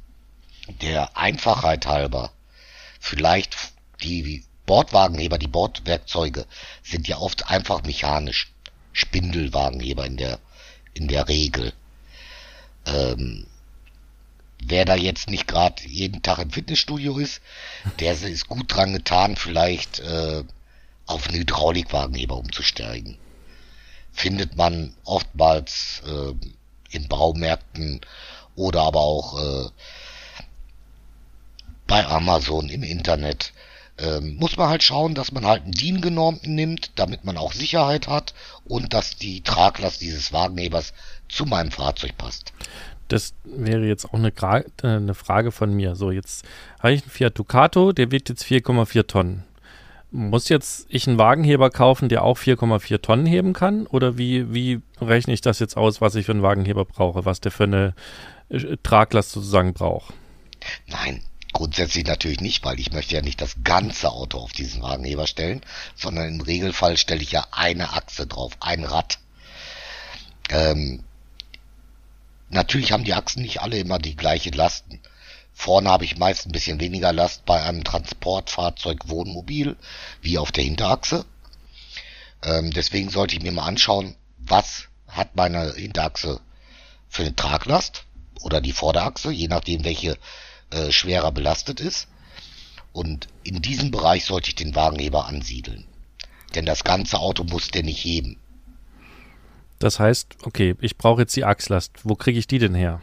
der 0.82 1.18
Einfachheit 1.18 1.86
halber, 1.86 2.32
vielleicht 3.00 3.56
die 4.02 4.44
Bordwagenheber, 4.66 5.38
die 5.38 5.48
Bordwerkzeuge 5.48 6.46
sind 6.84 7.08
ja 7.08 7.18
oft 7.18 7.50
einfach 7.50 7.84
mechanisch. 7.84 8.52
Spindelwagenheber 8.94 10.06
in 10.06 10.18
der, 10.18 10.40
in 10.94 11.08
der 11.08 11.28
Regel. 11.28 11.74
Ähm, 12.86 13.46
wer 14.64 14.86
da 14.86 14.96
jetzt 14.96 15.30
nicht 15.30 15.48
gerade 15.48 15.84
jeden 15.86 16.22
Tag 16.22 16.40
im 16.40 16.50
Fitnessstudio 16.50 17.18
ist, 17.18 17.42
der 18.00 18.14
ist 18.14 18.48
gut 18.48 18.74
dran 18.74 18.94
getan, 18.94 19.36
vielleicht 19.36 20.00
äh, 20.00 20.44
auf 21.06 21.28
einen 21.28 21.40
Hydraulikwagenheber 21.40 22.38
umzusteigen. 22.38 23.18
Findet 24.14 24.56
man 24.56 24.96
oftmals 25.04 26.02
äh, 26.08 26.34
in 26.92 27.08
Baumärkten 27.08 28.02
oder 28.56 28.82
aber 28.82 29.02
auch 29.02 29.40
äh, 29.40 29.70
bei 31.88 32.06
Amazon 32.06 32.70
im 32.70 32.84
Internet. 32.84 33.54
Ähm, 33.98 34.36
muss 34.36 34.58
man 34.58 34.68
halt 34.68 34.84
schauen, 34.84 35.16
dass 35.16 35.32
man 35.32 35.46
halt 35.46 35.64
einen 35.64 35.72
DIN-genormten 35.72 36.54
nimmt, 36.54 36.92
damit 36.96 37.24
man 37.24 37.38
auch 37.38 37.54
Sicherheit 37.54 38.08
hat 38.08 38.34
und 38.66 38.94
dass 38.94 39.16
die 39.16 39.42
Traglast 39.42 40.02
dieses 40.02 40.34
Wagenhebers 40.34 40.94
zu 41.30 41.46
meinem 41.46 41.72
Fahrzeug 41.72 42.18
passt. 42.18 42.52
Das 43.08 43.34
wäre 43.44 43.86
jetzt 43.86 44.06
auch 44.06 44.16
eine, 44.16 44.32
Gra 44.32 44.60
äh, 44.60 44.66
eine 44.84 45.14
Frage 45.14 45.52
von 45.52 45.74
mir. 45.74 45.96
So, 45.96 46.12
jetzt 46.12 46.44
habe 46.80 46.94
ich 46.94 47.04
einen 47.04 47.12
Fiat 47.12 47.38
Ducato, 47.38 47.94
der 47.94 48.12
wiegt 48.12 48.30
jetzt 48.30 48.44
4,4 48.44 49.08
Tonnen 49.08 49.44
muss 50.16 50.48
jetzt 50.48 50.86
ich 50.90 51.08
einen 51.08 51.18
Wagenheber 51.18 51.70
kaufen, 51.70 52.08
der 52.08 52.24
auch 52.24 52.38
4,4 52.38 53.02
Tonnen 53.02 53.26
heben 53.26 53.54
kann? 53.54 53.86
Oder 53.86 54.18
wie, 54.18 54.54
wie 54.54 54.82
rechne 55.02 55.34
ich 55.34 55.42
das 55.42 55.60
jetzt 55.60 55.76
aus, 55.76 56.00
was 56.00 56.16
ich 56.16 56.26
für 56.26 56.32
einen 56.32 56.42
Wagenheber 56.42 56.86
brauche, 56.86 57.26
was 57.26 57.42
der 57.42 57.52
für 57.52 57.66
eine 57.66 57.94
äh, 58.50 58.78
Traglast 58.82 59.32
sozusagen 59.32 59.74
braucht? 59.74 60.14
Nein, 60.88 61.22
grundsätzlich 61.52 62.06
natürlich 62.06 62.40
nicht, 62.40 62.64
weil 62.64 62.80
ich 62.80 62.94
möchte 62.94 63.14
ja 63.14 63.22
nicht 63.22 63.42
das 63.42 63.58
ganze 63.64 64.10
Auto 64.10 64.40
auf 64.40 64.54
diesen 64.54 64.82
Wagenheber 64.82 65.28
stellen, 65.28 65.62
sondern 65.96 66.36
im 66.36 66.42
Regelfall 66.42 66.96
stelle 66.96 67.22
ich 67.22 67.34
ja 67.34 67.46
eine 67.52 67.92
Achse 67.92 68.26
drauf, 68.26 68.54
ein 68.62 68.86
Rad. 68.86 69.20
Ähm, 70.50 71.04
natürlich 72.50 72.94
haben 72.94 73.04
die 73.04 73.14
Achsen 73.14 73.42
nicht 73.42 73.62
alle 73.62 73.78
immer 73.78 74.00
die 74.00 74.16
gleiche 74.16 74.52
Lasten. 74.52 75.02
Vorne 75.58 75.90
habe 75.90 76.04
ich 76.04 76.18
meist 76.18 76.46
ein 76.46 76.52
bisschen 76.52 76.82
weniger 76.82 77.14
Last 77.14 77.46
bei 77.46 77.64
einem 77.64 77.86
Transportfahrzeug 77.86 79.08
Wohnmobil 79.08 79.78
wie 80.22 80.38
auf 80.38 80.52
der 80.52 80.66
Hinterachse. 80.66 81.26
Ähm, 82.44 82.72
deswegen 82.72 83.10
sollte 83.10 83.36
ich 83.36 83.42
mir 83.42 83.54
mal 83.54 83.66
anschauen, 83.66 84.16
was 84.38 84.90
hat 85.08 85.36
meine 85.38 85.74
Hinterachse 85.74 86.42
für 87.08 87.24
eine 87.24 87.36
Traglast 87.36 88.04
oder 88.42 88.60
die 88.60 88.74
Vorderachse, 88.74 89.32
je 89.32 89.48
nachdem 89.48 89.86
welche 89.86 90.18
äh, 90.72 90.92
schwerer 90.92 91.32
belastet 91.32 91.80
ist. 91.80 92.10
Und 92.92 93.28
in 93.44 93.62
diesem 93.62 93.92
Bereich 93.92 94.26
sollte 94.26 94.50
ich 94.50 94.56
den 94.56 94.76
Wagenheber 94.76 95.26
ansiedeln. 95.26 95.86
Denn 96.54 96.66
das 96.66 96.84
ganze 96.84 97.20
Auto 97.20 97.46
muss 97.46 97.70
der 97.70 97.84
nicht 97.84 98.04
heben. 98.04 98.38
Das 99.80 100.00
heißt, 100.00 100.36
okay, 100.44 100.76
ich 100.82 100.98
brauche 100.98 101.22
jetzt 101.22 101.36
die 101.36 101.46
Achslast. 101.46 101.92
Wo 102.04 102.16
kriege 102.16 102.40
ich 102.40 102.48
die 102.48 102.60
denn 102.60 102.76
her? 102.76 103.02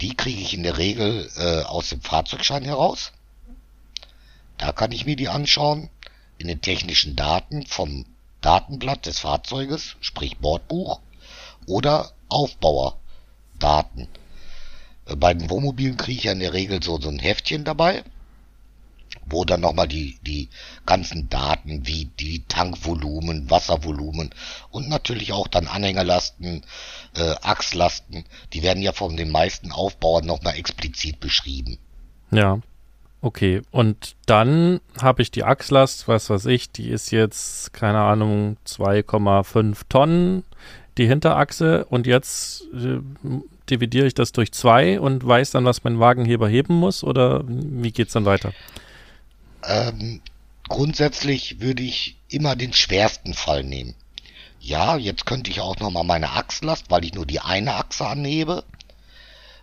Die 0.00 0.14
kriege 0.14 0.40
ich 0.40 0.54
in 0.54 0.62
der 0.62 0.78
Regel 0.78 1.30
äh, 1.36 1.62
aus 1.62 1.88
dem 1.88 2.02
Fahrzeugschein 2.02 2.64
heraus. 2.64 3.12
Da 4.58 4.72
kann 4.72 4.92
ich 4.92 5.06
mir 5.06 5.16
die 5.16 5.28
anschauen. 5.28 5.90
In 6.38 6.48
den 6.48 6.60
technischen 6.60 7.16
Daten 7.16 7.64
vom 7.66 8.04
Datenblatt 8.42 9.06
des 9.06 9.20
Fahrzeuges, 9.20 9.96
sprich 10.00 10.36
Bordbuch, 10.36 11.00
oder 11.66 12.12
Aufbauerdaten. 12.28 14.08
Äh, 15.06 15.16
bei 15.16 15.32
den 15.32 15.48
Wohnmobilen 15.48 15.96
kriege 15.96 16.18
ich 16.18 16.24
ja 16.24 16.32
in 16.32 16.40
der 16.40 16.52
Regel 16.52 16.82
so, 16.82 17.00
so 17.00 17.08
ein 17.08 17.18
Heftchen 17.18 17.64
dabei. 17.64 18.04
Wo 19.26 19.44
dann 19.44 19.60
nochmal 19.60 19.88
die, 19.88 20.18
die 20.26 20.48
ganzen 20.86 21.28
Daten 21.28 21.86
wie 21.86 22.06
die 22.18 22.44
Tankvolumen, 22.48 23.50
Wasservolumen 23.50 24.30
und 24.70 24.88
natürlich 24.88 25.32
auch 25.32 25.48
dann 25.48 25.66
Anhängerlasten, 25.66 26.62
äh, 27.16 27.34
Achslasten, 27.42 28.24
die 28.52 28.62
werden 28.62 28.82
ja 28.82 28.92
von 28.92 29.16
den 29.16 29.30
meisten 29.30 29.72
Aufbauern 29.72 30.24
nochmal 30.24 30.56
explizit 30.56 31.20
beschrieben. 31.20 31.78
Ja. 32.30 32.60
Okay, 33.22 33.62
und 33.72 34.14
dann 34.26 34.80
habe 35.02 35.22
ich 35.22 35.30
die 35.30 35.42
Achslast, 35.42 36.06
was 36.06 36.30
weiß 36.30 36.46
ich, 36.46 36.70
die 36.70 36.90
ist 36.90 37.10
jetzt, 37.10 37.72
keine 37.72 37.98
Ahnung, 37.98 38.56
2,5 38.66 39.80
Tonnen, 39.88 40.44
die 40.96 41.08
Hinterachse, 41.08 41.86
und 41.86 42.06
jetzt 42.06 42.64
äh, 42.72 43.00
dividiere 43.68 44.06
ich 44.06 44.14
das 44.14 44.32
durch 44.32 44.52
zwei 44.52 45.00
und 45.00 45.26
weiß 45.26 45.50
dann, 45.50 45.64
was 45.64 45.82
mein 45.82 45.98
Wagenheber 45.98 46.48
heben 46.48 46.74
muss, 46.74 47.02
oder 47.02 47.42
wie 47.48 47.90
geht 47.90 48.08
es 48.08 48.12
dann 48.12 48.26
weiter? 48.26 48.52
Ähm, 49.66 50.20
grundsätzlich 50.68 51.60
würde 51.60 51.82
ich 51.82 52.16
immer 52.28 52.56
den 52.56 52.72
schwersten 52.72 53.34
Fall 53.34 53.62
nehmen. 53.62 53.94
Ja, 54.60 54.96
jetzt 54.96 55.26
könnte 55.26 55.50
ich 55.50 55.60
auch 55.60 55.76
nochmal 55.78 56.04
meine 56.04 56.32
Achslast, 56.32 56.90
weil 56.90 57.04
ich 57.04 57.14
nur 57.14 57.26
die 57.26 57.40
eine 57.40 57.74
Achse 57.74 58.06
anhebe, 58.06 58.64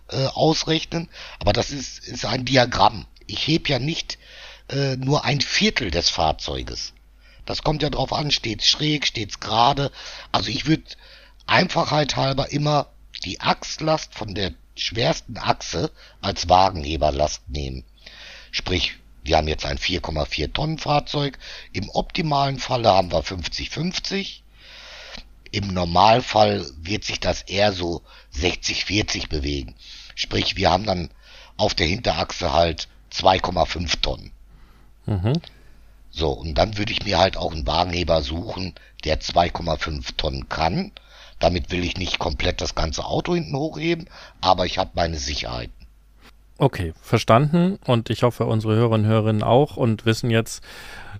äh, 0.08 0.26
ausrechnen, 0.26 1.08
aber 1.40 1.52
das 1.52 1.70
ist, 1.70 2.06
ist 2.06 2.24
ein 2.24 2.44
Diagramm 2.44 3.06
ich 3.26 3.46
heb 3.46 3.68
ja 3.68 3.78
nicht 3.78 4.18
äh, 4.68 4.96
nur 4.96 5.24
ein 5.24 5.40
Viertel 5.40 5.90
des 5.90 6.08
Fahrzeuges. 6.08 6.92
Das 7.46 7.62
kommt 7.62 7.82
ja 7.82 7.90
drauf 7.90 8.12
an, 8.12 8.30
steht's 8.30 8.66
schräg, 8.66 9.06
steht's 9.06 9.40
gerade. 9.40 9.90
Also 10.32 10.50
ich 10.50 10.66
würde 10.66 10.84
Einfachheit 11.46 12.16
halber 12.16 12.50
immer 12.50 12.88
die 13.24 13.40
Achslast 13.40 14.14
von 14.14 14.34
der 14.34 14.52
schwersten 14.76 15.36
Achse 15.36 15.90
als 16.20 16.48
Wagenheberlast 16.48 17.48
nehmen. 17.48 17.84
Sprich, 18.50 18.96
wir 19.24 19.38
haben 19.38 19.48
jetzt 19.48 19.64
ein 19.64 19.78
4,4 19.78 20.52
Tonnen 20.52 20.78
Fahrzeug. 20.78 21.38
Im 21.72 21.88
optimalen 21.88 22.58
Falle 22.58 22.90
haben 22.90 23.10
wir 23.10 23.24
50-50. 23.24 24.40
Im 25.50 25.68
Normalfall 25.68 26.66
wird 26.76 27.04
sich 27.04 27.20
das 27.20 27.42
eher 27.42 27.72
so 27.72 28.02
60-40 28.36 29.28
bewegen. 29.28 29.74
Sprich, 30.14 30.56
wir 30.56 30.70
haben 30.70 30.84
dann 30.84 31.10
auf 31.56 31.74
der 31.74 31.86
Hinterachse 31.86 32.52
halt 32.52 32.88
2,5 33.12 34.00
Tonnen. 34.00 34.32
Mhm. 35.06 35.40
So, 36.10 36.30
und 36.30 36.54
dann 36.54 36.76
würde 36.76 36.92
ich 36.92 37.04
mir 37.04 37.18
halt 37.18 37.36
auch 37.36 37.52
einen 37.52 37.66
Wagenheber 37.66 38.22
suchen, 38.22 38.74
der 39.04 39.20
2,5 39.20 40.16
Tonnen 40.16 40.48
kann. 40.48 40.92
Damit 41.38 41.70
will 41.70 41.82
ich 41.82 41.96
nicht 41.96 42.18
komplett 42.18 42.60
das 42.60 42.74
ganze 42.74 43.04
Auto 43.04 43.34
hinten 43.34 43.56
hochheben, 43.56 44.08
aber 44.40 44.66
ich 44.66 44.78
habe 44.78 44.90
meine 44.94 45.18
Sicherheiten. 45.18 45.83
Okay, 46.58 46.92
verstanden. 47.00 47.78
Und 47.84 48.10
ich 48.10 48.22
hoffe, 48.22 48.46
unsere 48.46 48.74
Hörerinnen 48.74 49.06
und 49.06 49.10
Hörerinnen 49.10 49.42
auch 49.42 49.76
und 49.76 50.06
wissen 50.06 50.30
jetzt, 50.30 50.62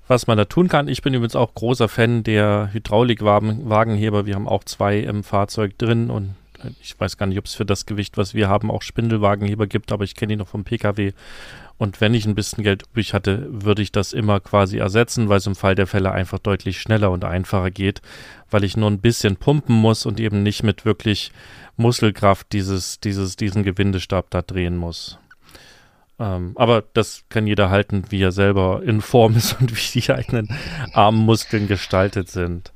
was 0.07 0.27
man 0.27 0.38
da 0.38 0.44
tun 0.44 0.68
kann. 0.68 0.88
Ich 0.88 1.03
bin 1.03 1.14
übrigens 1.14 1.37
auch 1.37 1.55
großer 1.55 1.88
Fan 1.88 2.23
der 2.23 2.70
Hydraulikwagenheber. 2.73 4.27
Wir 4.27 4.35
haben 4.35 4.49
auch 4.49 4.64
zwei 4.64 4.99
im 4.99 5.25
Fahrzeug 5.25 5.77
drin 5.79 6.11
und 6.11 6.35
ich 6.81 6.99
weiß 6.99 7.18
gar 7.18 7.27
nicht, 7.27 7.38
ob 7.38 7.47
es 7.47 7.55
für 7.55 7.66
das 7.66 7.85
Gewicht, 7.85 8.16
was 8.16 8.33
wir 8.33 8.49
haben, 8.49 8.70
auch 8.70 8.81
Spindelwagenheber 8.81 9.66
gibt, 9.66 9.92
aber 9.92 10.05
ich 10.05 10.14
kenne 10.14 10.33
die 10.33 10.37
noch 10.37 10.49
vom 10.49 10.64
Pkw 10.64 11.12
und 11.77 12.01
wenn 12.01 12.14
ich 12.14 12.25
ein 12.27 12.37
bisschen 12.37 12.62
Geld 12.62 12.85
übrig 12.85 13.14
hatte, 13.14 13.47
würde 13.51 13.83
ich 13.83 13.90
das 13.90 14.12
immer 14.12 14.40
quasi 14.40 14.79
ersetzen, 14.79 15.29
weil 15.29 15.38
es 15.38 15.47
im 15.47 15.57
Fall 15.57 15.75
der 15.75 15.87
Fälle 15.87 16.12
einfach 16.12 16.38
deutlich 16.38 16.81
schneller 16.81 17.11
und 17.11 17.25
einfacher 17.25 17.70
geht, 17.70 18.01
weil 18.51 18.64
ich 18.64 18.77
nur 18.77 18.90
ein 18.90 19.01
bisschen 19.01 19.37
pumpen 19.37 19.75
muss 19.75 20.07
und 20.07 20.20
eben 20.20 20.42
nicht 20.42 20.62
mit 20.62 20.85
wirklich 20.85 21.33
Muskelkraft 21.77 22.53
dieses, 22.53 23.01
dieses, 23.01 23.35
diesen 23.37 23.64
Gewindestab 23.64 24.31
da 24.31 24.42
drehen 24.42 24.77
muss. 24.77 25.18
Ähm, 26.18 26.53
aber 26.55 26.83
das 26.92 27.24
kann 27.29 27.46
jeder 27.46 27.70
halten, 27.70 28.05
wie 28.11 28.22
er 28.22 28.33
selber 28.33 28.83
in 28.85 29.00
Form 29.00 29.37
ist 29.37 29.61
und 29.61 29.77
wie 29.77 30.00
die 30.00 30.12
eigenen 30.12 30.48
Armmuskeln 30.92 31.66
gestaltet 31.66 32.31
sind. 32.31 32.72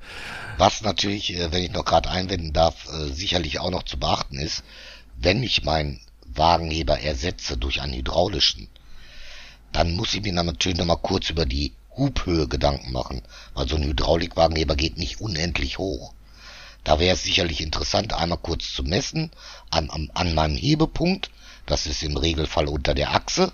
Was 0.57 0.83
natürlich, 0.83 1.35
äh, 1.35 1.53
wenn 1.53 1.63
ich 1.63 1.73
noch 1.73 1.85
gerade 1.85 2.11
einwenden 2.11 2.53
darf, 2.53 2.87
äh, 2.89 3.09
sicherlich 3.09 3.61
auch 3.61 3.71
noch 3.71 3.85
zu 3.85 3.99
beachten 3.99 4.39
ist, 4.39 4.65
wenn 5.17 5.43
ich 5.43 5.63
meinen 5.65 6.01
Wagenheber 6.27 7.01
ersetze 7.01 7.57
durch 7.57 7.81
einen 7.81 7.95
hydraulischen, 7.95 8.69
dann 9.73 9.95
muss 9.95 10.15
ich 10.15 10.23
mir 10.23 10.35
dann 10.35 10.47
natürlich 10.47 10.79
nochmal 10.79 10.99
kurz 10.99 11.31
über 11.31 11.47
die 11.47 11.73
Hubhöhe 11.97 12.49
Gedanken 12.49 12.93
machen, 12.93 13.23
weil 13.55 13.69
so 13.69 13.77
ein 13.77 13.85
Hydraulikwagenheber 13.85 14.77
geht 14.77 14.99
nicht 14.99 15.21
unendlich 15.21 15.79
hoch. 15.79 16.13
Da 16.85 16.99
wäre 16.99 17.15
es 17.15 17.25
sicherlich 17.25 17.61
interessant, 17.61 18.15
einmal 18.15 18.39
kurz 18.39 18.73
zu 18.73 18.83
messen 18.83 19.31
an, 19.71 19.91
an, 19.91 20.11
an 20.15 20.35
meinem 20.35 20.57
Hebepunkt, 20.57 21.31
das 21.69 21.87
ist 21.87 22.03
im 22.03 22.17
Regelfall 22.17 22.67
unter 22.67 22.95
der 22.95 23.15
Achse, 23.15 23.53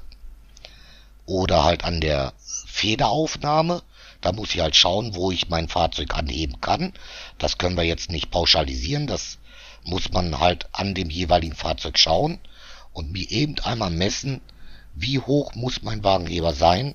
oder 1.26 1.64
halt 1.64 1.84
an 1.84 2.00
der 2.00 2.32
Federaufnahme, 2.66 3.82
da 4.20 4.32
muss 4.32 4.54
ich 4.54 4.60
halt 4.60 4.76
schauen, 4.76 5.14
wo 5.14 5.30
ich 5.30 5.48
mein 5.48 5.68
Fahrzeug 5.68 6.14
anheben 6.14 6.60
kann. 6.60 6.92
Das 7.38 7.58
können 7.58 7.76
wir 7.76 7.84
jetzt 7.84 8.10
nicht 8.10 8.30
pauschalisieren, 8.30 9.06
das 9.06 9.38
muss 9.84 10.10
man 10.12 10.38
halt 10.38 10.66
an 10.72 10.94
dem 10.94 11.10
jeweiligen 11.10 11.54
Fahrzeug 11.54 11.98
schauen 11.98 12.38
und 12.92 13.12
mir 13.12 13.30
eben 13.30 13.58
einmal 13.60 13.90
messen, 13.90 14.40
wie 14.94 15.18
hoch 15.18 15.54
muss 15.54 15.82
mein 15.82 16.04
Wagenheber 16.04 16.54
sein 16.54 16.94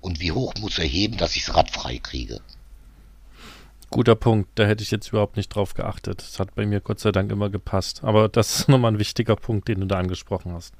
und 0.00 0.20
wie 0.20 0.32
hoch 0.32 0.54
muss 0.60 0.78
er 0.78 0.86
heben, 0.86 1.16
dass 1.16 1.36
ich 1.36 1.46
das 1.46 1.54
Rad 1.54 1.70
frei 1.70 1.98
kriege. 1.98 2.40
Guter 3.94 4.16
Punkt, 4.16 4.50
da 4.56 4.64
hätte 4.64 4.82
ich 4.82 4.90
jetzt 4.90 5.10
überhaupt 5.10 5.36
nicht 5.36 5.50
drauf 5.50 5.74
geachtet. 5.74 6.18
Das 6.18 6.40
hat 6.40 6.56
bei 6.56 6.66
mir 6.66 6.80
Gott 6.80 6.98
sei 6.98 7.12
Dank 7.12 7.30
immer 7.30 7.48
gepasst. 7.48 8.02
Aber 8.02 8.28
das 8.28 8.58
ist 8.58 8.68
nochmal 8.68 8.90
ein 8.90 8.98
wichtiger 8.98 9.36
Punkt, 9.36 9.68
den 9.68 9.82
du 9.82 9.86
da 9.86 10.00
angesprochen 10.00 10.52
hast. 10.52 10.74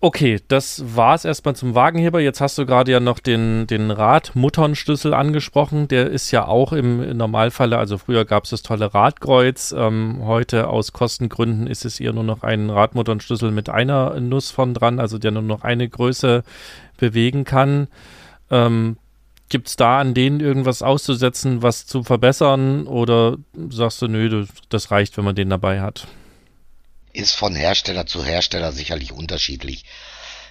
Okay, 0.00 0.40
das 0.48 0.96
war 0.96 1.14
es 1.14 1.24
erstmal 1.24 1.54
zum 1.54 1.76
Wagenheber. 1.76 2.18
Jetzt 2.18 2.40
hast 2.40 2.58
du 2.58 2.66
gerade 2.66 2.90
ja 2.90 2.98
noch 2.98 3.20
den, 3.20 3.68
den 3.68 3.92
Radmutternschlüssel 3.92 5.14
angesprochen. 5.14 5.86
Der 5.86 6.10
ist 6.10 6.32
ja 6.32 6.48
auch 6.48 6.72
im 6.72 7.16
Normalfalle, 7.16 7.78
also 7.78 7.96
früher 7.96 8.24
gab 8.24 8.42
es 8.42 8.50
das 8.50 8.62
tolle 8.62 8.92
Radkreuz. 8.92 9.72
Ähm, 9.78 10.22
heute 10.24 10.66
aus 10.66 10.92
Kostengründen 10.92 11.68
ist 11.68 11.84
es 11.84 12.00
eher 12.00 12.12
nur 12.12 12.24
noch 12.24 12.42
ein 12.42 12.70
Radmutternschlüssel 12.70 13.52
mit 13.52 13.68
einer 13.68 14.18
Nuss 14.18 14.50
von 14.50 14.74
dran, 14.74 14.98
also 14.98 15.16
der 15.16 15.30
nur 15.30 15.42
noch 15.42 15.62
eine 15.62 15.88
Größe 15.88 16.42
bewegen 16.98 17.44
kann. 17.44 17.86
Ähm, 18.50 18.96
Gibt 19.50 19.68
es 19.68 19.76
da 19.76 20.00
an 20.00 20.14
denen 20.14 20.40
irgendwas 20.40 20.80
auszusetzen, 20.82 21.62
was 21.62 21.86
zu 21.86 22.02
verbessern? 22.02 22.86
Oder 22.86 23.36
sagst 23.68 24.00
du, 24.00 24.08
nö, 24.08 24.46
das 24.70 24.90
reicht, 24.90 25.18
wenn 25.18 25.24
man 25.24 25.34
den 25.34 25.50
dabei 25.50 25.82
hat? 25.82 26.06
ist 27.12 27.34
von 27.34 27.54
Hersteller 27.54 28.06
zu 28.06 28.24
Hersteller 28.24 28.72
sicherlich 28.72 29.12
unterschiedlich. 29.12 29.84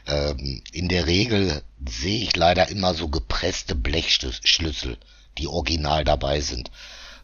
Ähm, 0.07 0.61
in 0.71 0.89
der 0.89 1.07
Regel 1.07 1.61
sehe 1.87 2.23
ich 2.23 2.35
leider 2.35 2.69
immer 2.69 2.93
so 2.93 3.07
gepresste 3.07 3.75
Blechschlüssel, 3.75 4.97
die 5.37 5.47
original 5.47 6.03
dabei 6.03 6.41
sind. 6.41 6.71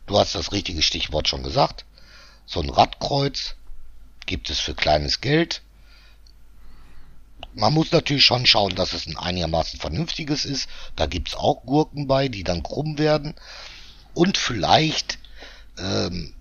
Du 0.06 0.18
hast 0.18 0.36
das 0.36 0.52
richtige 0.52 0.82
Stichwort 0.82 1.28
schon 1.28 1.44
gesagt. 1.44 1.86
So 2.46 2.62
ein 2.62 2.70
Radkreuz 2.70 3.56
gibt 4.26 4.50
es 4.50 4.60
für 4.60 4.76
kleines 4.76 5.22
Geld. 5.22 5.62
Man 7.56 7.74
muss 7.74 7.92
natürlich 7.94 8.26
schon 8.26 8.46
schauen, 8.46 8.76
dass 8.76 8.92
es 8.92 9.08
ein 9.08 9.18
einigermaßen 9.18 9.80
vernünftiges 9.80 10.44
ist. 10.44 10.68
Da 10.98 11.06
gibt's 11.06 11.36
auch 11.36 11.64
Gurken 11.66 12.06
bei, 12.06 12.28
die 12.28 12.44
dann 12.44 12.64
krumm 12.64 12.98
werden. 12.98 13.34
Und 14.14 14.38
vielleicht 14.38 15.20
ähm, 15.78 16.34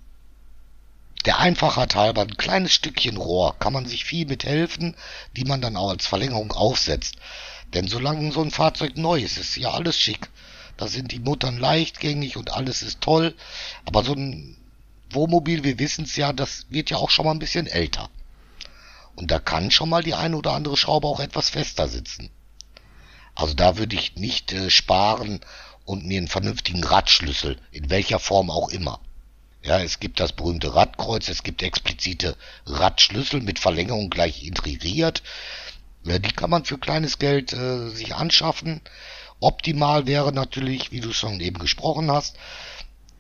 der 1.25 1.39
Einfachheit 1.39 1.95
halber 1.95 2.23
ein 2.23 2.37
kleines 2.37 2.75
Stückchen 2.75 3.17
Rohr 3.17 3.57
kann 3.61 3.73
man 3.73 3.87
sich 3.87 4.05
viel 4.05 4.27
mit 4.27 4.45
helfen, 4.45 4.97
die 5.37 5.45
man 5.45 5.61
dann 5.61 5.77
auch 5.77 5.91
als 5.91 6.05
Verlängerung 6.05 6.51
aufsetzt. 6.51 7.15
Denn 7.75 7.87
solange 7.87 8.33
so 8.33 8.43
ein 8.43 8.51
Fahrzeug 8.51 8.97
neu 8.97 9.21
ist, 9.21 9.39
ist 9.39 9.57
ja 9.57 9.71
alles 9.71 9.99
schick. 9.99 10.29
Da 10.77 10.89
sind 10.89 11.13
die 11.13 11.21
Muttern 11.21 11.59
leichtgängig 11.59 12.37
und 12.37 12.53
alles 12.53 12.83
ist 12.83 13.01
toll. 13.01 13.37
Aber 13.85 14.03
so 14.03 14.15
ein 14.15 14.57
Wohnmobil, 15.11 15.63
wir 15.63 15.79
wissen 15.79 16.07
es 16.07 16.17
ja, 16.17 16.33
das 16.33 16.67
wird 16.71 16.91
ja 16.91 16.97
auch 16.97 17.11
schon 17.11 17.25
mal 17.25 17.31
ein 17.31 17.39
bisschen 17.39 17.69
älter. 17.69 18.11
Und 19.17 19.31
da 19.31 19.39
kann 19.39 19.71
schon 19.71 19.89
mal 19.89 20.03
die 20.03 20.15
eine 20.15 20.37
oder 20.37 20.53
andere 20.53 20.77
Schraube 20.77 21.07
auch 21.07 21.21
etwas 21.21 21.51
fester 21.51 21.89
sitzen. 21.89 22.31
Also 23.35 23.55
da 23.55 23.77
würde 23.77 23.97
ich 23.97 24.17
nicht 24.17 24.53
äh, 24.53 24.71
sparen 24.71 25.41
und 25.85 26.05
mir 26.05 26.19
einen 26.19 26.29
vernünftigen 26.29 26.85
Radschlüssel, 26.85 27.59
in 27.73 27.91
welcher 27.91 28.19
Form 28.19 28.51
auch 28.51 28.69
immer, 28.69 29.01
ja, 29.65 29.81
es 29.81 29.99
gibt 29.99 30.21
das 30.21 30.33
berühmte 30.33 30.75
Radkreuz, 30.75 31.29
es 31.29 31.43
gibt 31.43 31.63
explizite 31.63 32.37
Radschlüssel 32.67 33.41
mit 33.41 33.59
Verlängerung 33.59 34.11
gleich 34.11 34.45
integriert. 34.45 35.23
Ja, 36.05 36.19
die 36.19 36.33
kann 36.33 36.51
man 36.51 36.67
für 36.67 36.77
kleines 36.77 37.19
Geld 37.19 37.55
äh, 37.55 37.89
sich 37.89 38.15
anschaffen. 38.15 38.83
Optimal 39.41 40.07
wäre 40.07 40.35
natürlich, 40.35 40.93
wie 40.93 41.01
du 41.01 41.15
schon 41.15 41.41
eben 41.41 41.59
gesprochen 41.59 42.11
hast, 42.11 42.37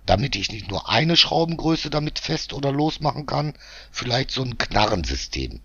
damit 0.04 0.37
ich 0.37 0.52
nicht 0.52 0.68
nur 0.70 0.90
eine 0.90 1.16
Schraubengröße 1.16 1.88
damit 1.88 2.18
fest 2.18 2.52
oder 2.52 2.72
losmachen 2.72 3.24
kann, 3.24 3.54
vielleicht 3.90 4.30
so 4.30 4.42
ein 4.42 4.59
Knarrensystem. 4.59 5.62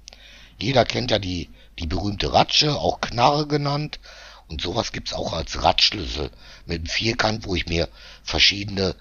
Jeder 0.62 0.86
kennt 0.86 1.12
ja 1.12 1.20
die, 1.20 1.50
die 1.80 1.88
berühmte 1.88 2.34
Ratsche, 2.34 2.76
auch 2.76 3.02
Knarre 3.02 3.48
genannt. 3.48 4.00
Und 4.48 4.62
sowas 4.62 4.92
gibt's 4.92 5.14
auch 5.14 5.34
als 5.34 5.64
Radschlüssel 5.64 6.32
mit 6.66 6.80
einem 6.80 6.88
Vierkant, 6.88 7.46
wo 7.46 7.56
ich 7.56 7.68
mir 7.68 7.88
verschiedene 8.24 8.96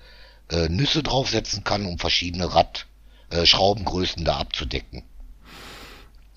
äh, 0.51 0.69
Nüsse 0.69 1.03
draufsetzen 1.03 1.65
kann, 1.65 1.87
um 1.87 1.99
verschiedene 1.99 2.55
Rad, 2.55 2.87
äh, 3.31 3.45
da 4.19 4.37
abzudecken. 4.37 5.03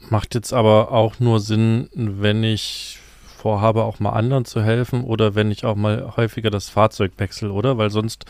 Macht 0.10 0.34
jetzt 0.34 0.54
aber 0.54 0.92
auch 0.92 1.20
nur 1.20 1.40
Sinn, 1.40 1.90
wenn 1.94 2.44
ich 2.44 2.98
vorhabe, 3.38 3.84
auch 3.84 4.00
mal 4.00 4.12
anderen 4.12 4.46
zu 4.46 4.64
helfen 4.64 5.04
oder 5.04 5.36
wenn 5.36 5.52
ich 5.52 5.66
auch 5.66 5.76
mal 5.76 6.14
häufiger 6.16 6.50
das 6.50 6.70
Fahrzeug 6.70 7.14
wechsle, 7.18 7.52
oder? 7.52 7.78
Weil 7.78 7.90
sonst 7.90 8.26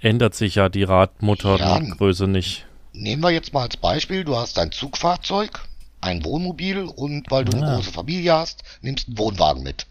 ändert 0.00 0.34
sich 0.34 0.56
ja 0.56 0.68
die 0.68 0.82
Radmotorgröße 0.82 2.24
ja, 2.24 2.30
nicht. 2.30 2.66
Nehmen 2.92 3.22
wir 3.22 3.30
jetzt 3.30 3.52
mal 3.52 3.62
als 3.62 3.76
Beispiel, 3.76 4.24
du 4.24 4.36
hast 4.36 4.58
ein 4.58 4.72
Zugfahrzeug, 4.72 5.60
ein 6.00 6.24
Wohnmobil 6.24 6.84
und 6.84 7.30
weil 7.30 7.44
du 7.44 7.56
ja. 7.56 7.62
eine 7.62 7.76
große 7.76 7.92
Familie 7.92 8.32
hast, 8.32 8.62
nimmst 8.82 9.08
einen 9.08 9.18
Wohnwagen 9.18 9.62
mit. 9.62 9.86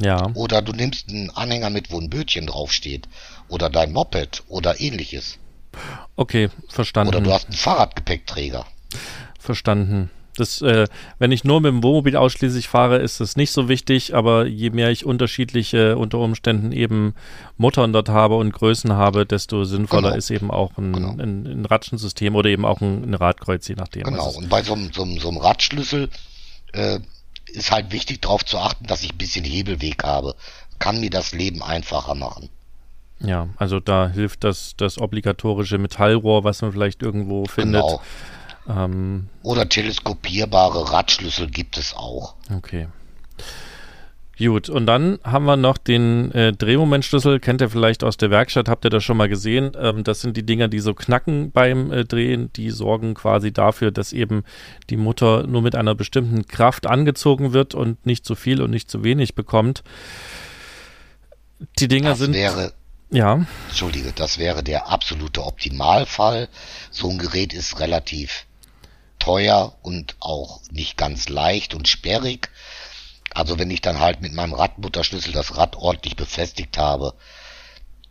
Ja. 0.00 0.30
Oder 0.34 0.62
du 0.62 0.72
nimmst 0.72 1.08
einen 1.08 1.30
Anhänger 1.30 1.70
mit, 1.70 1.90
wo 1.90 1.98
ein 1.98 2.10
Bötchen 2.10 2.46
draufsteht. 2.46 3.08
Oder 3.48 3.70
dein 3.70 3.92
Moped 3.92 4.42
oder 4.48 4.80
ähnliches. 4.80 5.38
Okay, 6.16 6.50
verstanden. 6.68 7.14
Oder 7.14 7.20
du 7.20 7.32
hast 7.32 7.46
einen 7.46 7.56
Fahrradgepäckträger. 7.56 8.66
Verstanden. 9.38 10.10
Das, 10.36 10.60
äh, 10.60 10.86
wenn 11.18 11.32
ich 11.32 11.44
nur 11.44 11.60
mit 11.60 11.70
dem 11.70 11.82
Wohnmobil 11.82 12.16
ausschließlich 12.16 12.68
fahre, 12.68 12.98
ist 12.98 13.20
das 13.20 13.36
nicht 13.36 13.50
so 13.50 13.68
wichtig, 13.68 14.14
aber 14.14 14.46
je 14.46 14.70
mehr 14.70 14.90
ich 14.90 15.06
unterschiedliche 15.06 15.96
unter 15.96 16.18
Umständen 16.18 16.72
eben 16.72 17.14
Muttern 17.56 17.92
dort 17.92 18.10
habe 18.10 18.36
und 18.36 18.52
Größen 18.52 18.92
habe, 18.92 19.24
desto 19.24 19.64
sinnvoller 19.64 20.10
genau. 20.10 20.18
ist 20.18 20.30
eben 20.30 20.50
auch 20.50 20.76
ein, 20.76 20.92
genau. 20.92 21.12
ein, 21.12 21.46
ein 21.46 21.64
Ratschensystem 21.64 22.34
oder 22.34 22.50
eben 22.50 22.66
auch 22.66 22.82
ein, 22.82 23.02
ein 23.04 23.14
Radkreuz, 23.14 23.66
je 23.66 23.76
nachdem. 23.76 24.04
Genau, 24.04 24.28
und 24.28 24.48
bei 24.50 24.62
so, 24.62 24.76
so, 24.92 25.06
so 25.18 25.28
einem 25.28 25.38
Radschlüssel 25.38 26.10
äh, 26.72 27.00
ist 27.46 27.70
halt 27.70 27.92
wichtig 27.92 28.20
darauf 28.20 28.44
zu 28.44 28.58
achten, 28.58 28.86
dass 28.86 29.02
ich 29.02 29.12
ein 29.12 29.18
bisschen 29.18 29.44
Hebelweg 29.44 30.04
habe. 30.04 30.34
Kann 30.78 31.00
mir 31.00 31.10
das 31.10 31.32
Leben 31.32 31.62
einfacher 31.62 32.14
machen. 32.14 32.50
Ja, 33.20 33.48
also 33.56 33.80
da 33.80 34.08
hilft 34.08 34.44
das, 34.44 34.74
das 34.76 34.98
obligatorische 34.98 35.78
Metallrohr, 35.78 36.44
was 36.44 36.60
man 36.60 36.72
vielleicht 36.72 37.02
irgendwo 37.02 37.46
findet. 37.46 37.80
Genau 37.80 38.02
ähm, 38.68 39.28
Oder 39.42 39.68
teleskopierbare 39.68 40.92
Radschlüssel 40.92 41.48
gibt 41.48 41.76
es 41.78 41.94
auch. 41.94 42.34
Okay. 42.54 42.88
Gut, 44.38 44.68
und 44.68 44.84
dann 44.84 45.18
haben 45.24 45.46
wir 45.46 45.56
noch 45.56 45.78
den 45.78 46.30
äh, 46.32 46.52
Drehmomentschlüssel, 46.52 47.40
kennt 47.40 47.62
ihr 47.62 47.70
vielleicht 47.70 48.04
aus 48.04 48.18
der 48.18 48.30
Werkstatt, 48.30 48.68
habt 48.68 48.84
ihr 48.84 48.90
das 48.90 49.02
schon 49.02 49.16
mal 49.16 49.30
gesehen? 49.30 49.72
Ähm, 49.80 50.04
das 50.04 50.20
sind 50.20 50.36
die 50.36 50.44
Dinger, 50.44 50.68
die 50.68 50.80
so 50.80 50.92
knacken 50.92 51.52
beim 51.52 51.90
äh, 51.90 52.04
Drehen, 52.04 52.52
die 52.54 52.70
sorgen 52.70 53.14
quasi 53.14 53.50
dafür, 53.50 53.90
dass 53.92 54.12
eben 54.12 54.44
die 54.90 54.98
Mutter 54.98 55.46
nur 55.46 55.62
mit 55.62 55.74
einer 55.74 55.94
bestimmten 55.94 56.46
Kraft 56.46 56.86
angezogen 56.86 57.54
wird 57.54 57.74
und 57.74 58.04
nicht 58.04 58.26
zu 58.26 58.34
viel 58.34 58.60
und 58.60 58.70
nicht 58.70 58.90
zu 58.90 59.02
wenig 59.02 59.34
bekommt. 59.34 59.82
Die 61.78 61.88
Dinger 61.88 62.10
das 62.10 62.18
sind. 62.18 62.34
Wäre, 62.34 62.74
ja. 63.10 63.46
Entschuldige, 63.68 64.12
das 64.12 64.36
wäre 64.36 64.62
der 64.62 64.88
absolute 64.88 65.44
Optimalfall. 65.44 66.48
So 66.90 67.08
ein 67.08 67.16
Gerät 67.16 67.54
ist 67.54 67.80
relativ 67.80 68.45
teuer 69.18 69.76
und 69.82 70.16
auch 70.20 70.60
nicht 70.70 70.96
ganz 70.96 71.28
leicht 71.28 71.74
und 71.74 71.88
sperrig. 71.88 72.50
Also 73.34 73.58
wenn 73.58 73.70
ich 73.70 73.80
dann 73.80 74.00
halt 74.00 74.20
mit 74.20 74.32
meinem 74.32 74.54
Radmutterschlüssel 74.54 75.32
das 75.32 75.56
Rad 75.56 75.76
ordentlich 75.76 76.16
befestigt 76.16 76.78
habe, 76.78 77.14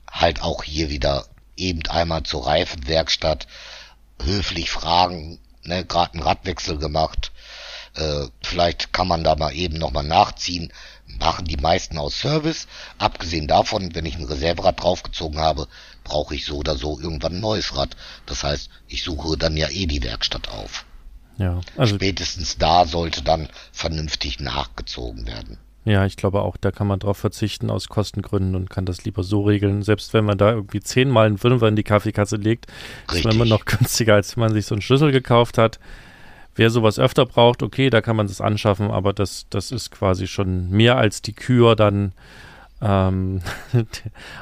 halt 0.10 0.42
auch 0.42 0.64
hier 0.64 0.90
wieder 0.90 1.26
eben 1.58 1.82
einmal 1.88 2.24
zur 2.24 2.46
Reifenwerkstatt 2.46 3.48
höflich 4.22 4.70
fragen, 4.70 5.40
ne, 5.64 5.86
gerade 5.86 6.14
einen 6.14 6.24
Radwechsel 6.24 6.78
gemacht, 6.78 7.32
äh, 7.96 8.28
vielleicht 8.44 8.94
kann 8.94 9.08
man 9.08 9.24
da 9.24 9.36
mal 9.36 9.54
eben 9.54 9.78
nochmal 9.78 10.04
nachziehen, 10.04 10.72
machen 11.20 11.46
die 11.46 11.58
meisten 11.58 11.98
aus 11.98 12.20
Service. 12.20 12.68
Abgesehen 12.98 13.48
davon, 13.48 13.96
wenn 13.96 14.06
ich 14.06 14.16
ein 14.18 14.26
Reserverad 14.26 14.82
draufgezogen 14.82 15.40
habe, 15.40 15.68
brauche 16.04 16.36
ich 16.36 16.46
so 16.46 16.58
oder 16.58 16.78
so 16.78 17.00
irgendwann 17.00 17.36
ein 17.36 17.42
neues 17.42 17.76
Rad. 17.76 17.96
Das 18.26 18.44
heißt, 18.44 18.70
ich 18.88 19.04
suche 19.04 19.38
dann 19.38 19.58
ja 19.58 19.70
eh 19.70 19.86
die 19.86 20.04
Werkstatt 20.04 20.50
auf. 20.50 20.86
Ja, 21.38 21.62
also 21.78 21.96
spätestens 21.96 22.58
da 22.58 22.86
sollte 22.86 23.22
dann 23.24 23.50
vernünftig 23.72 24.40
nachgezogen 24.40 25.28
werden. 25.28 25.58
Ja, 25.86 26.04
ich 26.06 26.18
glaube 26.18 26.42
auch, 26.42 26.58
da 26.58 26.72
kann 26.72 26.88
man 26.88 26.98
drauf 26.98 27.18
verzichten 27.18 27.70
aus 27.70 27.90
Kostengründen 27.90 28.56
und 28.56 28.72
kann 28.72 28.86
das 28.86 29.06
lieber 29.06 29.24
so 29.24 29.44
regeln. 29.44 29.84
Selbst 29.84 30.14
wenn 30.14 30.26
man 30.26 30.38
da 30.40 30.52
irgendwie 30.52 30.80
zehnmal 30.80 31.28
einen 31.28 31.38
Fünfer 31.38 31.68
in 31.68 31.76
die 31.76 31.84
Kaffeekasse 31.84 32.38
legt, 32.38 32.66
Richtig. 33.04 33.20
ist 33.20 33.26
man 33.26 33.36
immer 33.36 33.46
noch 33.46 33.66
günstiger, 33.66 34.16
als 34.16 34.36
wenn 34.36 34.42
man 34.42 34.54
sich 34.54 34.66
so 34.66 34.74
einen 34.74 34.82
Schlüssel 34.82 35.12
gekauft 35.12 35.60
hat. 35.60 35.80
Wer 36.56 36.72
sowas 36.72 36.98
öfter 36.98 37.26
braucht, 37.26 37.62
okay, 37.62 37.90
da 37.92 38.02
kann 38.02 38.16
man 38.16 38.28
das 38.28 38.42
anschaffen, 38.42 38.90
aber 38.90 39.14
das, 39.14 39.46
das 39.50 39.72
ist 39.72 39.92
quasi 39.92 40.26
schon 40.26 40.70
mehr 40.70 40.98
als 40.98 41.22
die 41.22 41.34
Kür 41.34 41.76
dann 41.76 42.14
ähm, 42.82 43.42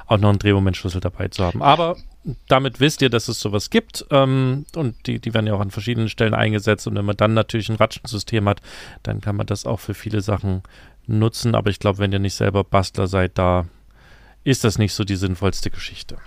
auch 0.05 0.17
noch 0.17 0.29
einen 0.29 0.39
Drehmomentschlüssel 0.39 1.01
dabei 1.01 1.27
zu 1.27 1.43
haben. 1.43 1.61
Aber 1.61 1.97
damit 2.47 2.79
wisst 2.79 3.01
ihr, 3.01 3.09
dass 3.09 3.27
es 3.27 3.39
sowas 3.39 3.69
gibt 3.69 4.05
ähm, 4.09 4.65
und 4.75 5.07
die, 5.07 5.19
die 5.19 5.33
werden 5.33 5.47
ja 5.47 5.53
auch 5.53 5.59
an 5.59 5.71
verschiedenen 5.71 6.09
Stellen 6.09 6.33
eingesetzt 6.33 6.87
und 6.87 6.95
wenn 6.95 7.05
man 7.05 7.17
dann 7.17 7.33
natürlich 7.33 7.69
ein 7.69 7.75
Ratschensystem 7.75 8.47
hat, 8.47 8.61
dann 9.03 9.21
kann 9.21 9.35
man 9.35 9.45
das 9.45 9.65
auch 9.65 9.79
für 9.79 9.93
viele 9.93 10.21
Sachen 10.21 10.63
nutzen, 11.05 11.55
aber 11.55 11.69
ich 11.69 11.79
glaube, 11.79 11.99
wenn 11.99 12.13
ihr 12.13 12.19
nicht 12.19 12.35
selber 12.35 12.63
Bastler 12.63 13.07
seid, 13.07 13.37
da 13.37 13.65
ist 14.43 14.63
das 14.63 14.77
nicht 14.77 14.93
so 14.93 15.03
die 15.03 15.15
sinnvollste 15.15 15.69
Geschichte. 15.69 16.17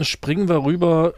Springen 0.00 0.48
wir 0.48 0.64
rüber 0.64 1.14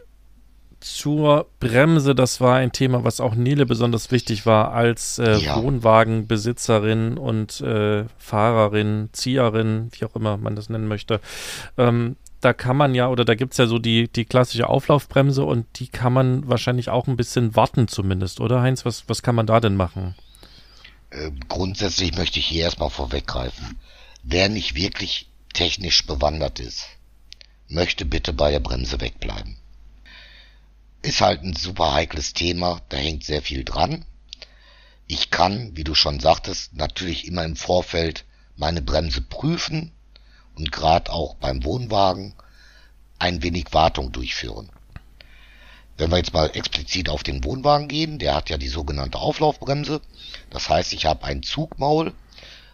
zur 0.79 1.47
Bremse. 1.59 2.13
Das 2.13 2.39
war 2.39 2.57
ein 2.57 2.71
Thema, 2.71 3.03
was 3.03 3.19
auch 3.19 3.35
Nele 3.35 3.65
besonders 3.65 4.11
wichtig 4.11 4.45
war 4.45 4.73
als 4.73 5.19
äh, 5.19 5.37
ja. 5.37 5.61
Wohnwagenbesitzerin 5.61 7.17
und 7.17 7.61
äh, 7.61 8.05
Fahrerin, 8.17 9.09
Zieherin, 9.11 9.89
wie 9.93 10.05
auch 10.05 10.15
immer 10.15 10.37
man 10.37 10.55
das 10.55 10.69
nennen 10.69 10.87
möchte. 10.87 11.19
Ähm, 11.77 12.15
da 12.41 12.53
kann 12.53 12.77
man 12.77 12.93
ja, 12.93 13.07
oder 13.07 13.25
da 13.25 13.35
gibt 13.35 13.53
es 13.53 13.57
ja 13.57 13.67
so 13.67 13.79
die, 13.79 14.07
die 14.07 14.25
klassische 14.25 14.69
Auflaufbremse 14.69 15.43
und 15.43 15.65
die 15.79 15.87
kann 15.87 16.13
man 16.13 16.47
wahrscheinlich 16.47 16.89
auch 16.89 17.07
ein 17.07 17.17
bisschen 17.17 17.55
warten 17.55 17.87
zumindest, 17.87 18.39
oder 18.39 18.61
Heinz? 18.61 18.85
Was, 18.85 19.07
was 19.07 19.23
kann 19.23 19.35
man 19.35 19.47
da 19.47 19.59
denn 19.59 19.75
machen? 19.75 20.15
Äh, 21.09 21.31
grundsätzlich 21.47 22.15
möchte 22.15 22.39
ich 22.39 22.45
hier 22.45 22.63
erstmal 22.63 22.89
vorweggreifen. 22.89 23.79
Wer 24.23 24.49
nicht 24.49 24.75
wirklich 24.75 25.29
technisch 25.53 26.05
bewandert 26.05 26.59
ist, 26.59 26.85
möchte 27.67 28.05
bitte 28.05 28.33
bei 28.33 28.51
der 28.51 28.59
Bremse 28.59 29.01
wegbleiben. 29.01 29.57
Ist 31.01 31.21
halt 31.21 31.41
ein 31.43 31.55
super 31.55 31.93
heikles 31.93 32.33
Thema, 32.33 32.81
da 32.89 32.97
hängt 32.97 33.23
sehr 33.23 33.41
viel 33.41 33.63
dran. 33.63 34.05
Ich 35.07 35.31
kann, 35.31 35.75
wie 35.75 35.83
du 35.83 35.95
schon 35.95 36.19
sagtest, 36.19 36.73
natürlich 36.73 37.27
immer 37.27 37.45
im 37.45 37.55
Vorfeld 37.55 38.25
meine 38.55 38.81
Bremse 38.81 39.21
prüfen 39.21 39.93
und 40.57 40.71
gerade 40.71 41.11
auch 41.11 41.35
beim 41.35 41.63
Wohnwagen 41.63 42.33
ein 43.19 43.43
wenig 43.43 43.67
Wartung 43.71 44.11
durchführen. 44.11 44.69
Wenn 45.97 46.11
wir 46.11 46.17
jetzt 46.17 46.33
mal 46.33 46.51
explizit 46.53 47.09
auf 47.09 47.23
den 47.23 47.43
Wohnwagen 47.43 47.87
gehen, 47.87 48.19
der 48.19 48.35
hat 48.35 48.49
ja 48.49 48.57
die 48.57 48.67
sogenannte 48.67 49.17
Auflaufbremse. 49.17 50.01
Das 50.49 50.69
heißt, 50.69 50.93
ich 50.93 51.05
habe 51.05 51.23
ein 51.25 51.41
Zugmaul, 51.41 52.13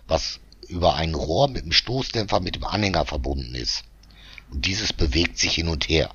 was 0.07 0.39
über 0.67 0.95
ein 0.95 1.13
Rohr 1.13 1.47
mit 1.47 1.63
dem 1.63 1.71
Stoßdämpfer 1.71 2.39
mit 2.39 2.55
dem 2.55 2.65
Anhänger 2.65 3.05
verbunden 3.05 3.55
ist. 3.55 3.83
Und 4.51 4.65
dieses 4.65 4.91
bewegt 4.91 5.37
sich 5.37 5.53
hin 5.55 5.69
und 5.69 5.87
her. 5.87 6.09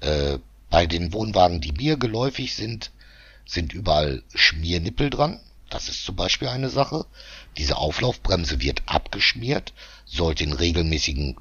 Äh, 0.00 0.38
bei 0.68 0.86
den 0.86 1.12
Wohnwagen, 1.12 1.60
die 1.60 1.72
mir 1.72 1.96
geläufig 1.96 2.54
sind, 2.54 2.90
sind 3.44 3.72
überall 3.72 4.22
Schmiernippel 4.34 5.10
dran. 5.10 5.40
Das 5.68 5.88
ist 5.88 6.04
zum 6.04 6.16
Beispiel 6.16 6.48
eine 6.48 6.70
Sache. 6.70 7.06
Diese 7.56 7.76
Auflaufbremse 7.76 8.60
wird 8.60 8.82
abgeschmiert, 8.86 9.72
sollte 10.04 10.44
in 10.44 10.52
regelmäßigen 10.52 11.36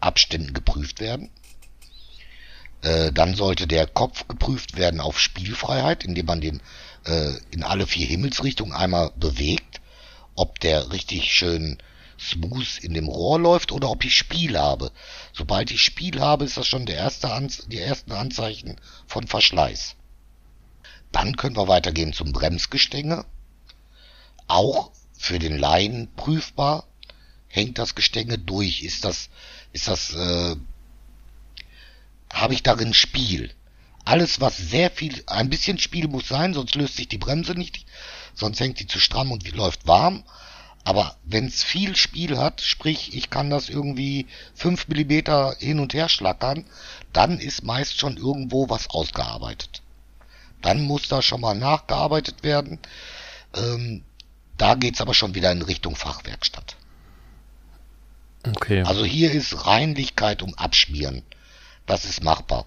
Abständen 0.00 0.52
geprüft 0.52 1.00
werden. 1.00 1.30
Äh, 2.82 3.12
dann 3.12 3.34
sollte 3.34 3.66
der 3.66 3.86
Kopf 3.86 4.28
geprüft 4.28 4.76
werden 4.76 5.00
auf 5.00 5.18
Spielfreiheit, 5.18 6.04
indem 6.04 6.26
man 6.26 6.40
den 6.40 6.60
äh, 7.04 7.32
in 7.50 7.62
alle 7.62 7.86
vier 7.86 8.06
Himmelsrichtungen 8.06 8.72
einmal 8.72 9.10
bewegt, 9.16 9.80
ob 10.36 10.60
der 10.60 10.92
richtig 10.92 11.32
schön 11.32 11.78
smooth 12.20 12.78
in 12.82 12.94
dem 12.94 13.08
Rohr 13.08 13.38
läuft 13.38 13.72
oder 13.72 13.90
ob 13.90 14.04
ich 14.04 14.16
Spiel 14.16 14.58
habe. 14.58 14.90
Sobald 15.32 15.70
ich 15.70 15.82
Spiel 15.82 16.20
habe, 16.20 16.44
ist 16.44 16.56
das 16.56 16.66
schon 16.66 16.86
der 16.86 16.96
erste 16.96 17.32
Anze 17.32 17.68
die 17.68 17.78
ersten 17.78 18.12
Anzeichen 18.12 18.76
von 19.06 19.26
Verschleiß. 19.26 19.94
Dann 21.12 21.36
können 21.36 21.56
wir 21.56 21.68
weitergehen 21.68 22.12
zum 22.12 22.32
Bremsgestänge. 22.32 23.24
Auch 24.48 24.90
für 25.16 25.38
den 25.38 25.58
Laien 25.58 26.08
prüfbar. 26.16 26.84
Hängt 27.48 27.78
das 27.78 27.94
Gestänge 27.94 28.38
durch? 28.38 28.82
Ist 28.82 29.04
das, 29.04 29.30
ist 29.72 29.88
das, 29.88 30.14
äh, 30.14 30.56
habe 32.32 32.54
ich 32.54 32.62
darin 32.62 32.92
Spiel? 32.92 33.50
Alles, 34.04 34.40
was 34.40 34.56
sehr 34.56 34.90
viel, 34.90 35.22
ein 35.26 35.50
bisschen 35.50 35.78
Spiel 35.78 36.08
muss 36.08 36.28
sein, 36.28 36.54
sonst 36.54 36.74
löst 36.74 36.96
sich 36.96 37.08
die 37.08 37.18
Bremse 37.18 37.52
nicht, 37.52 37.84
sonst 38.34 38.58
hängt 38.60 38.80
die 38.80 38.86
zu 38.86 38.98
stramm 38.98 39.32
und 39.32 39.50
läuft 39.54 39.86
warm. 39.86 40.24
Aber 40.84 41.16
wenn 41.24 41.46
es 41.46 41.62
viel 41.62 41.94
Spiel 41.96 42.38
hat, 42.38 42.62
sprich, 42.62 43.14
ich 43.14 43.28
kann 43.28 43.50
das 43.50 43.68
irgendwie 43.68 44.26
5 44.54 44.88
mm 44.88 45.58
hin 45.58 45.80
und 45.80 45.92
her 45.92 46.08
schlackern, 46.08 46.64
dann 47.12 47.38
ist 47.38 47.62
meist 47.62 47.98
schon 47.98 48.16
irgendwo 48.16 48.70
was 48.70 48.88
ausgearbeitet. 48.88 49.82
Dann 50.62 50.84
muss 50.84 51.08
da 51.08 51.20
schon 51.20 51.42
mal 51.42 51.54
nachgearbeitet 51.54 52.42
werden. 52.42 52.78
Ähm, 53.54 54.02
da 54.58 54.74
geht's 54.74 55.00
aber 55.00 55.14
schon 55.14 55.34
wieder 55.34 55.50
in 55.50 55.62
Richtung 55.62 55.96
Fachwerkstatt. 55.96 56.76
Okay. 58.46 58.82
Also 58.82 59.04
hier 59.04 59.32
ist 59.32 59.66
Reinlichkeit 59.66 60.42
um 60.42 60.54
Abschmieren. 60.54 61.22
Das 61.86 62.04
ist 62.04 62.22
machbar. 62.22 62.66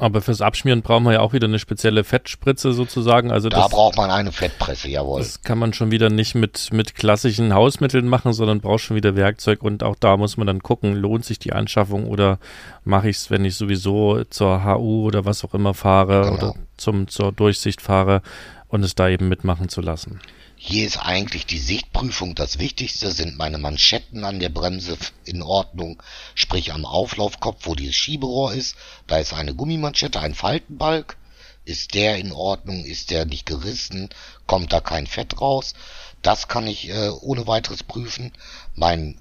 Aber 0.00 0.22
fürs 0.22 0.40
Abschmieren 0.40 0.82
brauchen 0.82 1.02
wir 1.04 1.14
ja 1.14 1.20
auch 1.20 1.32
wieder 1.32 1.48
eine 1.48 1.58
spezielle 1.58 2.04
Fettspritze 2.04 2.72
sozusagen. 2.72 3.32
Also 3.32 3.48
da 3.48 3.62
das, 3.62 3.70
braucht 3.70 3.96
man 3.96 4.12
eine 4.12 4.30
Fettpresse, 4.30 4.88
jawohl. 4.88 5.20
Das 5.20 5.42
kann 5.42 5.58
man 5.58 5.72
schon 5.72 5.90
wieder 5.90 6.08
nicht 6.08 6.36
mit, 6.36 6.72
mit 6.72 6.94
klassischen 6.94 7.52
Hausmitteln 7.52 8.06
machen, 8.06 8.32
sondern 8.32 8.60
braucht 8.60 8.82
schon 8.82 8.96
wieder 8.96 9.16
Werkzeug. 9.16 9.64
Und 9.64 9.82
auch 9.82 9.96
da 9.96 10.16
muss 10.16 10.36
man 10.36 10.46
dann 10.46 10.62
gucken, 10.62 10.94
lohnt 10.94 11.24
sich 11.24 11.40
die 11.40 11.52
Anschaffung 11.52 12.06
oder 12.06 12.38
mache 12.84 13.08
ich 13.08 13.16
es, 13.16 13.30
wenn 13.30 13.44
ich 13.44 13.56
sowieso 13.56 14.22
zur 14.30 14.64
HU 14.64 15.04
oder 15.04 15.24
was 15.24 15.44
auch 15.44 15.52
immer 15.52 15.74
fahre 15.74 16.30
genau. 16.30 16.34
oder 16.34 16.54
zum, 16.76 17.08
zur 17.08 17.32
Durchsicht 17.32 17.80
fahre 17.80 18.22
und 18.68 18.84
es 18.84 18.94
da 18.94 19.08
eben 19.08 19.28
mitmachen 19.28 19.68
zu 19.68 19.80
lassen. 19.80 20.20
Hier 20.60 20.88
ist 20.88 20.96
eigentlich 20.96 21.46
die 21.46 21.60
Sichtprüfung 21.60 22.34
das 22.34 22.58
Wichtigste. 22.58 23.12
Sind 23.12 23.38
meine 23.38 23.58
Manschetten 23.58 24.24
an 24.24 24.40
der 24.40 24.48
Bremse 24.48 24.98
in 25.24 25.40
Ordnung? 25.40 26.02
Sprich 26.34 26.72
am 26.72 26.84
Auflaufkopf, 26.84 27.64
wo 27.64 27.76
dieses 27.76 27.94
Schieberohr 27.94 28.52
ist. 28.52 28.74
Da 29.06 29.18
ist 29.18 29.32
eine 29.32 29.54
Gummimanschette, 29.54 30.18
ein 30.18 30.34
Faltenbalg. 30.34 31.16
Ist 31.64 31.94
der 31.94 32.18
in 32.18 32.32
Ordnung? 32.32 32.84
Ist 32.84 33.10
der 33.10 33.24
nicht 33.24 33.46
gerissen? 33.46 34.08
Kommt 34.48 34.72
da 34.72 34.80
kein 34.80 35.06
Fett 35.06 35.40
raus? 35.40 35.74
Das 36.22 36.48
kann 36.48 36.66
ich 36.66 36.88
äh, 36.88 37.08
ohne 37.08 37.46
weiteres 37.46 37.84
prüfen. 37.84 38.32
Mein, 38.74 39.20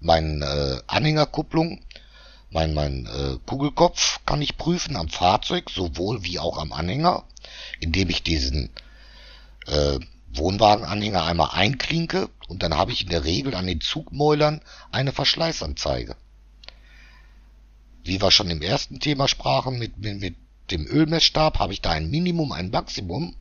mein 0.00 0.42
äh, 0.42 0.80
Anhängerkupplung, 0.86 1.80
mein, 2.50 2.74
mein 2.74 3.06
äh, 3.06 3.38
Kugelkopf 3.46 4.20
kann 4.26 4.42
ich 4.42 4.58
prüfen 4.58 4.96
am 4.96 5.08
Fahrzeug, 5.08 5.70
sowohl 5.70 6.22
wie 6.22 6.38
auch 6.38 6.58
am 6.58 6.72
Anhänger, 6.72 7.24
indem 7.80 8.10
ich 8.10 8.22
diesen 8.22 8.68
äh, 9.66 9.98
Wohnwagenanhänger 10.36 11.24
einmal 11.24 11.50
einklinke 11.52 12.28
und 12.48 12.62
dann 12.62 12.74
habe 12.74 12.92
ich 12.92 13.02
in 13.02 13.08
der 13.08 13.24
Regel 13.24 13.54
an 13.54 13.66
den 13.66 13.80
Zugmäulern 13.80 14.60
eine 14.90 15.12
Verschleißanzeige. 15.12 16.16
Wie 18.04 18.20
wir 18.20 18.30
schon 18.30 18.50
im 18.50 18.62
ersten 18.62 19.00
Thema 19.00 19.28
sprachen, 19.28 19.78
mit, 19.78 19.98
mit, 19.98 20.20
mit 20.20 20.36
dem 20.70 20.86
Ölmessstab 20.86 21.58
habe 21.58 21.72
ich 21.72 21.80
da 21.80 21.90
ein 21.90 22.10
Minimum, 22.10 22.52
ein 22.52 22.70
Maximum, 22.70 23.34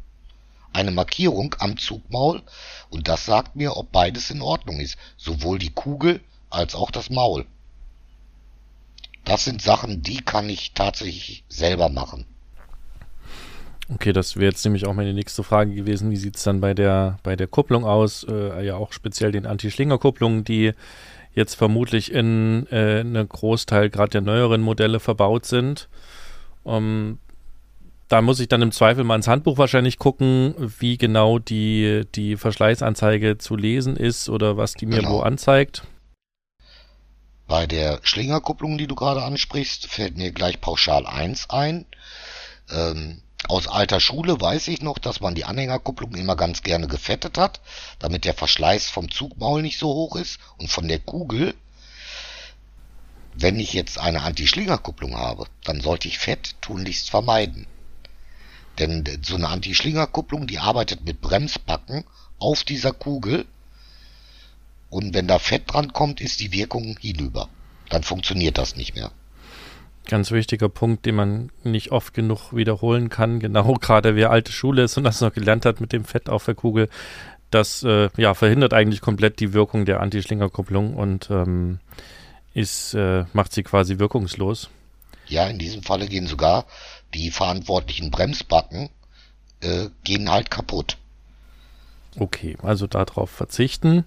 eine 0.73 0.91
Markierung 0.91 1.55
am 1.59 1.77
Zugmaul 1.77 2.43
und 2.89 3.07
das 3.07 3.25
sagt 3.25 3.55
mir, 3.55 3.77
ob 3.77 3.91
beides 3.91 4.29
in 4.29 4.41
Ordnung 4.41 4.79
ist, 4.79 4.97
sowohl 5.17 5.59
die 5.59 5.71
Kugel 5.71 6.21
als 6.49 6.75
auch 6.75 6.91
das 6.91 7.09
Maul. 7.09 7.45
Das 9.23 9.43
sind 9.43 9.61
Sachen, 9.61 10.01
die 10.03 10.21
kann 10.21 10.49
ich 10.49 10.73
tatsächlich 10.73 11.43
selber 11.49 11.89
machen. 11.89 12.25
Okay, 13.87 14.13
das 14.13 14.35
wäre 14.35 14.45
jetzt 14.45 14.65
nämlich 14.65 14.87
auch 14.87 14.93
meine 14.93 15.13
nächste 15.13 15.43
Frage 15.43 15.73
gewesen. 15.73 16.09
Wie 16.09 16.17
sieht 16.17 16.37
es 16.37 16.43
dann 16.43 16.59
bei 16.59 16.73
der, 16.73 17.19
bei 17.21 17.35
der 17.35 17.47
Kupplung 17.47 17.85
aus? 17.85 18.25
Äh, 18.27 18.65
ja, 18.65 18.75
auch 18.75 18.91
speziell 18.91 19.31
den 19.31 19.45
Anti-Schlinger-Kupplungen, 19.45 20.43
die 20.43 20.73
jetzt 21.33 21.53
vermutlich 21.55 22.11
in 22.11 22.65
äh, 22.71 23.01
einem 23.01 23.29
Großteil 23.29 23.89
gerade 23.89 24.09
der 24.09 24.21
neueren 24.21 24.61
Modelle 24.61 24.99
verbaut 24.99 25.45
sind. 25.45 25.87
Ähm, 26.65 27.19
da 28.07 28.21
muss 28.21 28.39
ich 28.39 28.47
dann 28.47 28.61
im 28.61 28.71
Zweifel 28.71 29.03
mal 29.03 29.15
ins 29.15 29.27
Handbuch 29.27 29.57
wahrscheinlich 29.57 29.99
gucken, 29.99 30.55
wie 30.57 30.97
genau 30.97 31.39
die, 31.39 32.03
die 32.15 32.37
Verschleißanzeige 32.37 33.37
zu 33.37 33.55
lesen 33.55 33.97
ist 33.97 34.29
oder 34.29 34.57
was 34.57 34.73
die 34.73 34.85
mir 34.85 34.99
genau. 34.99 35.17
wo 35.17 35.19
anzeigt. 35.19 35.83
Bei 37.47 37.67
der 37.67 37.99
Schlingerkupplung, 38.01 38.77
die 38.77 38.87
du 38.87 38.95
gerade 38.95 39.23
ansprichst, 39.23 39.87
fällt 39.87 40.17
mir 40.17 40.31
gleich 40.31 40.61
pauschal 40.61 41.05
1 41.05 41.49
ein. 41.49 41.85
Ähm, 42.71 43.21
aus 43.49 43.67
alter 43.67 43.99
Schule 43.99 44.39
weiß 44.39 44.67
ich 44.69 44.81
noch, 44.81 44.97
dass 44.99 45.19
man 45.19 45.35
die 45.35 45.45
Anhängerkupplung 45.45 46.15
immer 46.15 46.35
ganz 46.35 46.63
gerne 46.63 46.87
gefettet 46.87 47.37
hat, 47.37 47.61
damit 47.99 48.25
der 48.25 48.33
Verschleiß 48.33 48.89
vom 48.89 49.11
Zugmaul 49.11 49.61
nicht 49.61 49.79
so 49.79 49.87
hoch 49.87 50.15
ist 50.15 50.39
und 50.57 50.69
von 50.69 50.87
der 50.87 50.99
Kugel. 50.99 51.53
Wenn 53.33 53.59
ich 53.59 53.73
jetzt 53.73 53.99
eine 53.99 54.21
Anti-Schlingerkupplung 54.21 55.17
habe, 55.17 55.47
dann 55.63 55.81
sollte 55.81 56.07
ich 56.07 56.19
Fett 56.19 56.55
tunlichst 56.61 57.09
vermeiden. 57.09 57.67
Denn 58.79 59.03
so 59.23 59.35
eine 59.35 59.49
Anti-Schlingerkupplung, 59.49 60.47
die 60.47 60.59
arbeitet 60.59 61.05
mit 61.05 61.21
Bremsbacken 61.21 62.05
auf 62.39 62.63
dieser 62.63 62.93
Kugel 62.93 63.45
und 64.89 65.13
wenn 65.13 65.27
da 65.27 65.39
Fett 65.39 65.73
dran 65.73 65.91
kommt, 65.93 66.21
ist 66.21 66.39
die 66.39 66.51
Wirkung 66.51 66.97
hinüber. 66.99 67.49
Dann 67.89 68.03
funktioniert 68.03 68.57
das 68.57 68.75
nicht 68.75 68.95
mehr. 68.95 69.11
Ganz 70.07 70.31
wichtiger 70.31 70.69
Punkt, 70.69 71.05
den 71.05 71.15
man 71.15 71.51
nicht 71.63 71.91
oft 71.91 72.13
genug 72.13 72.53
wiederholen 72.53 73.09
kann. 73.09 73.39
Genau, 73.39 73.73
gerade 73.81 74.15
wer 74.15 74.31
alte 74.31 74.51
Schule 74.51 74.83
ist 74.83 74.97
und 74.97 75.03
das 75.03 75.21
noch 75.21 75.33
gelernt 75.33 75.65
hat 75.65 75.81
mit 75.81 75.93
dem 75.93 76.05
Fett 76.05 76.29
auf 76.29 76.45
der 76.45 76.55
Kugel, 76.55 76.89
das 77.51 77.83
äh, 77.83 78.09
ja, 78.17 78.33
verhindert 78.33 78.73
eigentlich 78.73 79.01
komplett 79.01 79.39
die 79.39 79.53
Wirkung 79.53 79.85
der 79.85 80.01
Anti-Schlingerkupplung 80.01 80.95
und 80.95 81.29
ähm, 81.29 81.79
ist, 82.53 82.93
äh, 82.93 83.25
macht 83.33 83.53
sie 83.53 83.63
quasi 83.63 83.99
wirkungslos. 83.99 84.69
Ja, 85.27 85.47
in 85.47 85.57
diesem 85.57 85.81
Falle 85.81 86.07
gehen 86.07 86.27
sogar 86.27 86.65
die 87.13 87.31
verantwortlichen 87.31 88.11
Bremsbacken 88.11 88.89
äh, 89.61 89.89
gehen 90.03 90.29
halt 90.29 90.51
kaputt. 90.51 90.97
Okay, 92.17 92.57
also 92.61 92.87
darauf 92.87 93.29
verzichten. 93.29 94.05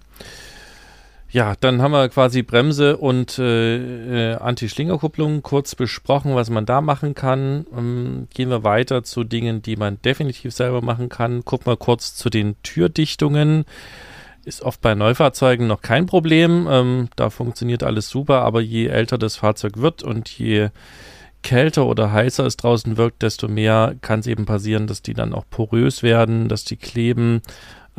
Ja, 1.31 1.53
dann 1.59 1.81
haben 1.83 1.91
wir 1.91 2.09
quasi 2.09 2.41
Bremse 2.41 2.97
und 2.97 3.37
äh, 3.37 4.31
äh, 4.31 4.35
Anti-Schlingerkupplung 4.37 5.43
kurz 5.43 5.75
besprochen, 5.75 6.33
was 6.33 6.49
man 6.49 6.65
da 6.65 6.81
machen 6.81 7.13
kann. 7.13 7.67
Ähm, 7.77 8.27
gehen 8.33 8.49
wir 8.49 8.63
weiter 8.63 9.03
zu 9.03 9.23
Dingen, 9.23 9.61
die 9.61 9.75
man 9.75 10.01
definitiv 10.01 10.53
selber 10.53 10.81
machen 10.81 11.07
kann. 11.07 11.45
Gucken 11.45 11.67
wir 11.67 11.77
kurz 11.77 12.15
zu 12.15 12.31
den 12.31 12.55
Türdichtungen. 12.63 13.65
Ist 14.43 14.63
oft 14.63 14.81
bei 14.81 14.95
Neufahrzeugen 14.95 15.67
noch 15.67 15.81
kein 15.81 16.07
Problem. 16.07 16.67
Ähm, 16.67 17.09
da 17.15 17.29
funktioniert 17.29 17.83
alles 17.83 18.09
super, 18.09 18.41
aber 18.41 18.61
je 18.61 18.87
älter 18.87 19.19
das 19.19 19.35
Fahrzeug 19.35 19.73
wird 19.77 20.01
und 20.01 20.29
je 20.29 20.69
kälter 21.43 21.85
oder 21.85 22.11
heißer 22.11 22.45
es 22.45 22.57
draußen 22.57 22.97
wirkt, 22.97 23.21
desto 23.21 23.47
mehr 23.47 23.95
kann 24.01 24.21
es 24.21 24.27
eben 24.27 24.45
passieren, 24.45 24.87
dass 24.87 25.03
die 25.03 25.13
dann 25.13 25.33
auch 25.33 25.45
porös 25.49 26.01
werden, 26.01 26.49
dass 26.49 26.65
die 26.65 26.75
kleben 26.77 27.41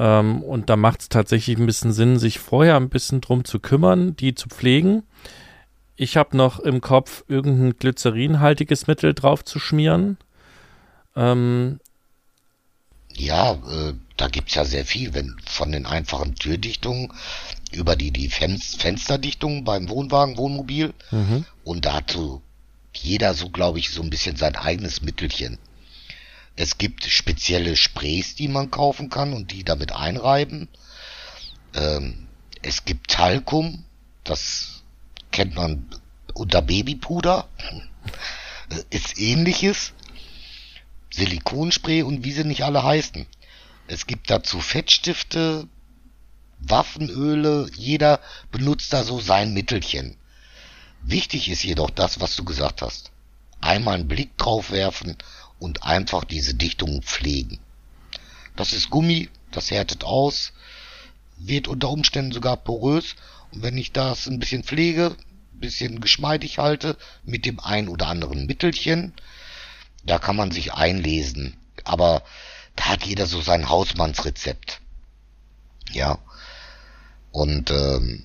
ähm, 0.00 0.42
und 0.42 0.70
da 0.70 0.76
macht 0.76 1.02
es 1.02 1.08
tatsächlich 1.10 1.58
ein 1.58 1.66
bisschen 1.66 1.92
Sinn, 1.92 2.18
sich 2.18 2.38
vorher 2.38 2.76
ein 2.76 2.88
bisschen 2.88 3.20
drum 3.20 3.44
zu 3.44 3.60
kümmern, 3.60 4.16
die 4.16 4.34
zu 4.34 4.48
pflegen. 4.48 5.02
Ich 5.94 6.16
habe 6.16 6.34
noch 6.38 6.58
im 6.58 6.80
Kopf, 6.80 7.22
irgendein 7.28 7.76
glycerinhaltiges 7.76 8.86
Mittel 8.86 9.12
drauf 9.12 9.44
zu 9.44 9.58
schmieren. 9.58 10.16
Ähm, 11.14 11.80
ja, 13.12 13.52
äh, 13.52 13.92
da 14.16 14.28
gibt 14.28 14.48
es 14.48 14.54
ja 14.54 14.64
sehr 14.64 14.86
viel, 14.86 15.12
wenn 15.12 15.36
von 15.44 15.70
den 15.70 15.84
einfachen 15.84 16.34
Türdichtungen 16.34 17.12
über 17.70 17.94
die, 17.94 18.10
die 18.10 18.30
Fen 18.30 18.58
Fensterdichtungen 18.58 19.64
beim 19.64 19.90
Wohnwagen, 19.90 20.38
Wohnmobil. 20.38 20.94
Mhm. 21.10 21.44
Und 21.62 21.84
da 21.84 21.96
hat 21.96 22.12
so 22.12 22.40
jeder 22.94 23.34
so, 23.34 23.50
glaube 23.50 23.78
ich, 23.78 23.90
so 23.90 24.00
ein 24.02 24.08
bisschen 24.08 24.36
sein 24.36 24.56
eigenes 24.56 25.02
Mittelchen. 25.02 25.58
Es 26.56 26.78
gibt 26.78 27.04
spezielle 27.04 27.76
Sprays, 27.76 28.34
die 28.34 28.48
man 28.48 28.70
kaufen 28.70 29.08
kann 29.08 29.32
und 29.32 29.52
die 29.52 29.64
damit 29.64 29.92
einreiben. 29.92 30.68
Ähm, 31.74 32.28
es 32.62 32.84
gibt 32.84 33.10
Talkum, 33.10 33.84
das 34.24 34.82
kennt 35.30 35.54
man 35.54 35.86
unter 36.34 36.62
Babypuder. 36.62 37.48
Ist 38.90 39.18
ähnliches. 39.18 39.92
Silikonspray 41.12 42.02
und 42.02 42.24
wie 42.24 42.32
sie 42.32 42.44
nicht 42.44 42.62
alle 42.62 42.84
heißen. 42.84 43.26
Es 43.88 44.06
gibt 44.06 44.30
dazu 44.30 44.60
Fettstifte, 44.60 45.66
Waffenöle, 46.60 47.68
jeder 47.74 48.20
benutzt 48.52 48.92
da 48.92 49.02
so 49.02 49.18
sein 49.18 49.52
Mittelchen. 49.52 50.16
Wichtig 51.02 51.48
ist 51.48 51.64
jedoch 51.64 51.90
das, 51.90 52.20
was 52.20 52.36
du 52.36 52.44
gesagt 52.44 52.82
hast. 52.82 53.10
Einmal 53.60 53.96
einen 53.96 54.08
Blick 54.08 54.36
drauf 54.38 54.70
werfen 54.70 55.16
und 55.60 55.84
einfach 55.84 56.24
diese 56.24 56.54
Dichtung 56.54 57.02
pflegen. 57.02 57.60
Das 58.56 58.72
ist 58.72 58.90
Gummi, 58.90 59.28
das 59.52 59.70
härtet 59.70 60.02
aus, 60.02 60.52
wird 61.38 61.68
unter 61.68 61.90
Umständen 61.90 62.32
sogar 62.32 62.56
porös 62.56 63.14
und 63.52 63.62
wenn 63.62 63.78
ich 63.78 63.92
das 63.92 64.26
ein 64.26 64.38
bisschen 64.38 64.64
pflege, 64.64 65.16
ein 65.54 65.60
bisschen 65.60 66.00
geschmeidig 66.00 66.58
halte 66.58 66.96
mit 67.24 67.46
dem 67.46 67.60
ein 67.60 67.88
oder 67.88 68.08
anderen 68.08 68.46
Mittelchen, 68.46 69.12
da 70.04 70.18
kann 70.18 70.36
man 70.36 70.50
sich 70.50 70.72
einlesen. 70.72 71.56
Aber 71.84 72.22
da 72.76 72.86
hat 72.86 73.04
jeder 73.04 73.26
so 73.26 73.40
sein 73.40 73.68
Hausmannsrezept. 73.68 74.80
Ja. 75.92 76.18
Und 77.32 77.70
ähm, 77.70 78.24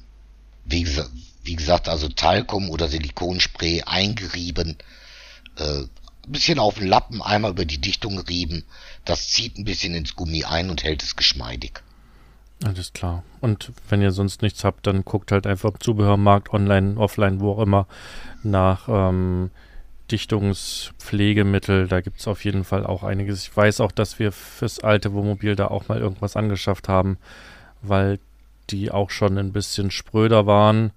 wie, 0.63 0.84
gesagt, 0.84 1.12
wie 1.43 1.56
gesagt, 1.56 1.89
also 1.89 2.10
Talkum 2.10 2.69
oder 2.69 2.88
Silikonspray 2.88 3.84
eingerieben, 3.84 4.78
äh, 5.57 5.84
ein 6.28 6.32
bisschen 6.32 6.59
auf 6.59 6.76
den 6.76 6.88
Lappen, 6.88 7.21
einmal 7.21 7.51
über 7.51 7.65
die 7.65 7.80
Dichtung 7.80 8.19
rieben. 8.19 8.63
Das 9.05 9.30
zieht 9.30 9.57
ein 9.57 9.65
bisschen 9.65 9.93
ins 9.93 10.15
Gummi 10.15 10.43
ein 10.43 10.69
und 10.69 10.84
hält 10.84 11.03
es 11.03 11.15
geschmeidig. 11.15 11.82
Alles 12.63 12.93
klar. 12.93 13.23
Und 13.41 13.73
wenn 13.89 14.01
ihr 14.01 14.11
sonst 14.11 14.41
nichts 14.41 14.63
habt, 14.63 14.88
dann 14.88 15.03
guckt 15.03 15.32
halt 15.32 15.45
einfach 15.45 15.71
im 15.71 15.80
Zubehörmarkt, 15.80 16.53
online, 16.53 16.97
offline, 16.97 17.39
wo 17.39 17.51
auch 17.51 17.59
immer, 17.59 17.88
nach 18.43 18.88
ähm, 18.88 19.51
Dichtungspflegemittel. 20.11 21.88
Da 21.88 22.01
gibt 22.01 22.19
es 22.19 22.28
auf 22.28 22.45
jeden 22.45 22.63
Fall 22.63 22.86
auch 22.86 23.03
einiges. 23.03 23.43
Ich 23.43 23.55
weiß 23.55 23.82
auch, 23.82 23.91
dass 23.91 24.19
wir 24.19 24.32
fürs 24.32 24.80
alte 24.80 25.13
Wohnmobil 25.13 25.55
da 25.55 25.67
auch 25.67 25.88
mal 25.89 25.99
irgendwas 25.99 26.36
angeschafft 26.36 26.88
haben, 26.88 27.17
weil 27.82 28.19
die 28.69 28.89
auch 28.89 29.09
schon 29.09 29.38
ein 29.38 29.51
bisschen 29.51 29.91
spröder 29.91 30.45
waren. 30.45 30.91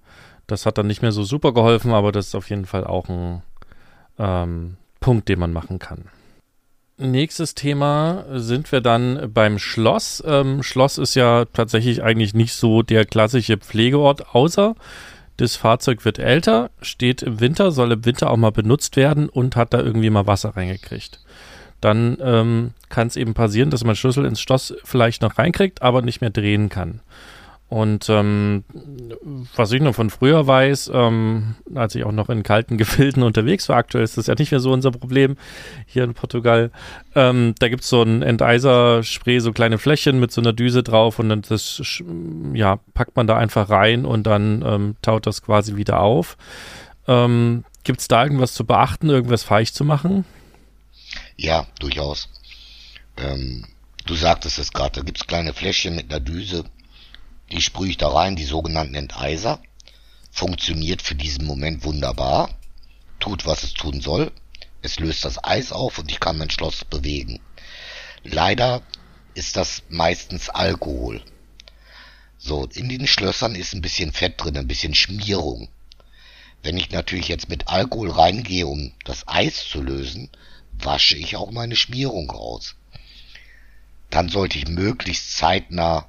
Das 0.47 0.65
hat 0.65 0.77
dann 0.77 0.87
nicht 0.87 1.01
mehr 1.01 1.11
so 1.11 1.23
super 1.23 1.53
geholfen, 1.53 1.91
aber 1.91 2.11
das 2.11 2.27
ist 2.27 2.35
auf 2.35 2.49
jeden 2.49 2.65
Fall 2.65 2.83
auch 2.85 3.09
ein 3.09 3.43
ähm, 4.17 4.77
Punkt, 4.99 5.29
den 5.29 5.39
man 5.39 5.53
machen 5.53 5.79
kann. 5.79 6.05
Nächstes 6.97 7.55
Thema 7.55 8.25
sind 8.33 8.71
wir 8.73 8.81
dann 8.81 9.31
beim 9.33 9.57
Schloss. 9.57 10.21
Ähm, 10.25 10.63
Schloss 10.63 10.97
ist 10.97 11.15
ja 11.15 11.45
tatsächlich 11.45 12.03
eigentlich 12.03 12.33
nicht 12.33 12.53
so 12.53 12.81
der 12.81 13.05
klassische 13.05 13.57
Pflegeort, 13.57 14.35
außer 14.35 14.75
das 15.37 15.55
Fahrzeug 15.55 16.03
wird 16.03 16.19
älter, 16.19 16.69
steht 16.81 17.21
im 17.21 17.39
Winter, 17.39 17.71
soll 17.71 17.93
im 17.93 18.03
Winter 18.03 18.29
auch 18.29 18.35
mal 18.35 18.51
benutzt 18.51 18.97
werden 18.97 19.29
und 19.29 19.55
hat 19.55 19.73
da 19.73 19.79
irgendwie 19.79 20.09
mal 20.09 20.27
Wasser 20.27 20.57
reingekriegt. 20.57 21.21
Dann 21.79 22.17
ähm, 22.21 22.71
kann 22.89 23.07
es 23.07 23.15
eben 23.15 23.33
passieren, 23.33 23.69
dass 23.69 23.85
man 23.85 23.95
Schlüssel 23.95 24.25
ins 24.25 24.41
Schloss 24.41 24.73
vielleicht 24.83 25.21
noch 25.21 25.37
reinkriegt, 25.37 25.81
aber 25.81 26.01
nicht 26.01 26.19
mehr 26.19 26.29
drehen 26.29 26.67
kann. 26.67 26.99
Und 27.69 28.09
ähm, 28.09 28.63
was 29.55 29.71
ich 29.71 29.79
noch 29.79 29.93
von 29.93 30.09
früher 30.09 30.47
weiß, 30.47 30.89
ähm, 30.91 31.55
als 31.75 31.93
ich 31.93 32.03
auch 32.03 32.11
noch 32.11 32.29
in 32.29 32.41
kalten 32.41 32.77
Gefilden 32.79 33.21
unterwegs 33.21 33.69
war, 33.69 33.77
aktuell 33.77 34.03
ist 34.03 34.17
das 34.17 34.25
ja 34.25 34.33
nicht 34.35 34.49
mehr 34.49 34.59
so 34.59 34.71
unser 34.71 34.89
Problem 34.89 35.37
hier 35.85 36.03
in 36.03 36.15
Portugal. 36.15 36.71
Ähm, 37.13 37.53
da 37.59 37.69
gibt's 37.69 37.87
so 37.87 38.01
ein 38.01 38.23
Enteiser-Spray, 38.23 39.39
so 39.39 39.53
kleine 39.53 39.77
Fläschchen 39.77 40.19
mit 40.19 40.31
so 40.31 40.41
einer 40.41 40.51
Düse 40.51 40.81
drauf 40.81 41.19
und 41.19 41.29
dann 41.29 41.43
das 41.43 42.01
ja, 42.53 42.79
packt 42.95 43.15
man 43.15 43.27
da 43.27 43.37
einfach 43.37 43.69
rein 43.69 44.03
und 44.03 44.23
dann 44.23 44.63
ähm, 44.65 44.95
taut 45.03 45.27
das 45.27 45.43
quasi 45.43 45.75
wieder 45.75 46.01
auf. 46.01 46.37
Ähm, 47.07 47.65
gibt's 47.83 48.07
da 48.07 48.23
irgendwas 48.23 48.55
zu 48.55 48.65
beachten, 48.65 49.09
irgendwas 49.09 49.43
falsch 49.43 49.73
zu 49.73 49.85
machen? 49.85 50.25
Ja, 51.37 51.67
durchaus. 51.79 52.29
Ähm, 53.17 53.65
du 54.07 54.15
sagtest 54.15 54.57
es 54.57 54.73
gerade, 54.73 54.99
da 54.99 55.01
gibt's 55.05 55.27
kleine 55.27 55.53
Fläschchen 55.53 55.95
mit 55.95 56.11
einer 56.11 56.19
Düse 56.19 56.63
die 57.51 57.61
sprühe 57.61 57.89
ich 57.89 57.97
da 57.97 58.09
rein, 58.09 58.35
die 58.35 58.45
sogenannten 58.45 58.95
Enteiser. 58.95 59.61
Funktioniert 60.31 61.01
für 61.01 61.15
diesen 61.15 61.45
Moment 61.45 61.83
wunderbar. 61.83 62.49
Tut, 63.19 63.45
was 63.45 63.63
es 63.63 63.73
tun 63.73 64.01
soll. 64.01 64.31
Es 64.81 64.99
löst 64.99 65.25
das 65.25 65.43
Eis 65.43 65.71
auf 65.71 65.97
und 65.97 66.11
ich 66.11 66.19
kann 66.19 66.37
mein 66.37 66.49
Schloss 66.49 66.85
bewegen. 66.85 67.39
Leider 68.23 68.81
ist 69.33 69.55
das 69.55 69.83
meistens 69.89 70.49
Alkohol. 70.49 71.23
So, 72.37 72.65
in 72.65 72.87
den 72.87 73.07
Schlössern 73.07 73.55
ist 73.55 73.73
ein 73.73 73.81
bisschen 73.81 74.13
Fett 74.13 74.35
drin, 74.41 74.57
ein 74.57 74.67
bisschen 74.67 74.95
Schmierung. 74.95 75.69
Wenn 76.63 76.77
ich 76.77 76.91
natürlich 76.91 77.27
jetzt 77.27 77.49
mit 77.49 77.67
Alkohol 77.67 78.11
reingehe, 78.11 78.67
um 78.67 78.93
das 79.05 79.27
Eis 79.27 79.67
zu 79.67 79.81
lösen, 79.81 80.29
wasche 80.73 81.17
ich 81.17 81.35
auch 81.35 81.51
meine 81.51 81.75
Schmierung 81.75 82.29
raus. 82.29 82.75
Dann 84.09 84.29
sollte 84.29 84.57
ich 84.57 84.67
möglichst 84.67 85.37
zeitnah 85.37 86.08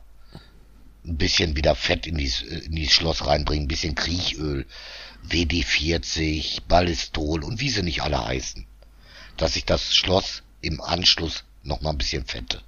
ein 1.05 1.16
bisschen 1.16 1.57
wieder 1.57 1.74
Fett 1.74 2.07
in 2.07 2.16
dieses, 2.16 2.42
in 2.42 2.74
dieses 2.74 2.92
Schloss 2.92 3.26
reinbringen, 3.26 3.64
ein 3.64 3.68
bisschen 3.68 3.94
Kriechöl, 3.94 4.66
WD-40, 5.28 6.62
Ballistol 6.68 7.44
und 7.44 7.61
wie 7.61 7.70
sie 7.70 7.82
nicht 7.82 8.03
alle 8.03 8.24
heißen. 8.24 8.66
Dass 9.36 9.57
ich 9.57 9.64
das 9.64 9.94
Schloss 9.94 10.42
im 10.61 10.80
Anschluss 10.80 11.44
nochmal 11.62 11.92
ein 11.92 11.98
bisschen 11.98 12.24
fette. 12.24 12.61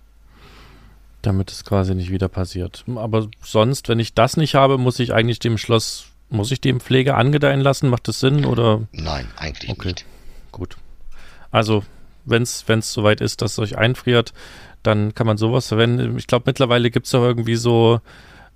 Damit 1.20 1.52
es 1.52 1.64
quasi 1.64 1.94
nicht 1.94 2.10
wieder 2.10 2.28
passiert. 2.28 2.84
Aber 2.96 3.28
sonst, 3.42 3.88
wenn 3.88 4.00
ich 4.00 4.14
das 4.14 4.36
nicht 4.36 4.54
habe, 4.54 4.78
muss 4.78 4.98
ich 4.98 5.12
eigentlich 5.12 5.38
dem 5.38 5.58
Schloss, 5.58 6.06
muss 6.30 6.50
ich 6.50 6.60
dem 6.60 6.80
Pflege 6.80 7.14
angedeihen 7.14 7.60
lassen? 7.60 7.88
Macht 7.88 8.08
das 8.08 8.20
Sinn 8.20 8.44
oder? 8.44 8.88
Nein, 8.92 9.28
eigentlich 9.36 9.70
okay. 9.70 9.88
nicht. 9.88 10.04
Gut. 10.50 10.76
Also, 11.50 11.84
wenn 12.24 12.42
es 12.42 12.64
soweit 12.92 13.20
ist, 13.20 13.42
dass 13.42 13.52
es 13.52 13.58
euch 13.58 13.78
einfriert, 13.78 14.32
dann 14.82 15.14
kann 15.14 15.26
man 15.26 15.36
sowas 15.36 15.68
verwenden. 15.68 16.16
Ich 16.18 16.26
glaube, 16.26 16.44
mittlerweile 16.46 16.90
gibt 16.90 17.06
es 17.06 17.14
auch 17.14 17.22
irgendwie 17.22 17.56
so, 17.56 18.00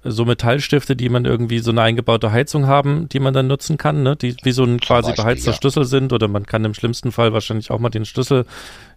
so 0.05 0.24
Metallstifte, 0.24 0.97
die 0.97 1.09
man 1.09 1.24
irgendwie 1.24 1.59
so 1.59 1.70
eine 1.70 1.83
eingebaute 1.83 2.33
Heizung 2.33 2.66
haben, 2.66 3.09
die 3.09 3.20
man 3.20 3.35
dann 3.35 3.47
nutzen 3.47 3.77
kann, 3.77 4.03
ne? 4.03 4.16
die 4.16 4.37
wie 4.43 4.53
so 4.53 4.64
ein 4.64 4.81
quasi 4.81 5.09
Beispiel, 5.09 5.24
beheizter 5.24 5.51
ja. 5.53 5.57
Schlüssel 5.57 5.85
sind. 5.85 6.12
Oder 6.12 6.29
man 6.29 6.47
kann 6.47 6.64
im 6.64 6.74
schlimmsten 6.74 7.12
Fall 7.12 7.33
wahrscheinlich 7.33 7.70
auch 7.70 7.79
mal 7.79 7.91
den 7.91 8.05
Schlüssel 8.05 8.47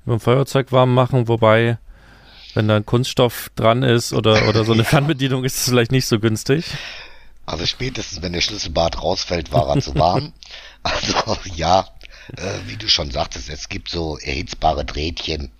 mit 0.06 0.14
dem 0.14 0.20
Feuerzeug 0.20 0.72
warm 0.72 0.94
machen, 0.94 1.28
wobei, 1.28 1.78
wenn 2.54 2.68
da 2.68 2.76
ein 2.76 2.86
Kunststoff 2.86 3.50
dran 3.56 3.84
ist 3.84 4.14
oder, 4.14 4.48
oder 4.48 4.64
so 4.64 4.74
eine 4.74 4.84
Fernbedienung, 4.86 5.44
ist 5.44 5.58
es 5.58 5.70
vielleicht 5.70 5.92
nicht 5.92 6.08
so 6.08 6.20
günstig. 6.20 6.66
Also 7.46 7.66
spätestens, 7.66 8.22
wenn 8.22 8.34
der 8.34 8.42
Schlüsselbart 8.42 9.02
rausfällt, 9.02 9.52
war 9.52 9.68
er 9.70 9.82
zu 9.82 9.96
warm. 9.96 10.34
Also 10.82 11.36
ja, 11.56 11.90
äh, 12.38 12.60
wie 12.68 12.78
du 12.78 12.88
schon 12.88 13.12
sagtest, 13.12 13.50
es 13.50 13.68
gibt 13.68 13.90
so 13.90 14.18
erhitzbare 14.18 14.86
Drähtchen, 14.86 15.52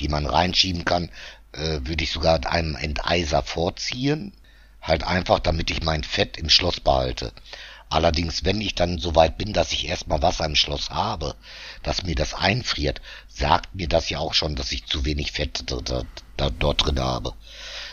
die 0.00 0.08
man 0.08 0.26
reinschieben 0.26 0.84
kann, 0.84 1.10
äh, 1.52 1.80
würde 1.82 2.04
ich 2.04 2.10
sogar 2.10 2.44
einem 2.50 2.74
Enteiser 2.76 3.42
vorziehen. 3.42 4.32
Halt 4.82 5.04
einfach, 5.04 5.38
damit 5.40 5.70
ich 5.70 5.82
mein 5.82 6.02
Fett 6.02 6.38
im 6.38 6.48
Schloss 6.48 6.80
behalte. 6.80 7.32
Allerdings, 7.90 8.44
wenn 8.44 8.60
ich 8.60 8.76
dann 8.76 8.98
so 8.98 9.16
weit 9.16 9.36
bin, 9.36 9.52
dass 9.52 9.72
ich 9.72 9.88
erstmal 9.88 10.22
Wasser 10.22 10.46
im 10.46 10.54
Schloss 10.54 10.90
habe, 10.90 11.34
dass 11.82 12.04
mir 12.04 12.14
das 12.14 12.34
einfriert, 12.34 13.00
sagt 13.28 13.74
mir 13.74 13.88
das 13.88 14.08
ja 14.10 14.20
auch 14.20 14.32
schon, 14.32 14.54
dass 14.54 14.70
ich 14.70 14.86
zu 14.86 15.04
wenig 15.04 15.32
Fett 15.32 15.64
da, 15.66 16.04
da, 16.36 16.50
dort 16.50 16.86
drin 16.86 17.00
habe. 17.00 17.34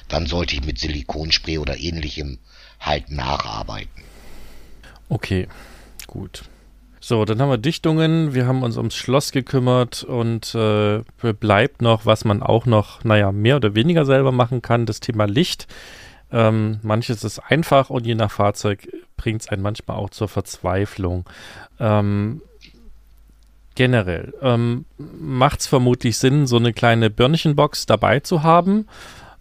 Dann 0.07 0.27
sollte 0.27 0.55
ich 0.55 0.63
mit 0.63 0.79
Silikonspray 0.79 1.57
oder 1.57 1.77
ähnlichem 1.77 2.37
halt 2.79 3.09
nacharbeiten. 3.09 4.03
Okay, 5.09 5.47
gut. 6.05 6.43
So, 7.07 7.23
dann 7.23 7.41
haben 7.41 7.47
wir 7.47 7.57
Dichtungen, 7.57 8.33
wir 8.33 8.47
haben 8.47 8.63
uns 8.63 8.75
ums 8.75 8.93
Schloss 8.93 9.31
gekümmert 9.31 10.03
und 10.03 10.53
äh, 10.53 11.03
bleibt 11.39 11.81
noch, 11.81 12.05
was 12.05 12.25
man 12.25 12.43
auch 12.43 12.65
noch, 12.65 13.01
naja, 13.05 13.31
mehr 13.31 13.55
oder 13.55 13.75
weniger 13.75 14.03
selber 14.03 14.33
machen 14.33 14.61
kann, 14.61 14.85
das 14.85 14.99
Thema 14.99 15.23
Licht. 15.23 15.67
Ähm, 16.33 16.81
manches 16.83 17.23
ist 17.23 17.39
einfach 17.39 17.89
und 17.89 18.05
je 18.05 18.15
nach 18.15 18.29
Fahrzeug 18.29 18.89
bringt 19.15 19.39
es 19.39 19.47
einen 19.47 19.61
manchmal 19.61 19.95
auch 19.95 20.09
zur 20.09 20.27
Verzweiflung. 20.27 21.23
Ähm, 21.79 22.41
generell 23.75 24.33
ähm, 24.41 24.83
macht 24.97 25.61
es 25.61 25.67
vermutlich 25.67 26.17
Sinn, 26.17 26.45
so 26.45 26.57
eine 26.57 26.73
kleine 26.73 27.09
Birnchenbox 27.09 27.85
dabei 27.85 28.19
zu 28.19 28.43
haben, 28.43 28.85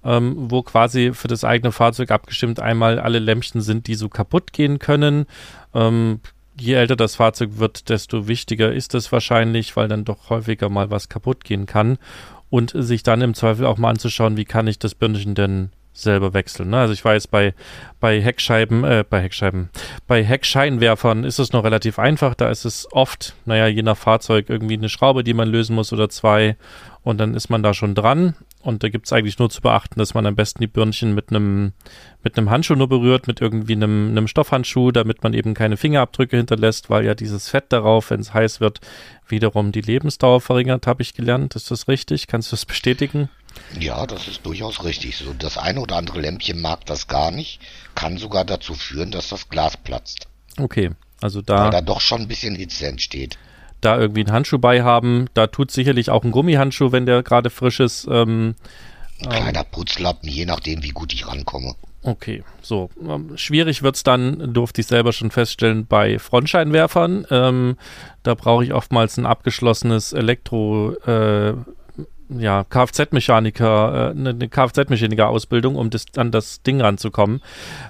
ähm, 0.05 0.37
wo 0.37 0.63
quasi 0.63 1.13
für 1.15 1.27
das 1.27 1.43
eigene 1.43 1.73
Fahrzeug 1.73 2.13
abgestimmt 2.13 2.61
einmal 2.61 3.01
alle 3.01 3.19
Lämpchen 3.19 3.61
sind, 3.61 3.89
die 3.89 3.97
so 3.97 4.09
kaputt 4.09 4.53
gehen 4.53 4.79
können. 4.79 5.27
Ähm, 5.75 6.21
je 6.59 6.75
älter 6.75 6.97
das 6.97 7.17
Fahrzeug 7.17 7.51
wird, 7.55 7.89
desto 7.89 8.29
wichtiger 8.29 8.73
ist 8.73 8.95
es 8.95 9.13
wahrscheinlich, 9.13 9.77
weil 9.77 9.89
dann 9.89 10.05
doch 10.05 10.31
häufiger 10.31 10.69
mal 10.69 10.91
was 10.91 11.09
kaputt 11.09 11.45
gehen 11.45 11.67
kann. 11.67 11.99
Und 12.49 12.73
sich 12.75 13.03
dann 13.03 13.23
im 13.23 13.35
Zweifel 13.35 13.67
auch 13.67 13.77
mal 13.77 13.91
anzuschauen, 13.91 14.37
wie 14.37 14.45
kann 14.45 14.69
ich 14.69 14.79
das 14.79 14.95
Birnchen 14.95 15.35
denn 15.35 15.71
selber 15.97 16.35
wechseln. 16.35 16.71
Ne? 16.71 16.79
Also 16.79 16.93
ich 16.93 17.05
weiß, 17.05 17.27
bei, 17.27 17.55
bei 18.01 18.21
Heckscheiben, 18.21 18.85
äh, 18.85 19.05
bei 19.09 19.23
Heckscheiben, 19.23 19.71
bei 20.07 20.23
Heckscheinwerfern 20.23 21.25
ist 21.25 21.39
es 21.39 21.53
noch 21.53 21.65
relativ 21.65 21.99
einfach. 21.99 22.35
Da 22.35 22.51
ist 22.51 22.65
es 22.65 22.87
oft, 22.93 23.35
naja, 23.47 23.67
je 23.67 23.83
nach 23.83 23.97
Fahrzeug 23.97 24.47
irgendwie 24.49 24.75
eine 24.75 24.89
Schraube, 24.89 25.25
die 25.25 25.35
man 25.35 25.49
lösen 25.49 25.75
muss 25.75 25.93
oder 25.93 26.09
zwei. 26.09 26.57
Und 27.03 27.19
dann 27.19 27.35
ist 27.35 27.49
man 27.49 27.63
da 27.63 27.73
schon 27.73 27.95
dran. 27.95 28.35
Und 28.67 28.83
da 28.83 28.89
gibt 28.89 29.07
es 29.07 29.13
eigentlich 29.13 29.39
nur 29.39 29.49
zu 29.49 29.61
beachten, 29.61 29.97
dass 30.01 30.15
man 30.15 30.27
am 30.27 30.35
besten 30.35 30.59
die 30.61 30.67
Birnchen 30.67 31.15
mit 31.15 31.31
einem 31.31 31.73
mit 32.25 32.37
einem 32.37 32.51
Handschuh 32.51 32.75
nur 32.75 32.89
berührt, 32.89 33.29
mit 33.29 33.41
irgendwie 33.41 33.75
einem, 33.75 34.09
einem 34.09 34.27
Stoffhandschuh, 34.27 34.91
damit 34.91 35.23
man 35.23 35.35
eben 35.35 35.55
keine 35.55 35.77
Fingerabdrücke 35.77 36.37
hinterlässt, 36.37 36.91
weil 36.91 37.05
ja 37.05 37.15
dieses 37.15 37.49
Fett 37.49 37.67
darauf, 37.69 38.11
wenn 38.11 38.19
es 38.19 38.35
heiß 38.35 38.61
wird, 38.61 38.81
wiederum 39.29 39.71
die 39.71 39.83
Lebensdauer 39.83 40.41
verringert, 40.41 40.89
habe 40.89 41.03
ich 41.03 41.15
gelernt. 41.15 41.55
Ist 41.55 41.71
das 41.71 41.87
richtig? 41.87 42.27
Kannst 42.27 42.51
du 42.51 42.57
das 42.57 42.67
bestätigen? 42.67 43.29
Ja, 43.79 44.05
das 44.05 44.27
ist 44.27 44.45
durchaus 44.45 44.83
richtig. 44.83 45.17
So, 45.17 45.33
das 45.33 45.59
eine 45.59 45.81
oder 45.81 45.95
andere 45.95 46.21
Lämpchen 46.21 46.61
mag 46.61 46.85
das 46.87 47.07
gar 47.07 47.31
nicht, 47.31 47.61
kann 47.95 48.19
sogar 48.19 48.45
dazu 48.45 48.75
führen, 48.75 49.13
dass 49.13 49.29
das 49.29 49.49
Glas 49.49 49.77
platzt. 49.77 50.27
Okay, 50.59 50.91
also 51.21 51.41
da. 51.41 51.67
Weil 51.67 51.71
da 51.71 51.83
doch 51.83 52.01
schon 52.01 52.23
ein 52.23 52.29
bisschen 52.29 52.57
Hitze 52.57 52.89
entsteht 52.89 53.39
da 53.87 53.99
irgendwie 53.99 54.21
einen 54.21 54.33
Handschuh 54.33 54.59
bei 54.59 54.83
haben. 54.83 55.27
Da 55.35 55.47
tut 55.47 55.71
sicherlich 55.71 56.11
auch 56.11 56.25
ein 56.25 56.33
Gummihandschuh, 56.33 56.93
wenn 56.93 57.07
der 57.07 57.23
gerade 57.23 57.51
frisch 57.51 57.81
ist. 57.81 58.07
Ähm, 58.11 58.57
ein 59.23 59.31
kleiner 59.31 59.65
Putzlappen, 59.65 60.29
je 60.29 60.45
nachdem, 60.45 60.83
wie 60.83 60.91
gut 60.91 61.13
ich 61.15 61.27
rankomme. 61.27 61.75
Okay, 62.03 62.45
so. 62.61 62.91
Ähm, 63.01 63.37
schwierig 63.37 63.83
wird 63.83 63.97
es 63.97 64.03
dann, 64.03 64.53
durfte 64.53 64.81
ich 64.81 64.87
selber 64.87 65.13
schon 65.13 65.31
feststellen, 65.31 65.87
bei 65.87 66.19
Frontscheinwerfern. 66.19 67.27
Ähm, 67.31 67.77
da 68.23 68.35
brauche 68.35 68.65
ich 68.65 68.73
oftmals 68.73 69.17
ein 69.17 69.27
abgeschlossenes 69.27 70.13
Elektro, 70.13 70.93
äh, 71.07 71.55
ja, 72.29 72.65
Kfz-Mechaniker, 72.65 74.13
äh, 74.15 74.19
eine 74.19 74.49
Kfz-Mechaniker-Ausbildung, 74.49 75.77
um 75.77 75.91
das, 75.91 76.07
an 76.17 76.31
das 76.31 76.63
Ding 76.63 76.81
ranzukommen, 76.81 77.41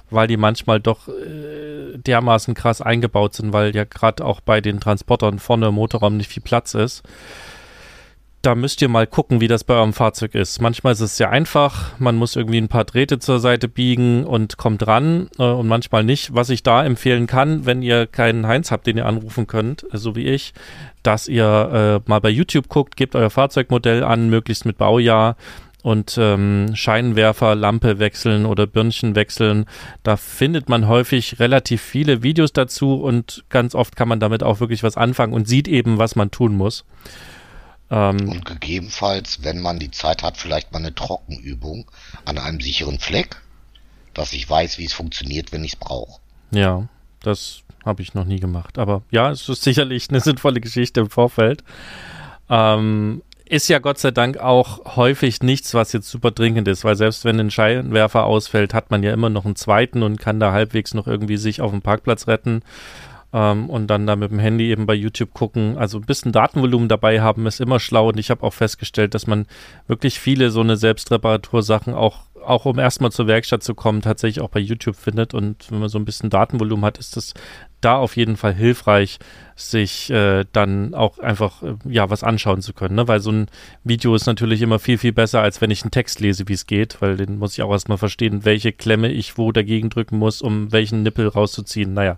weil 0.09 0.27
die 0.27 0.37
manchmal 0.37 0.79
doch 0.79 1.07
äh, 1.07 1.97
dermaßen 1.97 2.53
krass 2.53 2.81
eingebaut 2.81 3.33
sind, 3.33 3.53
weil 3.53 3.75
ja 3.75 3.83
gerade 3.83 4.23
auch 4.23 4.41
bei 4.41 4.61
den 4.61 4.79
Transportern 4.79 5.39
vorne 5.39 5.67
im 5.67 5.75
Motorraum 5.75 6.17
nicht 6.17 6.31
viel 6.31 6.43
Platz 6.43 6.73
ist 6.73 7.03
da 8.41 8.55
müsst 8.55 8.81
ihr 8.81 8.89
mal 8.89 9.07
gucken, 9.07 9.41
wie 9.41 9.47
das 9.47 9.63
bei 9.63 9.73
eurem 9.73 9.93
Fahrzeug 9.93 10.35
ist. 10.35 10.61
Manchmal 10.61 10.93
ist 10.93 11.01
es 11.01 11.17
sehr 11.17 11.31
einfach, 11.31 11.99
man 11.99 12.15
muss 12.15 12.35
irgendwie 12.35 12.59
ein 12.59 12.67
paar 12.67 12.85
Drähte 12.85 13.19
zur 13.19 13.39
Seite 13.39 13.67
biegen 13.67 14.23
und 14.25 14.57
kommt 14.57 14.85
ran 14.87 15.29
äh, 15.37 15.43
und 15.43 15.67
manchmal 15.67 16.03
nicht. 16.03 16.33
Was 16.33 16.49
ich 16.49 16.63
da 16.63 16.85
empfehlen 16.85 17.27
kann, 17.27 17.65
wenn 17.65 17.81
ihr 17.81 18.07
keinen 18.07 18.47
Heinz 18.47 18.71
habt, 18.71 18.87
den 18.87 18.97
ihr 18.97 19.05
anrufen 19.05 19.47
könnt, 19.47 19.85
äh, 19.91 19.97
so 19.97 20.15
wie 20.15 20.27
ich, 20.27 20.53
dass 21.03 21.27
ihr 21.27 22.01
äh, 22.05 22.09
mal 22.09 22.19
bei 22.19 22.29
YouTube 22.29 22.69
guckt, 22.69 22.95
gebt 22.95 23.15
euer 23.15 23.29
Fahrzeugmodell 23.29 24.03
an, 24.03 24.29
möglichst 24.29 24.65
mit 24.65 24.77
Baujahr 24.77 25.35
und 25.83 26.17
ähm, 26.19 26.75
Scheinwerfer, 26.75 27.55
Lampe 27.55 27.99
wechseln 27.99 28.45
oder 28.45 28.67
Birnchen 28.67 29.15
wechseln. 29.15 29.65
Da 30.03 30.17
findet 30.17 30.69
man 30.69 30.87
häufig 30.87 31.39
relativ 31.39 31.81
viele 31.81 32.23
Videos 32.23 32.53
dazu 32.53 32.95
und 32.95 33.45
ganz 33.49 33.73
oft 33.73 33.95
kann 33.95 34.07
man 34.07 34.19
damit 34.19 34.43
auch 34.43 34.59
wirklich 34.59 34.83
was 34.83 34.97
anfangen 34.97 35.33
und 35.33 35.47
sieht 35.47 35.67
eben, 35.67 35.97
was 35.97 36.15
man 36.15 36.29
tun 36.31 36.55
muss. 36.55 36.85
Ähm, 37.89 38.29
und 38.29 38.45
gegebenenfalls, 38.45 39.43
wenn 39.43 39.61
man 39.61 39.79
die 39.79 39.91
Zeit 39.91 40.23
hat, 40.23 40.37
vielleicht 40.37 40.71
mal 40.71 40.79
eine 40.79 40.93
Trockenübung 40.93 41.89
an 42.25 42.37
einem 42.37 42.59
sicheren 42.59 42.99
Fleck, 42.99 43.41
dass 44.13 44.33
ich 44.33 44.49
weiß, 44.49 44.77
wie 44.77 44.85
es 44.85 44.93
funktioniert, 44.93 45.51
wenn 45.51 45.63
ich 45.63 45.73
es 45.73 45.79
brauche. 45.79 46.19
Ja, 46.51 46.87
das 47.21 47.61
habe 47.85 48.01
ich 48.01 48.13
noch 48.13 48.25
nie 48.25 48.39
gemacht. 48.39 48.77
Aber 48.77 49.03
ja, 49.11 49.31
es 49.31 49.47
ist 49.47 49.63
sicherlich 49.63 50.09
eine 50.09 50.19
sinnvolle 50.21 50.59
Geschichte 50.59 50.99
im 50.99 51.09
Vorfeld. 51.09 51.63
Ähm, 52.49 53.21
ist 53.49 53.69
ja 53.69 53.79
Gott 53.79 53.97
sei 53.97 54.11
Dank 54.11 54.37
auch 54.37 54.97
häufig 54.97 55.41
nichts, 55.41 55.73
was 55.73 55.93
jetzt 55.93 56.09
super 56.09 56.31
dringend 56.31 56.67
ist, 56.67 56.83
weil 56.83 56.97
selbst 56.97 57.23
wenn 57.23 57.39
ein 57.39 57.51
Scheinwerfer 57.51 58.25
ausfällt, 58.25 58.73
hat 58.73 58.91
man 58.91 59.03
ja 59.03 59.13
immer 59.13 59.29
noch 59.29 59.45
einen 59.45 59.55
zweiten 59.55 60.03
und 60.03 60.19
kann 60.19 60.41
da 60.41 60.51
halbwegs 60.51 60.93
noch 60.93 61.07
irgendwie 61.07 61.37
sich 61.37 61.61
auf 61.61 61.71
dem 61.71 61.81
Parkplatz 61.81 62.27
retten 62.27 62.61
ähm, 63.33 63.69
und 63.69 63.87
dann 63.87 64.07
da 64.07 64.15
mit 64.15 64.31
dem 64.31 64.39
Handy 64.39 64.69
eben 64.69 64.85
bei 64.85 64.93
YouTube 64.93 65.33
gucken. 65.33 65.77
Also 65.77 65.97
ein 65.97 66.05
bisschen 66.05 66.31
Datenvolumen 66.31 66.89
dabei 66.89 67.21
haben 67.21 67.45
ist 67.47 67.59
immer 67.59 67.79
schlau 67.79 68.09
und 68.09 68.17
ich 68.17 68.29
habe 68.29 68.43
auch 68.43 68.53
festgestellt, 68.53 69.13
dass 69.13 69.27
man 69.27 69.45
wirklich 69.87 70.19
viele 70.19 70.49
so 70.49 70.61
eine 70.61 70.77
Selbstreparatursachen 70.77 71.93
auch 71.93 72.27
auch 72.47 72.65
um 72.65 72.79
erstmal 72.79 73.11
zur 73.11 73.27
Werkstatt 73.27 73.61
zu 73.61 73.75
kommen, 73.75 74.01
tatsächlich 74.01 74.41
auch 74.41 74.49
bei 74.49 74.59
YouTube 74.59 74.95
findet. 74.95 75.33
Und 75.33 75.69
wenn 75.69 75.79
man 75.79 75.89
so 75.89 75.99
ein 75.99 76.05
bisschen 76.05 76.29
Datenvolumen 76.29 76.85
hat, 76.85 76.97
ist 76.97 77.17
das 77.17 77.33
da 77.81 77.97
auf 77.97 78.15
jeden 78.15 78.37
Fall 78.37 78.53
hilfreich, 78.53 79.19
sich 79.55 80.09
äh, 80.09 80.45
dann 80.51 80.93
auch 80.93 81.19
einfach 81.19 81.61
äh, 81.61 81.75
ja 81.87 82.09
was 82.09 82.23
anschauen 82.23 82.61
zu 82.61 82.73
können. 82.73 82.95
Ne? 82.95 83.07
Weil 83.07 83.19
so 83.19 83.31
ein 83.31 83.47
Video 83.83 84.15
ist 84.15 84.25
natürlich 84.25 84.61
immer 84.61 84.79
viel, 84.79 84.97
viel 84.97 85.13
besser, 85.13 85.41
als 85.41 85.61
wenn 85.61 85.71
ich 85.71 85.83
einen 85.83 85.91
Text 85.91 86.19
lese, 86.19 86.47
wie 86.47 86.53
es 86.53 86.65
geht, 86.65 87.01
weil 87.01 87.17
den 87.17 87.37
muss 87.37 87.53
ich 87.53 87.61
auch 87.61 87.71
erstmal 87.71 87.97
verstehen, 87.97 88.45
welche 88.45 88.71
Klemme 88.71 89.11
ich 89.11 89.37
wo 89.37 89.51
dagegen 89.51 89.89
drücken 89.89 90.17
muss, 90.17 90.41
um 90.41 90.71
welchen 90.71 91.03
Nippel 91.03 91.27
rauszuziehen. 91.27 91.93
Naja. 91.93 92.17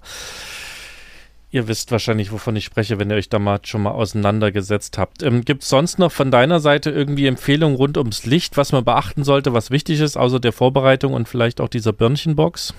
Ihr 1.51 1.67
wisst 1.67 1.91
wahrscheinlich, 1.91 2.31
wovon 2.31 2.55
ich 2.55 2.65
spreche, 2.65 2.99
wenn 2.99 3.09
ihr 3.09 3.15
euch 3.15 3.29
da 3.29 3.39
mal 3.39 3.59
schon 3.63 3.81
mal 3.81 3.91
auseinandergesetzt 3.91 4.99
habt. 4.99 5.23
Ähm, 5.23 5.43
Gibt 5.43 5.63
es 5.63 5.69
sonst 5.69 5.97
noch 5.97 6.11
von 6.11 6.29
deiner 6.29 6.59
Seite 6.59 6.91
irgendwie 6.91 7.25
Empfehlungen 7.25 7.75
rund 7.75 7.97
ums 7.97 8.25
Licht, 8.27 8.55
was 8.55 8.71
man 8.71 8.85
beachten 8.85 9.23
sollte, 9.23 9.51
was 9.51 9.71
wichtig 9.71 9.99
ist, 9.99 10.15
außer 10.15 10.39
der 10.39 10.53
Vorbereitung 10.53 11.13
und 11.13 11.27
vielleicht 11.27 11.59
auch 11.59 11.69
dieser 11.69 11.91
Birnchenbox? 11.91 12.75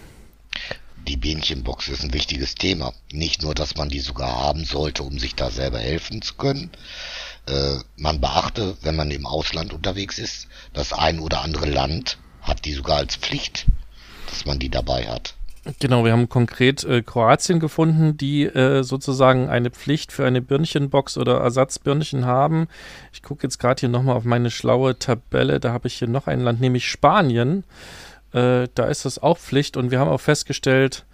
Die 1.08 1.16
Bähnchenbox 1.16 1.88
ist 1.88 2.04
ein 2.04 2.12
wichtiges 2.12 2.54
Thema. 2.54 2.92
Nicht 3.10 3.42
nur, 3.42 3.54
dass 3.54 3.76
man 3.76 3.88
die 3.88 3.98
sogar 3.98 4.30
haben 4.30 4.64
sollte, 4.64 5.02
um 5.02 5.18
sich 5.18 5.34
da 5.34 5.50
selber 5.50 5.80
helfen 5.80 6.22
zu 6.22 6.34
können. 6.34 6.70
Äh, 7.48 7.76
man 7.96 8.20
beachte, 8.20 8.76
wenn 8.82 8.94
man 8.94 9.10
im 9.10 9.26
Ausland 9.26 9.72
unterwegs 9.72 10.18
ist, 10.18 10.46
das 10.72 10.92
ein 10.92 11.18
oder 11.18 11.42
andere 11.42 11.66
Land 11.66 12.18
hat 12.42 12.64
die 12.64 12.74
sogar 12.74 12.98
als 12.98 13.16
Pflicht, 13.16 13.66
dass 14.28 14.46
man 14.46 14.60
die 14.60 14.68
dabei 14.68 15.08
hat. 15.08 15.34
Genau, 15.78 16.06
wir 16.06 16.12
haben 16.12 16.30
konkret 16.30 16.84
äh, 16.84 17.02
Kroatien 17.02 17.60
gefunden, 17.60 18.16
die 18.16 18.44
äh, 18.44 18.82
sozusagen 18.82 19.50
eine 19.50 19.70
Pflicht 19.70 20.10
für 20.10 20.24
eine 20.24 20.40
Birnchenbox 20.40 21.18
oder 21.18 21.38
Ersatzbirnchen 21.38 22.24
haben. 22.24 22.66
Ich 23.12 23.22
gucke 23.22 23.42
jetzt 23.42 23.58
gerade 23.58 23.80
hier 23.80 23.90
nochmal 23.90 24.16
auf 24.16 24.24
meine 24.24 24.50
schlaue 24.50 24.98
Tabelle. 24.98 25.60
Da 25.60 25.72
habe 25.72 25.88
ich 25.88 25.94
hier 25.94 26.08
noch 26.08 26.26
ein 26.28 26.40
Land, 26.40 26.62
nämlich 26.62 26.88
Spanien. 26.88 27.64
Äh, 28.32 28.68
da 28.74 28.86
ist 28.86 29.04
das 29.04 29.18
auch 29.18 29.36
Pflicht 29.36 29.76
und 29.76 29.90
wir 29.90 30.00
haben 30.00 30.08
auch 30.08 30.20
festgestellt, 30.20 31.04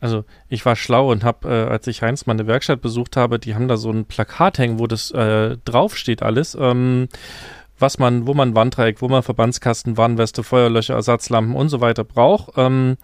also 0.00 0.24
ich 0.48 0.64
war 0.64 0.76
schlau 0.76 1.10
und 1.10 1.24
habe, 1.24 1.48
äh, 1.48 1.68
als 1.68 1.88
ich 1.88 2.02
Heinz 2.02 2.26
meine 2.26 2.46
Werkstatt 2.46 2.80
besucht 2.80 3.16
habe, 3.16 3.40
die 3.40 3.56
haben 3.56 3.66
da 3.66 3.76
so 3.76 3.90
ein 3.90 4.04
Plakat 4.04 4.58
hängen, 4.58 4.78
wo 4.78 4.86
das 4.86 5.10
äh, 5.10 5.56
draufsteht 5.64 6.22
alles. 6.22 6.56
Ähm, 6.58 7.08
was 7.80 7.98
man, 7.98 8.26
wo 8.26 8.34
man 8.34 8.54
Wanddreieck, 8.54 9.02
wo 9.02 9.08
man 9.08 9.22
Verbandskasten, 9.22 9.96
Warnweste, 9.96 10.42
Feuerlöcher, 10.42 10.94
Ersatzlampen 10.94 11.54
und 11.54 11.68
so 11.68 11.80
weiter 11.80 12.04
braucht. 12.04 12.54
Ähm, 12.56 12.96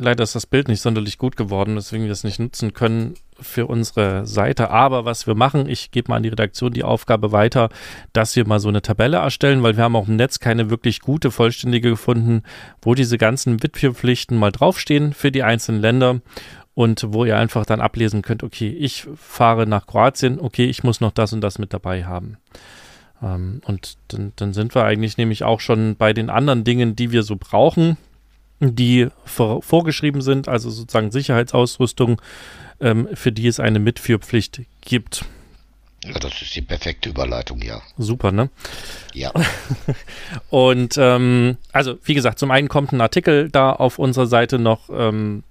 Leider 0.00 0.22
ist 0.22 0.36
das 0.36 0.46
Bild 0.46 0.68
nicht 0.68 0.80
sonderlich 0.80 1.18
gut 1.18 1.36
geworden, 1.36 1.74
deswegen 1.74 2.04
wir 2.04 2.12
es 2.12 2.22
nicht 2.22 2.38
nutzen 2.38 2.72
können 2.72 3.14
für 3.40 3.66
unsere 3.66 4.26
Seite. 4.26 4.70
Aber 4.70 5.04
was 5.04 5.26
wir 5.26 5.34
machen, 5.34 5.68
ich 5.68 5.90
gebe 5.90 6.10
mal 6.10 6.18
an 6.18 6.22
die 6.22 6.28
Redaktion 6.28 6.72
die 6.72 6.84
Aufgabe 6.84 7.32
weiter, 7.32 7.68
dass 8.12 8.36
wir 8.36 8.46
mal 8.46 8.60
so 8.60 8.68
eine 8.68 8.80
Tabelle 8.80 9.16
erstellen, 9.16 9.64
weil 9.64 9.76
wir 9.76 9.82
haben 9.82 9.96
auch 9.96 10.06
im 10.06 10.14
Netz 10.14 10.38
keine 10.38 10.70
wirklich 10.70 11.00
gute, 11.00 11.32
vollständige 11.32 11.90
gefunden, 11.90 12.42
wo 12.80 12.94
diese 12.94 13.18
ganzen 13.18 13.60
Witwepflichten 13.60 14.36
mal 14.36 14.52
draufstehen 14.52 15.14
für 15.14 15.32
die 15.32 15.42
einzelnen 15.42 15.80
Länder 15.80 16.20
und 16.74 17.06
wo 17.08 17.24
ihr 17.24 17.36
einfach 17.36 17.66
dann 17.66 17.80
ablesen 17.80 18.22
könnt, 18.22 18.44
okay, 18.44 18.68
ich 18.68 19.08
fahre 19.16 19.66
nach 19.66 19.88
Kroatien, 19.88 20.38
okay, 20.38 20.66
ich 20.66 20.84
muss 20.84 21.00
noch 21.00 21.10
das 21.10 21.32
und 21.32 21.40
das 21.40 21.58
mit 21.58 21.74
dabei 21.74 22.04
haben. 22.04 22.36
Ähm, 23.20 23.62
und 23.64 23.98
dann, 24.08 24.32
dann 24.36 24.52
sind 24.52 24.76
wir 24.76 24.84
eigentlich 24.84 25.16
nämlich 25.16 25.42
auch 25.42 25.58
schon 25.58 25.96
bei 25.96 26.12
den 26.12 26.30
anderen 26.30 26.62
Dingen, 26.62 26.94
die 26.94 27.10
wir 27.10 27.24
so 27.24 27.34
brauchen 27.34 27.96
die 28.60 29.08
vor, 29.24 29.62
vorgeschrieben 29.62 30.20
sind, 30.20 30.48
also 30.48 30.70
sozusagen 30.70 31.10
Sicherheitsausrüstung, 31.10 32.20
ähm, 32.80 33.08
für 33.14 33.32
die 33.32 33.46
es 33.46 33.60
eine 33.60 33.78
Mitführpflicht 33.78 34.62
gibt. 34.80 35.24
Ja, 36.04 36.18
das 36.18 36.40
ist 36.42 36.54
die 36.54 36.62
perfekte 36.62 37.08
Überleitung, 37.08 37.60
ja. 37.60 37.82
Super, 37.96 38.30
ne? 38.30 38.50
Ja. 39.14 39.32
Und 40.50 40.96
ähm, 40.96 41.56
also, 41.72 41.98
wie 42.04 42.14
gesagt, 42.14 42.38
zum 42.38 42.50
einen 42.50 42.68
kommt 42.68 42.92
ein 42.92 43.00
Artikel 43.00 43.50
da 43.50 43.72
auf 43.72 43.98
unserer 43.98 44.26
Seite 44.26 44.58
noch. 44.58 44.88
Ähm, 44.90 45.42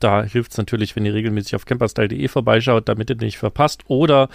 da 0.00 0.22
hilft 0.22 0.52
es 0.52 0.58
natürlich, 0.58 0.94
wenn 0.94 1.06
ihr 1.06 1.14
regelmäßig 1.14 1.56
auf 1.56 1.64
camperstyle.de 1.64 2.28
vorbeischaut, 2.28 2.88
damit 2.88 3.08
ihr 3.08 3.16
nicht 3.16 3.38
verpasst. 3.38 3.84
Oder 3.88 4.28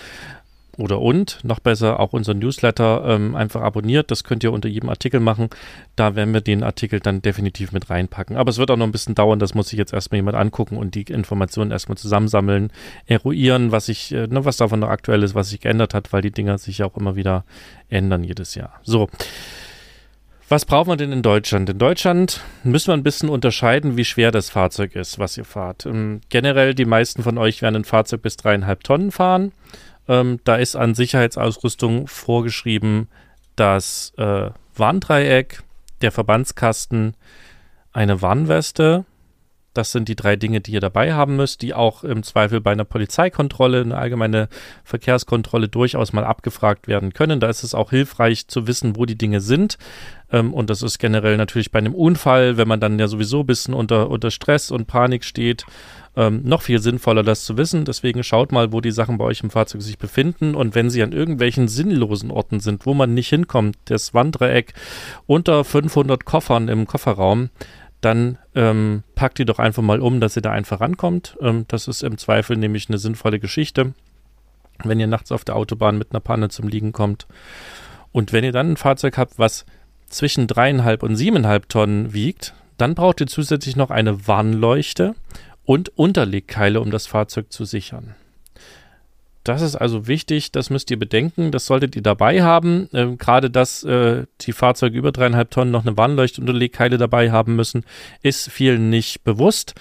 oder 0.77 1.01
und, 1.01 1.39
noch 1.43 1.59
besser, 1.59 1.99
auch 1.99 2.13
unseren 2.13 2.39
Newsletter 2.39 3.03
ähm, 3.05 3.35
einfach 3.35 3.61
abonniert. 3.61 4.11
Das 4.11 4.23
könnt 4.23 4.43
ihr 4.43 4.53
unter 4.53 4.69
jedem 4.69 4.89
Artikel 4.89 5.19
machen. 5.19 5.49
Da 5.95 6.15
werden 6.15 6.33
wir 6.33 6.41
den 6.41 6.63
Artikel 6.63 6.99
dann 6.99 7.21
definitiv 7.21 7.71
mit 7.71 7.89
reinpacken. 7.89 8.37
Aber 8.37 8.49
es 8.49 8.57
wird 8.57 8.71
auch 8.71 8.77
noch 8.77 8.85
ein 8.85 8.91
bisschen 8.91 9.15
dauern. 9.15 9.39
Das 9.39 9.53
muss 9.53 9.69
sich 9.69 9.79
jetzt 9.79 9.93
erstmal 9.93 10.17
jemand 10.17 10.37
angucken 10.37 10.77
und 10.77 10.95
die 10.95 11.03
Informationen 11.03 11.71
erstmal 11.71 11.97
zusammensammeln, 11.97 12.71
eruieren, 13.05 13.71
was 13.71 13.87
sich, 13.87 14.13
äh, 14.13 14.27
ne, 14.27 14.45
was 14.45 14.57
davon 14.57 14.79
noch 14.79 14.89
aktuell 14.89 15.23
ist, 15.23 15.35
was 15.35 15.49
sich 15.49 15.59
geändert 15.59 15.93
hat, 15.93 16.13
weil 16.13 16.21
die 16.21 16.31
Dinger 16.31 16.57
sich 16.57 16.79
ja 16.79 16.85
auch 16.85 16.97
immer 16.97 17.15
wieder 17.15 17.43
ändern 17.89 18.23
jedes 18.23 18.55
Jahr. 18.55 18.79
So. 18.83 19.09
Was 20.51 20.65
braucht 20.65 20.87
man 20.87 20.97
denn 20.97 21.11
in 21.11 21.21
Deutschland? 21.21 21.69
In 21.69 21.77
Deutschland 21.77 22.41
müssen 22.63 22.87
wir 22.87 22.95
ein 22.95 23.03
bisschen 23.03 23.29
unterscheiden, 23.29 23.97
wie 23.97 24.05
schwer 24.05 24.31
das 24.31 24.49
Fahrzeug 24.49 24.95
ist, 24.95 25.19
was 25.19 25.37
ihr 25.37 25.45
fahrt. 25.45 25.85
Ähm, 25.85 26.21
generell, 26.29 26.73
die 26.73 26.85
meisten 26.85 27.21
von 27.21 27.37
euch 27.37 27.61
werden 27.61 27.75
ein 27.75 27.83
Fahrzeug 27.83 28.23
bis 28.23 28.35
dreieinhalb 28.35 28.83
Tonnen 28.83 29.11
fahren. 29.11 29.51
Ähm, 30.09 30.39
da 30.43 30.55
ist 30.55 30.75
an 30.75 30.95
Sicherheitsausrüstung 30.95 32.07
vorgeschrieben 32.07 33.07
das 33.55 34.11
äh, 34.17 34.49
Warndreieck, 34.75 35.63
der 36.01 36.11
Verbandskasten, 36.11 37.15
eine 37.93 38.21
Warnweste. 38.21 39.05
Das 39.79 39.93
sind 39.93 40.09
die 40.09 40.17
drei 40.17 40.35
Dinge, 40.35 40.59
die 40.59 40.73
ihr 40.73 40.81
dabei 40.81 41.13
haben 41.13 41.37
müsst, 41.37 41.61
die 41.61 41.73
auch 41.73 42.03
im 42.03 42.21
Zweifel 42.21 42.59
bei 42.59 42.73
einer 42.73 42.83
Polizeikontrolle, 42.83 43.79
eine 43.79 43.97
allgemeine 43.97 44.49
Verkehrskontrolle 44.83 45.69
durchaus 45.69 46.11
mal 46.11 46.25
abgefragt 46.25 46.89
werden 46.89 47.13
können. 47.13 47.39
Da 47.39 47.47
ist 47.47 47.63
es 47.63 47.73
auch 47.73 47.91
hilfreich 47.91 48.49
zu 48.49 48.67
wissen, 48.67 48.97
wo 48.97 49.05
die 49.05 49.17
Dinge 49.17 49.39
sind. 49.39 49.77
Ähm, 50.33 50.53
und 50.53 50.69
das 50.69 50.81
ist 50.81 50.99
generell 50.99 51.37
natürlich 51.37 51.71
bei 51.71 51.79
einem 51.79 51.95
Unfall, 51.95 52.57
wenn 52.57 52.67
man 52.67 52.81
dann 52.81 52.99
ja 52.99 53.07
sowieso 53.07 53.39
ein 53.39 53.45
bisschen 53.45 53.73
unter, 53.73 54.09
unter 54.09 54.31
Stress 54.31 54.69
und 54.69 54.85
Panik 54.85 55.23
steht, 55.23 55.65
ähm, 56.17 56.41
noch 56.43 56.61
viel 56.61 56.79
sinnvoller, 56.79 57.23
das 57.23 57.45
zu 57.45 57.55
wissen. 57.55 57.85
Deswegen 57.85 58.21
schaut 58.21 58.51
mal, 58.51 58.73
wo 58.73 58.81
die 58.81 58.91
Sachen 58.91 59.17
bei 59.17 59.23
euch 59.23 59.39
im 59.43 59.49
Fahrzeug 59.49 59.81
sich 59.81 59.97
befinden. 59.97 60.55
Und 60.55 60.75
wenn 60.75 60.89
sie 60.89 61.01
an 61.03 61.13
irgendwelchen 61.13 61.69
sinnlosen 61.69 62.31
Orten 62.31 62.59
sind, 62.59 62.85
wo 62.85 62.93
man 62.93 63.13
nicht 63.13 63.29
hinkommt, 63.29 63.77
das 63.85 64.13
Wanddreieck 64.13 64.73
unter 65.25 65.63
500 65.63 66.25
Koffern 66.25 66.67
im 66.67 66.85
Kofferraum, 66.85 67.49
dann 68.01 68.37
ähm, 68.59 69.03
packt 69.15 69.37
die 69.37 69.45
doch 69.45 69.57
einfach 69.57 69.81
mal 69.81 70.01
um, 70.01 70.19
dass 70.19 70.35
ihr 70.35 70.41
da 70.41 70.51
einfach 70.51 70.81
rankommt. 70.81 71.37
Ähm, 71.41 71.63
das 71.69 71.87
ist 71.87 72.03
im 72.03 72.17
Zweifel 72.17 72.57
nämlich 72.57 72.89
eine 72.89 72.97
sinnvolle 72.97 73.39
Geschichte, 73.39 73.93
wenn 74.83 74.99
ihr 74.99 75.07
nachts 75.07 75.31
auf 75.31 75.45
der 75.45 75.55
Autobahn 75.55 75.97
mit 75.97 76.11
einer 76.11 76.19
Panne 76.19 76.49
zum 76.49 76.67
Liegen 76.67 76.91
kommt. 76.91 77.25
Und 78.11 78.33
wenn 78.33 78.43
ihr 78.43 78.51
dann 78.51 78.71
ein 78.71 78.77
Fahrzeug 78.77 79.17
habt, 79.17 79.39
was 79.39 79.65
zwischen 80.07 80.47
dreieinhalb 80.47 81.03
und 81.03 81.15
siebeneinhalb 81.15 81.69
Tonnen 81.69 82.11
wiegt, 82.13 82.53
dann 82.77 82.95
braucht 82.95 83.21
ihr 83.21 83.27
zusätzlich 83.27 83.77
noch 83.77 83.91
eine 83.91 84.27
Warnleuchte 84.27 85.15
und 85.63 85.97
Unterlegkeile, 85.97 86.81
um 86.81 86.91
das 86.91 87.07
Fahrzeug 87.07 87.53
zu 87.53 87.63
sichern. 87.63 88.15
Das 89.49 89.63
ist 89.63 89.75
also 89.75 90.05
wichtig, 90.05 90.51
das 90.51 90.69
müsst 90.69 90.91
ihr 90.91 90.99
bedenken, 90.99 91.49
das 91.49 91.65
solltet 91.65 91.95
ihr 91.95 92.03
dabei 92.03 92.43
haben. 92.43 92.87
Äh, 92.93 93.15
Gerade 93.15 93.49
dass 93.49 93.83
äh, 93.83 94.27
die 94.41 94.51
Fahrzeuge 94.51 94.95
über 94.95 95.11
dreieinhalb 95.11 95.49
Tonnen 95.49 95.71
noch 95.71 95.87
eine 95.87 95.97
Warnleuchtunterlegkeile 95.97 96.99
dabei 96.99 97.31
haben 97.31 97.55
müssen, 97.55 97.83
ist 98.21 98.51
vielen 98.51 98.91
nicht 98.91 99.23
bewusst. 99.23 99.73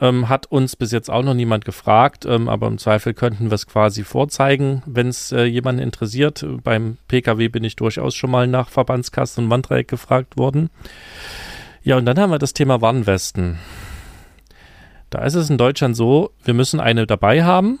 Ähm, 0.00 0.28
hat 0.28 0.46
uns 0.46 0.76
bis 0.76 0.92
jetzt 0.92 1.10
auch 1.10 1.24
noch 1.24 1.34
niemand 1.34 1.64
gefragt, 1.64 2.24
ähm, 2.24 2.48
aber 2.48 2.68
im 2.68 2.78
Zweifel 2.78 3.14
könnten 3.14 3.50
wir 3.50 3.56
es 3.56 3.66
quasi 3.66 4.04
vorzeigen, 4.04 4.84
wenn 4.86 5.08
es 5.08 5.32
äh, 5.32 5.42
jemanden 5.42 5.82
interessiert. 5.82 6.46
Beim 6.62 6.98
Pkw 7.08 7.48
bin 7.48 7.64
ich 7.64 7.74
durchaus 7.74 8.14
schon 8.14 8.30
mal 8.30 8.46
nach 8.46 8.68
Verbandskasten 8.68 9.46
und 9.46 9.50
Wanddreieck 9.50 9.88
gefragt 9.88 10.36
worden. 10.36 10.70
Ja, 11.82 11.96
und 11.96 12.06
dann 12.06 12.20
haben 12.20 12.30
wir 12.30 12.38
das 12.38 12.52
Thema 12.52 12.80
Warnwesten. 12.80 13.58
Da 15.10 15.24
ist 15.24 15.34
es 15.34 15.50
in 15.50 15.58
Deutschland 15.58 15.96
so, 15.96 16.30
wir 16.44 16.54
müssen 16.54 16.78
eine 16.78 17.08
dabei 17.08 17.42
haben 17.42 17.80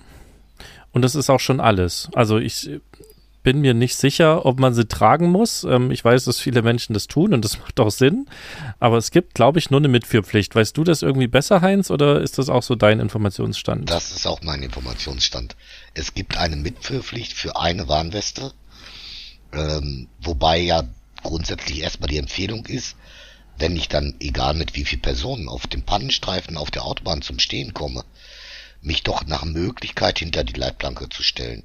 und 0.96 1.02
das 1.02 1.14
ist 1.14 1.28
auch 1.28 1.40
schon 1.40 1.60
alles. 1.60 2.08
Also 2.14 2.38
ich 2.38 2.70
bin 3.42 3.60
mir 3.60 3.74
nicht 3.74 3.96
sicher, 3.96 4.46
ob 4.46 4.58
man 4.58 4.72
sie 4.72 4.88
tragen 4.88 5.30
muss. 5.30 5.62
Ähm, 5.62 5.90
ich 5.90 6.02
weiß, 6.02 6.24
dass 6.24 6.40
viele 6.40 6.62
Menschen 6.62 6.94
das 6.94 7.06
tun 7.06 7.34
und 7.34 7.44
das 7.44 7.58
macht 7.60 7.78
auch 7.80 7.90
Sinn. 7.90 8.26
Aber 8.80 8.96
es 8.96 9.10
gibt, 9.10 9.34
glaube 9.34 9.58
ich, 9.58 9.68
nur 9.68 9.78
eine 9.78 9.88
Mitführpflicht. 9.88 10.54
Weißt 10.54 10.74
du 10.74 10.84
das 10.84 11.02
irgendwie 11.02 11.26
besser, 11.26 11.60
Heinz, 11.60 11.90
oder 11.90 12.22
ist 12.22 12.38
das 12.38 12.48
auch 12.48 12.62
so 12.62 12.76
dein 12.76 12.98
Informationsstand? 12.98 13.90
Das 13.90 14.10
ist 14.10 14.26
auch 14.26 14.40
mein 14.40 14.62
Informationsstand. 14.62 15.54
Es 15.92 16.14
gibt 16.14 16.38
eine 16.38 16.56
Mitführpflicht 16.56 17.34
für 17.34 17.58
eine 17.58 17.88
Warnweste, 17.88 18.54
ähm, 19.52 20.08
wobei 20.22 20.60
ja 20.60 20.82
grundsätzlich 21.22 21.82
erstmal 21.82 22.08
die 22.08 22.16
Empfehlung 22.16 22.64
ist, 22.64 22.96
wenn 23.58 23.76
ich 23.76 23.90
dann, 23.90 24.14
egal 24.18 24.54
mit 24.54 24.74
wie 24.74 24.86
viel 24.86 24.98
Personen, 24.98 25.50
auf 25.50 25.66
dem 25.66 25.82
Pannenstreifen 25.82 26.56
auf 26.56 26.70
der 26.70 26.86
Autobahn 26.86 27.20
zum 27.20 27.38
Stehen 27.38 27.74
komme, 27.74 28.02
mich 28.86 29.02
doch 29.02 29.26
nach 29.26 29.44
Möglichkeit 29.44 30.20
hinter 30.20 30.44
die 30.44 30.58
Leitplanke 30.58 31.08
zu 31.08 31.22
stellen. 31.22 31.64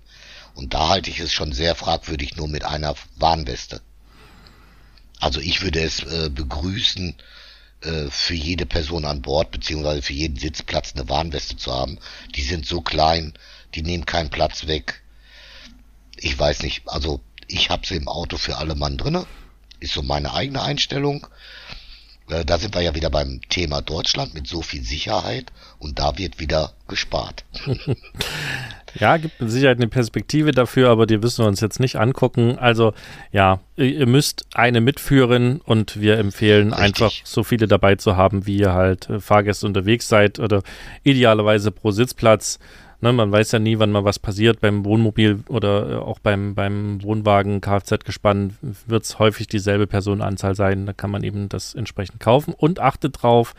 Und 0.55 0.73
da 0.73 0.89
halte 0.89 1.09
ich 1.09 1.19
es 1.19 1.31
schon 1.31 1.53
sehr 1.53 1.75
fragwürdig 1.75 2.35
nur 2.35 2.47
mit 2.47 2.65
einer 2.65 2.95
Warnweste. 3.15 3.81
Also 5.19 5.39
ich 5.39 5.61
würde 5.61 5.81
es 5.81 6.03
äh, 6.03 6.29
begrüßen, 6.29 7.15
äh, 7.81 8.09
für 8.09 8.33
jede 8.33 8.65
Person 8.65 9.05
an 9.05 9.21
Bord, 9.21 9.51
beziehungsweise 9.51 10.01
für 10.01 10.13
jeden 10.13 10.37
Sitzplatz 10.37 10.93
eine 10.93 11.07
Warnweste 11.09 11.57
zu 11.57 11.71
haben. 11.71 11.99
Die 12.35 12.41
sind 12.41 12.65
so 12.65 12.81
klein, 12.81 13.33
die 13.75 13.83
nehmen 13.83 14.05
keinen 14.05 14.31
Platz 14.31 14.65
weg. 14.65 15.03
Ich 16.17 16.37
weiß 16.37 16.63
nicht, 16.63 16.81
also 16.87 17.21
ich 17.47 17.69
habe 17.69 17.85
sie 17.85 17.95
im 17.95 18.07
Auto 18.07 18.37
für 18.37 18.57
alle 18.57 18.75
Mann 18.75 18.97
drinne. 18.97 19.27
Ist 19.79 19.93
so 19.93 20.01
meine 20.01 20.33
eigene 20.33 20.61
Einstellung. 20.61 21.27
Äh, 22.29 22.45
da 22.45 22.57
sind 22.57 22.73
wir 22.73 22.81
ja 22.81 22.95
wieder 22.95 23.09
beim 23.09 23.41
Thema 23.49 23.81
Deutschland 23.81 24.33
mit 24.33 24.47
so 24.47 24.61
viel 24.61 24.83
Sicherheit 24.83 25.51
und 25.79 25.99
da 25.99 26.17
wird 26.17 26.39
wieder 26.39 26.73
gespart. 26.87 27.43
ja, 28.95 29.17
gibt 29.17 29.41
mit 29.41 29.51
Sicherheit 29.51 29.77
eine 29.77 29.87
Perspektive 29.87 30.51
dafür, 30.51 30.89
aber 30.89 31.05
die 31.05 31.17
müssen 31.17 31.43
wir 31.43 31.47
uns 31.47 31.61
jetzt 31.61 31.79
nicht 31.79 31.97
angucken. 31.97 32.57
Also 32.57 32.93
ja, 33.31 33.59
ihr 33.75 34.07
müsst 34.07 34.45
eine 34.53 34.81
mitführen 34.81 35.61
und 35.61 35.99
wir 35.99 36.17
empfehlen 36.17 36.73
Richtig. 36.73 37.03
einfach 37.03 37.11
so 37.23 37.43
viele 37.43 37.67
dabei 37.67 37.95
zu 37.95 38.15
haben, 38.15 38.45
wie 38.45 38.57
ihr 38.57 38.73
halt 38.73 39.09
äh, 39.09 39.19
Fahrgäste 39.19 39.65
unterwegs 39.65 40.07
seid 40.07 40.39
oder 40.39 40.63
idealerweise 41.03 41.71
pro 41.71 41.91
Sitzplatz. 41.91 42.59
Ne, 43.03 43.11
man 43.11 43.31
weiß 43.31 43.53
ja 43.53 43.59
nie, 43.59 43.79
wann 43.79 43.91
mal 43.91 44.05
was 44.05 44.19
passiert. 44.19 44.61
Beim 44.61 44.85
Wohnmobil 44.85 45.43
oder 45.49 45.89
äh, 45.89 45.95
auch 45.95 46.19
beim, 46.19 46.53
beim 46.53 47.01
Wohnwagen, 47.01 47.59
Kfz-Gespann 47.59 48.57
wird 48.61 49.03
es 49.03 49.17
häufig 49.17 49.47
dieselbe 49.47 49.87
Personenanzahl 49.87 50.53
sein. 50.53 50.85
Da 50.85 50.93
kann 50.93 51.09
man 51.09 51.23
eben 51.23 51.49
das 51.49 51.73
entsprechend 51.73 52.19
kaufen. 52.19 52.53
Und 52.55 52.79
achtet 52.79 53.23
drauf, 53.23 53.55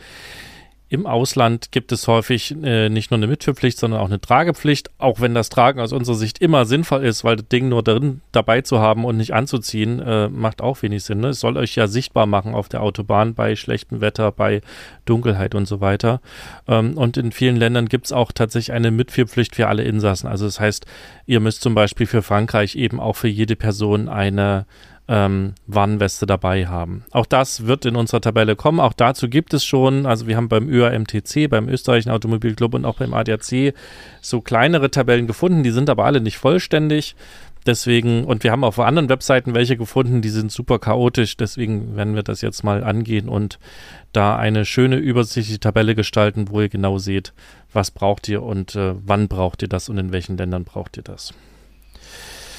im 0.93 1.07
Ausland 1.07 1.71
gibt 1.71 1.91
es 1.91 2.07
häufig 2.07 2.55
äh, 2.63 2.87
nicht 2.87 3.09
nur 3.09 3.17
eine 3.17 3.25
Mitführpflicht, 3.25 3.79
sondern 3.79 3.99
auch 3.99 4.05
eine 4.05 4.21
Tragepflicht, 4.21 4.91
auch 4.99 5.19
wenn 5.19 5.33
das 5.33 5.49
Tragen 5.49 5.79
aus 5.79 5.91
unserer 5.91 6.15
Sicht 6.15 6.37
immer 6.37 6.65
sinnvoll 6.65 7.03
ist, 7.03 7.23
weil 7.23 7.35
das 7.35 7.47
Ding 7.47 7.67
nur 7.67 7.81
drin 7.81 8.21
dabei 8.31 8.61
zu 8.61 8.79
haben 8.79 9.03
und 9.03 9.17
nicht 9.17 9.33
anzuziehen, 9.33 9.99
äh, 9.99 10.29
macht 10.29 10.61
auch 10.61 10.83
wenig 10.83 11.03
Sinn. 11.03 11.21
Ne? 11.21 11.29
Es 11.29 11.39
soll 11.39 11.57
euch 11.57 11.75
ja 11.75 11.87
sichtbar 11.87 12.27
machen 12.27 12.53
auf 12.53 12.69
der 12.69 12.83
Autobahn 12.83 13.33
bei 13.33 13.55
schlechtem 13.55 14.01
Wetter, 14.01 14.31
bei 14.31 14.61
Dunkelheit 15.05 15.55
und 15.55 15.67
so 15.67 15.81
weiter. 15.81 16.21
Ähm, 16.67 16.95
und 16.95 17.17
in 17.17 17.31
vielen 17.31 17.55
Ländern 17.55 17.89
gibt 17.89 18.05
es 18.05 18.11
auch 18.11 18.31
tatsächlich 18.31 18.73
eine 18.73 18.91
Mitführpflicht 18.91 19.55
für 19.55 19.69
alle 19.69 19.81
Insassen. 19.81 20.27
Also 20.27 20.45
das 20.45 20.59
heißt, 20.59 20.85
ihr 21.25 21.39
müsst 21.39 21.63
zum 21.63 21.73
Beispiel 21.73 22.05
für 22.05 22.21
Frankreich 22.21 22.75
eben 22.75 22.99
auch 22.99 23.15
für 23.15 23.29
jede 23.29 23.55
Person 23.55 24.09
eine 24.09 24.67
ähm, 25.07 25.53
Warnweste 25.67 26.25
dabei 26.25 26.67
haben. 26.67 27.03
Auch 27.11 27.25
das 27.25 27.65
wird 27.65 27.85
in 27.85 27.95
unserer 27.95 28.21
Tabelle 28.21 28.55
kommen. 28.55 28.79
Auch 28.79 28.93
dazu 28.93 29.27
gibt 29.27 29.53
es 29.53 29.65
schon, 29.65 30.05
also 30.05 30.27
wir 30.27 30.37
haben 30.37 30.47
beim 30.47 30.69
ÖAMTC, 30.69 31.49
beim 31.49 31.67
Österreichischen 31.67 32.11
Automobilclub 32.11 32.73
und 32.73 32.85
auch 32.85 32.95
beim 32.95 33.13
ADAC 33.13 33.73
so 34.21 34.41
kleinere 34.41 34.91
Tabellen 34.91 35.27
gefunden. 35.27 35.63
Die 35.63 35.71
sind 35.71 35.89
aber 35.89 36.05
alle 36.05 36.21
nicht 36.21 36.37
vollständig. 36.37 37.15
Deswegen, 37.65 38.25
und 38.25 38.43
wir 38.43 38.51
haben 38.51 38.65
auf 38.65 38.77
anderen 38.79 39.07
Webseiten 39.07 39.53
welche 39.53 39.77
gefunden, 39.77 40.21
die 40.21 40.29
sind 40.29 40.51
super 40.51 40.79
chaotisch. 40.79 41.37
Deswegen 41.37 41.95
werden 41.95 42.15
wir 42.15 42.23
das 42.23 42.41
jetzt 42.41 42.63
mal 42.63 42.83
angehen 42.83 43.29
und 43.29 43.57
da 44.11 44.35
eine 44.35 44.65
schöne 44.65 44.97
übersichtliche 44.97 45.59
Tabelle 45.59 45.95
gestalten, 45.95 46.49
wo 46.49 46.61
ihr 46.61 46.69
genau 46.69 46.97
seht, 46.97 47.33
was 47.71 47.91
braucht 47.91 48.27
ihr 48.27 48.43
und 48.43 48.75
äh, 48.75 48.95
wann 49.05 49.27
braucht 49.29 49.61
ihr 49.61 49.69
das 49.69 49.87
und 49.87 49.97
in 49.97 50.11
welchen 50.11 50.37
Ländern 50.37 50.65
braucht 50.65 50.97
ihr 50.97 51.03
das. 51.03 51.33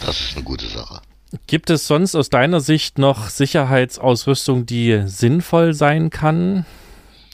Das 0.04 0.20
ist 0.20 0.36
eine 0.36 0.44
gute 0.44 0.66
Sache. 0.66 1.00
Gibt 1.46 1.70
es 1.70 1.86
sonst 1.86 2.14
aus 2.14 2.30
deiner 2.30 2.60
Sicht 2.60 2.98
noch 2.98 3.28
Sicherheitsausrüstung, 3.28 4.66
die 4.66 5.02
sinnvoll 5.06 5.74
sein 5.74 6.10
kann, 6.10 6.66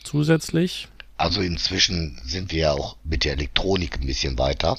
zusätzlich? 0.05 0.89
Also 1.17 1.43
inzwischen 1.43 2.21
sind 2.25 2.51
wir 2.53 2.59
ja 2.59 2.73
auch 2.73 2.97
mit 3.05 3.25
der 3.25 3.33
Elektronik 3.33 4.01
ein 4.01 4.07
bisschen 4.07 4.39
weiter. 4.39 4.79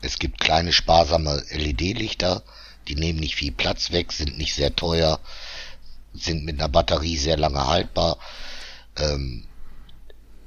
Es 0.00 0.18
gibt 0.18 0.40
kleine 0.40 0.72
sparsame 0.72 1.42
LED-Lichter, 1.50 2.42
die 2.88 2.94
nehmen 2.94 3.20
nicht 3.20 3.36
viel 3.36 3.52
Platz 3.52 3.90
weg, 3.92 4.12
sind 4.12 4.38
nicht 4.38 4.54
sehr 4.54 4.74
teuer, 4.74 5.20
sind 6.12 6.44
mit 6.44 6.58
einer 6.58 6.68
Batterie 6.68 7.16
sehr 7.16 7.36
lange 7.36 7.66
haltbar. 7.66 8.18
Ähm, 8.96 9.44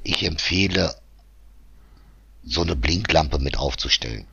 ich 0.03 0.23
empfehle, 0.23 0.95
so 2.43 2.61
eine 2.61 2.75
Blinklampe 2.75 3.39
mit 3.39 3.57
aufzustellen. 3.57 4.25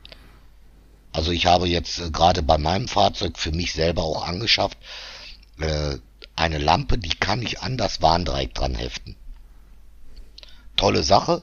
Also 1.15 1.31
ich 1.31 1.45
habe 1.45 1.65
jetzt 1.67 1.99
äh, 1.99 2.11
gerade 2.11 2.43
bei 2.43 2.57
meinem 2.57 2.89
Fahrzeug 2.89 3.39
für 3.39 3.53
mich 3.53 3.71
selber 3.71 4.03
auch 4.03 4.27
angeschafft, 4.27 4.77
äh, 5.59 5.95
eine 6.35 6.57
Lampe, 6.57 6.97
die 6.97 7.15
kann 7.15 7.41
ich 7.41 7.61
an 7.61 7.77
das 7.77 8.01
Warndreieck 8.01 8.53
dran 8.53 8.75
heften. 8.75 9.15
Tolle 10.75 11.03
Sache. 11.03 11.41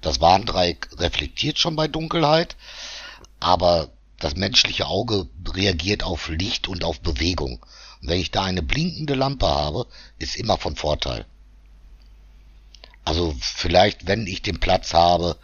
Das 0.00 0.20
Warndreieck 0.20 0.88
reflektiert 0.98 1.58
schon 1.58 1.74
bei 1.74 1.88
Dunkelheit, 1.88 2.56
aber 3.40 3.90
das 4.20 4.36
menschliche 4.36 4.86
Auge 4.86 5.28
reagiert 5.54 6.04
auf 6.04 6.28
Licht 6.28 6.68
und 6.68 6.84
auf 6.84 7.00
Bewegung. 7.00 7.66
Und 8.00 8.08
wenn 8.08 8.20
ich 8.20 8.30
da 8.30 8.44
eine 8.44 8.62
blinkende 8.62 9.14
Lampe 9.14 9.48
habe, 9.48 9.86
ist 10.18 10.36
immer 10.36 10.56
von 10.56 10.76
Vorteil. 10.76 11.26
Also 13.04 13.34
vielleicht, 13.40 14.06
wenn 14.06 14.28
ich 14.28 14.40
den 14.40 14.60
Platz 14.60 14.94
habe, 14.94 15.36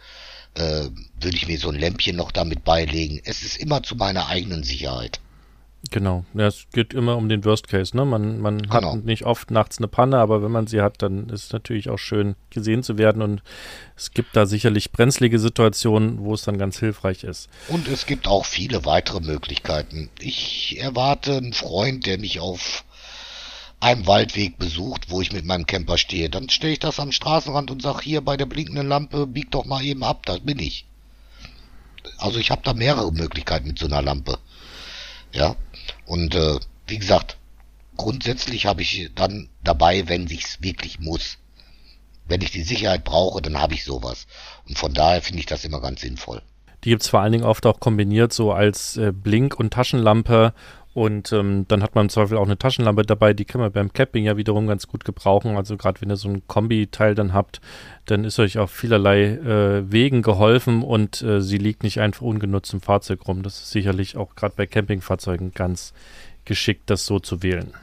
äh, 0.57 0.89
würde 1.21 1.37
ich 1.37 1.47
mir 1.47 1.57
so 1.57 1.69
ein 1.69 1.79
Lämpchen 1.79 2.15
noch 2.15 2.31
damit 2.31 2.63
beilegen. 2.63 3.21
Es 3.23 3.43
ist 3.43 3.57
immer 3.57 3.83
zu 3.83 3.95
meiner 3.95 4.27
eigenen 4.27 4.63
Sicherheit. 4.63 5.19
Genau, 5.91 6.25
ja, 6.33 6.47
es 6.47 6.65
geht 6.73 6.93
immer 6.93 7.15
um 7.17 7.29
den 7.29 7.45
Worst 7.45 7.67
Case, 7.67 7.95
ne? 7.95 8.03
Man, 8.03 8.39
man 8.39 8.63
genau. 8.63 8.93
hat 8.93 9.05
nicht 9.05 9.25
oft 9.25 9.51
nachts 9.51 9.77
eine 9.77 9.87
Panne, 9.87 10.17
aber 10.17 10.43
wenn 10.43 10.51
man 10.51 10.67
sie 10.67 10.81
hat, 10.81 11.01
dann 11.01 11.29
ist 11.29 11.45
es 11.45 11.53
natürlich 11.53 11.89
auch 11.89 11.99
schön 11.99 12.35
gesehen 12.49 12.83
zu 12.83 12.97
werden 12.97 13.21
und 13.21 13.41
es 13.95 14.11
gibt 14.11 14.35
da 14.35 14.45
sicherlich 14.45 14.91
brenzlige 14.91 15.39
Situationen, 15.39 16.19
wo 16.19 16.33
es 16.33 16.43
dann 16.43 16.57
ganz 16.57 16.79
hilfreich 16.79 17.23
ist. 17.23 17.47
Und 17.69 17.87
es 17.87 18.05
gibt 18.05 18.27
auch 18.27 18.45
viele 18.45 18.85
weitere 18.85 19.21
Möglichkeiten. 19.21 20.09
Ich 20.19 20.77
erwarte 20.79 21.37
einen 21.37 21.53
Freund, 21.53 22.05
der 22.05 22.17
mich 22.17 22.39
auf 22.39 22.83
einem 23.79 24.07
Waldweg 24.07 24.57
besucht, 24.57 25.09
wo 25.09 25.21
ich 25.21 25.31
mit 25.31 25.45
meinem 25.45 25.67
Camper 25.67 25.97
stehe. 25.97 26.29
Dann 26.29 26.49
stelle 26.49 26.73
ich 26.73 26.79
das 26.79 26.99
am 26.99 27.11
Straßenrand 27.11 27.69
und 27.71 27.81
sage, 27.81 28.01
hier 28.01 28.21
bei 28.21 28.37
der 28.37 28.45
blinkenden 28.45 28.87
Lampe, 28.87 29.27
bieg 29.27 29.51
doch 29.51 29.65
mal 29.65 29.83
eben 29.83 30.03
ab, 30.03 30.25
das 30.25 30.39
bin 30.39 30.59
ich. 30.59 30.85
Also 32.17 32.39
ich 32.39 32.51
habe 32.51 32.61
da 32.63 32.73
mehrere 32.73 33.11
Möglichkeiten 33.11 33.67
mit 33.67 33.79
so 33.79 33.85
einer 33.85 34.01
Lampe. 34.01 34.39
Ja, 35.31 35.55
und 36.05 36.33
äh, 36.35 36.59
wie 36.87 36.97
gesagt, 36.97 37.37
grundsätzlich 37.97 38.65
habe 38.65 38.81
ich 38.81 39.11
dann 39.13 39.49
dabei, 39.63 40.07
wenn 40.07 40.27
sich's 40.27 40.61
wirklich 40.61 40.99
muss. 40.99 41.37
Wenn 42.27 42.41
ich 42.41 42.51
die 42.51 42.63
Sicherheit 42.63 43.03
brauche, 43.03 43.41
dann 43.41 43.59
habe 43.59 43.73
ich 43.73 43.83
sowas. 43.83 44.27
Und 44.67 44.77
von 44.77 44.93
daher 44.93 45.21
finde 45.21 45.39
ich 45.39 45.45
das 45.45 45.63
immer 45.63 45.81
ganz 45.81 46.01
sinnvoll. 46.01 46.41
Die 46.83 46.89
gibt 46.89 47.01
es 47.01 47.09
vor 47.09 47.21
allen 47.21 47.31
Dingen 47.31 47.43
oft 47.43 47.65
auch 47.65 47.79
kombiniert 47.79 48.33
so 48.33 48.51
als 48.51 48.97
äh, 48.97 49.11
Blink- 49.11 49.59
und 49.59 49.73
Taschenlampe 49.73 50.53
und 50.97 51.31
ähm, 51.31 51.65
dann 51.67 51.83
hat 51.83 51.93
man 51.93 52.05
im 52.05 52.09
Zweifel 52.09 52.39
auch 52.39 52.47
eine 52.47 52.57
Taschenlampe 52.57 53.03
dabei, 53.03 53.35
die 53.35 53.45
kann 53.45 53.61
man 53.61 53.71
beim 53.71 53.93
Camping 53.93 54.25
ja 54.25 54.35
wiederum 54.35 54.65
ganz 54.65 54.87
gut 54.87 55.05
gebrauchen. 55.05 55.55
Also 55.55 55.77
gerade 55.77 56.01
wenn 56.01 56.09
ihr 56.09 56.15
so 56.15 56.27
ein 56.27 56.47
Kombi-Teil 56.47 57.13
dann 57.13 57.33
habt, 57.33 57.61
dann 58.07 58.23
ist 58.23 58.39
euch 58.39 58.57
auf 58.57 58.71
vielerlei 58.71 59.25
äh, 59.25 59.91
Wegen 59.91 60.23
geholfen 60.23 60.81
und 60.81 61.21
äh, 61.21 61.39
sie 61.39 61.59
liegt 61.59 61.83
nicht 61.83 61.99
einfach 61.99 62.23
ungenutzt 62.23 62.73
im 62.73 62.81
Fahrzeug 62.81 63.27
rum. 63.27 63.43
Das 63.43 63.59
ist 63.59 63.69
sicherlich 63.69 64.17
auch 64.17 64.33
gerade 64.33 64.55
bei 64.57 64.65
Campingfahrzeugen 64.65 65.51
ganz 65.53 65.93
geschickt, 66.45 66.89
das 66.89 67.05
so 67.05 67.19
zu 67.19 67.43
wählen. 67.43 67.75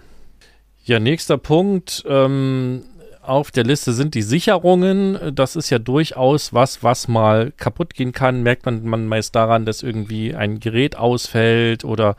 Ja, 0.82 0.98
nächster 0.98 1.38
Punkt. 1.38 2.02
Ähm, 2.08 2.82
auf 3.26 3.50
der 3.50 3.64
Liste 3.64 3.92
sind 3.92 4.14
die 4.14 4.22
Sicherungen. 4.22 5.34
Das 5.34 5.56
ist 5.56 5.70
ja 5.70 5.78
durchaus 5.78 6.52
was, 6.52 6.82
was 6.82 7.08
mal 7.08 7.52
kaputt 7.56 7.94
gehen 7.94 8.12
kann. 8.12 8.42
Merkt 8.42 8.66
man, 8.66 8.84
man 8.84 9.06
meist 9.06 9.34
daran, 9.34 9.64
dass 9.64 9.82
irgendwie 9.82 10.34
ein 10.34 10.60
Gerät 10.60 10.96
ausfällt 10.96 11.84
oder 11.84 12.16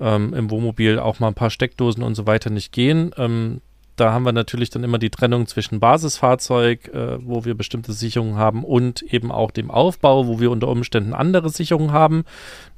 ähm, 0.00 0.34
im 0.34 0.50
Wohnmobil 0.50 0.98
auch 0.98 1.20
mal 1.20 1.28
ein 1.28 1.34
paar 1.34 1.50
Steckdosen 1.50 2.02
und 2.02 2.14
so 2.14 2.26
weiter 2.26 2.50
nicht 2.50 2.72
gehen. 2.72 3.12
Ähm, 3.16 3.60
da 4.00 4.12
haben 4.12 4.24
wir 4.24 4.32
natürlich 4.32 4.70
dann 4.70 4.84
immer 4.84 4.98
die 4.98 5.10
Trennung 5.10 5.46
zwischen 5.46 5.80
Basisfahrzeug, 5.80 6.88
äh, 6.88 7.18
wo 7.20 7.44
wir 7.44 7.54
bestimmte 7.54 7.92
Sicherungen 7.92 8.36
haben, 8.36 8.64
und 8.64 9.02
eben 9.02 9.32
auch 9.32 9.50
dem 9.50 9.70
Aufbau, 9.70 10.26
wo 10.26 10.40
wir 10.40 10.50
unter 10.50 10.68
Umständen 10.68 11.14
andere 11.14 11.50
Sicherungen 11.50 11.92
haben. 11.92 12.24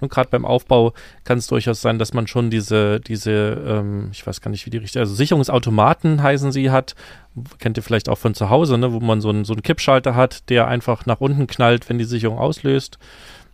Und 0.00 0.10
gerade 0.10 0.30
beim 0.30 0.44
Aufbau 0.44 0.92
kann 1.24 1.38
es 1.38 1.46
durchaus 1.46 1.80
sein, 1.80 1.98
dass 1.98 2.14
man 2.14 2.26
schon 2.26 2.50
diese, 2.50 3.00
diese, 3.00 3.30
ähm, 3.66 4.08
ich 4.12 4.26
weiß 4.26 4.40
gar 4.40 4.50
nicht, 4.50 4.66
wie 4.66 4.70
die 4.70 4.78
richtige, 4.78 5.00
also 5.00 5.14
Sicherungsautomaten 5.14 6.22
heißen 6.22 6.52
sie 6.52 6.70
hat. 6.70 6.94
Kennt 7.58 7.76
ihr 7.76 7.82
vielleicht 7.82 8.08
auch 8.08 8.18
von 8.18 8.34
zu 8.34 8.50
Hause, 8.50 8.78
ne, 8.78 8.92
wo 8.92 9.00
man 9.00 9.20
so 9.20 9.28
einen, 9.28 9.44
so 9.44 9.52
einen 9.52 9.62
Kippschalter 9.62 10.14
hat, 10.14 10.48
der 10.50 10.68
einfach 10.68 11.06
nach 11.06 11.20
unten 11.20 11.46
knallt, 11.46 11.88
wenn 11.88 11.98
die 11.98 12.04
Sicherung 12.04 12.38
auslöst. 12.38 12.98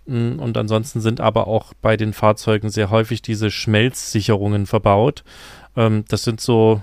Mm, 0.07 0.39
und 0.39 0.57
ansonsten 0.57 1.01
sind 1.01 1.21
aber 1.21 1.47
auch 1.47 1.75
bei 1.83 1.97
den 1.97 2.13
Fahrzeugen 2.13 2.71
sehr 2.71 2.91
häufig 2.91 3.23
diese 3.23 3.51
Schmelzsicherungen 3.51 4.67
verbaut. 4.67 5.25
Ähm, 5.77 6.05
das 6.09 6.25
sind 6.25 6.41
so 6.41 6.81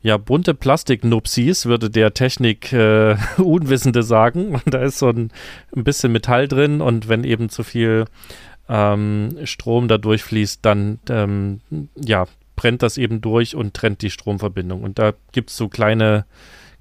ja, 0.00 0.16
bunte 0.16 0.54
Plastiknupsis, 0.54 1.66
würde 1.66 1.90
der 1.90 2.14
Technik-Unwissende 2.14 4.00
äh, 4.00 4.02
sagen. 4.04 4.54
Und 4.54 4.62
da 4.74 4.82
ist 4.82 4.98
so 4.98 5.08
ein, 5.08 5.30
ein, 5.74 5.84
bisschen 5.84 6.12
Metall 6.12 6.48
drin 6.48 6.80
und 6.80 7.08
wenn 7.08 7.24
eben 7.24 7.48
zu 7.48 7.64
viel 7.64 8.04
ähm, 8.68 9.36
Strom 9.44 9.88
da 9.88 9.98
durchfließt, 9.98 10.64
dann 10.64 11.00
ähm, 11.08 11.60
ja, 11.96 12.26
brennt 12.54 12.82
das 12.82 12.98
eben 12.98 13.20
durch 13.20 13.56
und 13.56 13.74
trennt 13.74 14.02
die 14.02 14.10
Stromverbindung. 14.10 14.82
Und 14.82 14.98
da 14.98 15.14
gibt 15.32 15.50
es 15.50 15.56
so 15.56 15.68
kleine 15.68 16.24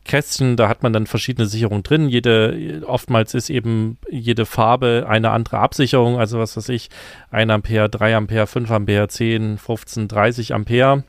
Kästchen, 0.04 0.56
da 0.56 0.70
hat 0.70 0.84
man 0.84 0.94
dann 0.94 1.06
verschiedene 1.06 1.48
Sicherungen 1.48 1.84
drin. 1.84 2.10
Jede, 2.10 2.82
oftmals 2.86 3.34
ist 3.34 3.50
eben 3.50 3.98
jede 4.10 4.46
Farbe 4.46 5.06
eine 5.08 5.32
andere 5.32 5.60
Absicherung, 5.60 6.18
also 6.18 6.40
was 6.40 6.56
weiß 6.56 6.70
ich, 6.70 6.90
1 7.30 7.52
Ampere, 7.52 7.90
3 7.90 8.16
Ampere, 8.16 8.48
5 8.48 8.72
Ampere, 8.72 9.08
10, 9.08 9.58
15, 9.58 10.08
30 10.08 10.54
Ampere. 10.54 11.04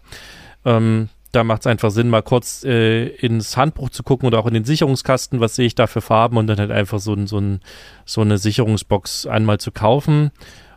Ähm, 0.64 1.08
da 1.32 1.44
macht 1.44 1.62
es 1.62 1.66
einfach 1.66 1.90
Sinn, 1.90 2.08
mal 2.08 2.22
kurz 2.22 2.64
äh, 2.64 3.06
ins 3.06 3.56
Handbuch 3.56 3.90
zu 3.90 4.02
gucken 4.02 4.26
oder 4.26 4.38
auch 4.38 4.46
in 4.46 4.54
den 4.54 4.64
Sicherungskasten, 4.64 5.40
was 5.40 5.54
sehe 5.54 5.66
ich 5.66 5.74
da 5.74 5.86
für 5.86 6.00
Farben 6.00 6.36
und 6.36 6.46
dann 6.46 6.58
halt 6.58 6.70
einfach 6.70 7.00
so, 7.00 7.14
so, 7.26 7.38
ein, 7.38 7.60
so 8.04 8.22
eine 8.22 8.38
Sicherungsbox 8.38 9.26
einmal 9.26 9.58
zu 9.58 9.70
kaufen. 9.70 10.30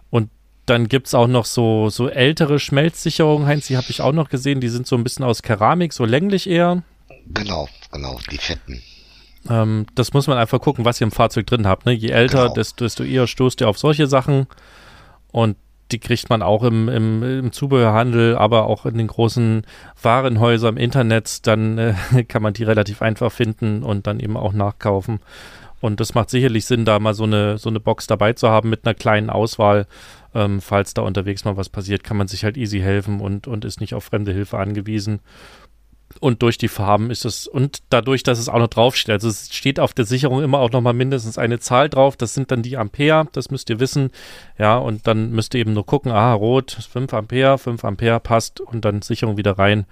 Und 0.10 0.30
dann 0.66 0.88
gibt 0.88 1.08
es 1.08 1.14
auch 1.14 1.28
noch 1.28 1.46
so, 1.46 1.90
so 1.90 2.10
ältere 2.10 2.60
Schmelzsicherungen, 2.60 3.48
Heinz, 3.48 3.68
die 3.68 3.78
habe 3.78 3.88
ich 3.90 4.02
auch 4.02 4.12
noch 4.12 4.30
gesehen, 4.30 4.60
die 4.60 4.70
sind 4.70 4.88
so 4.88 4.96
ein 4.96 5.04
bisschen 5.04 5.24
aus 5.24 5.42
Keramik, 5.42 5.94
so 5.94 6.06
länglich 6.06 6.50
eher. 6.50 6.84
Genau, 7.28 7.70
genau, 7.92 8.20
die 8.30 8.38
fetten. 8.38 8.82
Ähm, 9.50 9.86
das 9.96 10.14
muss 10.14 10.28
man 10.28 10.38
einfach 10.38 10.60
gucken, 10.60 10.86
was 10.86 11.02
ihr 11.02 11.06
im 11.06 11.12
Fahrzeug 11.12 11.48
drin 11.48 11.66
habt. 11.66 11.86
Ne? 11.86 11.94
Je 11.94 12.10
älter, 12.10 12.44
genau. 12.44 12.54
desto, 12.54 12.84
desto 12.84 13.04
eher 13.04 13.26
stoßt 13.26 13.62
ihr 13.62 13.70
auf 13.70 13.80
solche 13.80 14.08
Sachen. 14.08 14.48
Und 15.32 15.56
die 15.92 16.00
kriegt 16.00 16.30
man 16.30 16.42
auch 16.42 16.64
im, 16.64 16.90
im, 16.90 17.24
im, 17.24 17.52
Zubehörhandel, 17.52 18.36
aber 18.38 18.66
auch 18.66 18.86
in 18.86 18.98
den 18.98 19.08
großen 19.08 19.64
Warenhäusern 20.02 20.78
im 20.78 20.84
Internet. 20.84 21.46
Dann 21.48 21.78
äh, 21.78 21.94
kann 22.28 22.42
man 22.42 22.54
die 22.54 22.64
relativ 22.64 23.02
einfach 23.02 23.32
finden 23.32 23.84
und 23.84 24.08
dann 24.08 24.20
eben 24.20 24.38
auch 24.38 24.54
nachkaufen. 24.54 25.20
Und 25.82 26.00
das 26.00 26.14
macht 26.14 26.30
sicherlich 26.30 26.66
Sinn, 26.66 26.86
da 26.86 27.00
mal 27.00 27.16
so 27.16 27.24
eine, 27.24 27.58
so 27.58 27.70
eine 27.70 27.80
Box 27.80 28.06
dabei 28.06 28.34
zu 28.34 28.50
haben 28.50 28.70
mit 28.70 28.86
einer 28.86 28.94
kleinen 28.94 29.30
Auswahl. 29.30 29.88
Ähm, 30.34 30.62
falls 30.62 30.94
da 30.94 31.02
unterwegs 31.02 31.44
mal 31.44 31.58
was 31.58 31.70
passiert, 31.70 32.04
kann 32.04 32.18
man 32.18 32.28
sich 32.28 32.44
halt 32.44 32.56
easy 32.56 32.80
helfen 32.80 33.20
und, 33.20 33.48
und 33.48 33.66
ist 33.66 33.82
nicht 33.82 33.94
auf 33.96 34.06
fremde 34.06 34.32
Hilfe 34.32 34.60
angewiesen. 34.60 35.20
Und 36.22 36.44
durch 36.44 36.60
die 36.60 36.68
Farben 36.68 37.10
ist 37.10 37.26
es, 37.26 37.48
und 37.48 37.80
dadurch, 37.90 38.22
dass 38.22 38.38
es 38.38 38.48
auch 38.48 38.60
noch 38.60 38.68
draufsteht, 38.68 39.12
also 39.12 39.28
es 39.28 39.52
steht 39.52 39.80
auf 39.80 39.96
der 39.96 40.06
Sicherung 40.06 40.44
immer 40.44 40.60
auch 40.60 40.70
nochmal 40.70 40.94
mindestens 40.94 41.40
eine 41.40 41.58
Zahl 41.60 41.90
drauf, 41.90 42.16
das 42.16 42.36
sind 42.36 42.52
dann 42.52 42.62
die 42.62 42.78
Ampere, 42.78 43.28
das 43.32 43.50
müsst 43.50 43.72
ihr 43.72 43.80
wissen, 43.80 44.12
ja, 44.60 44.78
und 44.78 45.08
dann 45.08 45.32
müsst 45.32 45.56
ihr 45.56 45.62
eben 45.62 45.74
nur 45.74 45.86
gucken, 45.86 46.12
ah, 46.12 46.34
rot, 46.34 46.78
5 46.92 47.12
Ampere, 47.16 47.58
5 47.58 47.84
Ampere 47.84 48.20
passt. 48.20 48.62
Und 48.62 48.86
dann 48.86 49.02
Sicherung 49.02 49.38
wieder 49.38 49.58
rein. 49.58 49.86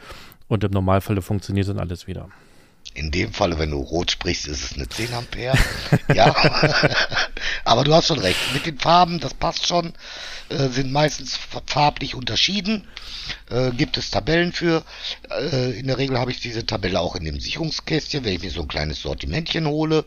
Und 0.48 0.64
im 0.64 0.72
Normalfall 0.72 1.20
funktioniert 1.22 1.68
dann 1.68 1.80
alles 1.80 2.06
wieder. 2.06 2.30
In 3.00 3.12
dem 3.12 3.32
Falle, 3.32 3.58
wenn 3.58 3.72
du 3.72 3.78
rot 3.78 4.12
sprichst, 4.12 4.46
ist 4.48 4.62
es 4.62 4.74
eine 4.74 4.90
10 4.90 5.14
Ampere. 5.14 5.58
ja. 6.14 6.36
Aber 7.64 7.86
du 7.86 7.94
hast 7.94 8.08
schon 8.08 8.20
recht. 8.20 8.38
Mit 8.54 8.66
den 8.66 8.78
Farben, 8.78 9.22
das 9.22 9.34
passt 9.34 9.66
schon, 9.66 9.94
äh, 10.50 10.68
sind 10.68 10.92
meistens 10.92 11.40
farblich 11.66 12.14
unterschieden. 12.14 12.86
Äh, 13.50 13.72
gibt 13.72 13.96
es 13.98 14.12
Tabellen 14.12 14.52
für. 14.52 14.84
Äh, 15.30 15.80
in 15.80 15.88
der 15.88 15.98
Regel 15.98 16.20
habe 16.20 16.32
ich 16.32 16.42
diese 16.42 16.66
Tabelle 16.66 17.00
auch 17.00 17.16
in 17.16 17.24
dem 17.24 17.40
Sicherungskästchen, 17.40 18.26
wenn 18.26 18.34
ich 18.34 18.44
mir 18.44 18.52
so 18.52 18.64
ein 18.64 18.68
kleines 18.68 19.02
Sortimentchen 19.02 19.66
hole. 19.66 20.04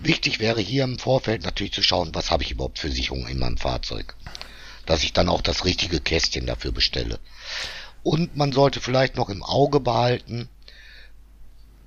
Wichtig 0.00 0.40
wäre 0.40 0.60
hier 0.60 0.82
im 0.82 0.98
Vorfeld 0.98 1.44
natürlich 1.44 1.74
zu 1.74 1.82
schauen, 1.84 2.12
was 2.12 2.32
habe 2.32 2.42
ich 2.42 2.50
überhaupt 2.50 2.80
für 2.80 2.90
Sicherung 2.90 3.28
in 3.28 3.38
meinem 3.38 3.56
Fahrzeug. 3.56 4.16
Dass 4.84 5.04
ich 5.04 5.12
dann 5.12 5.28
auch 5.28 5.42
das 5.42 5.64
richtige 5.64 6.00
Kästchen 6.00 6.44
dafür 6.44 6.72
bestelle. 6.72 7.20
Und 8.02 8.36
man 8.36 8.50
sollte 8.50 8.80
vielleicht 8.80 9.14
noch 9.14 9.28
im 9.28 9.44
Auge 9.44 9.78
behalten, 9.78 10.48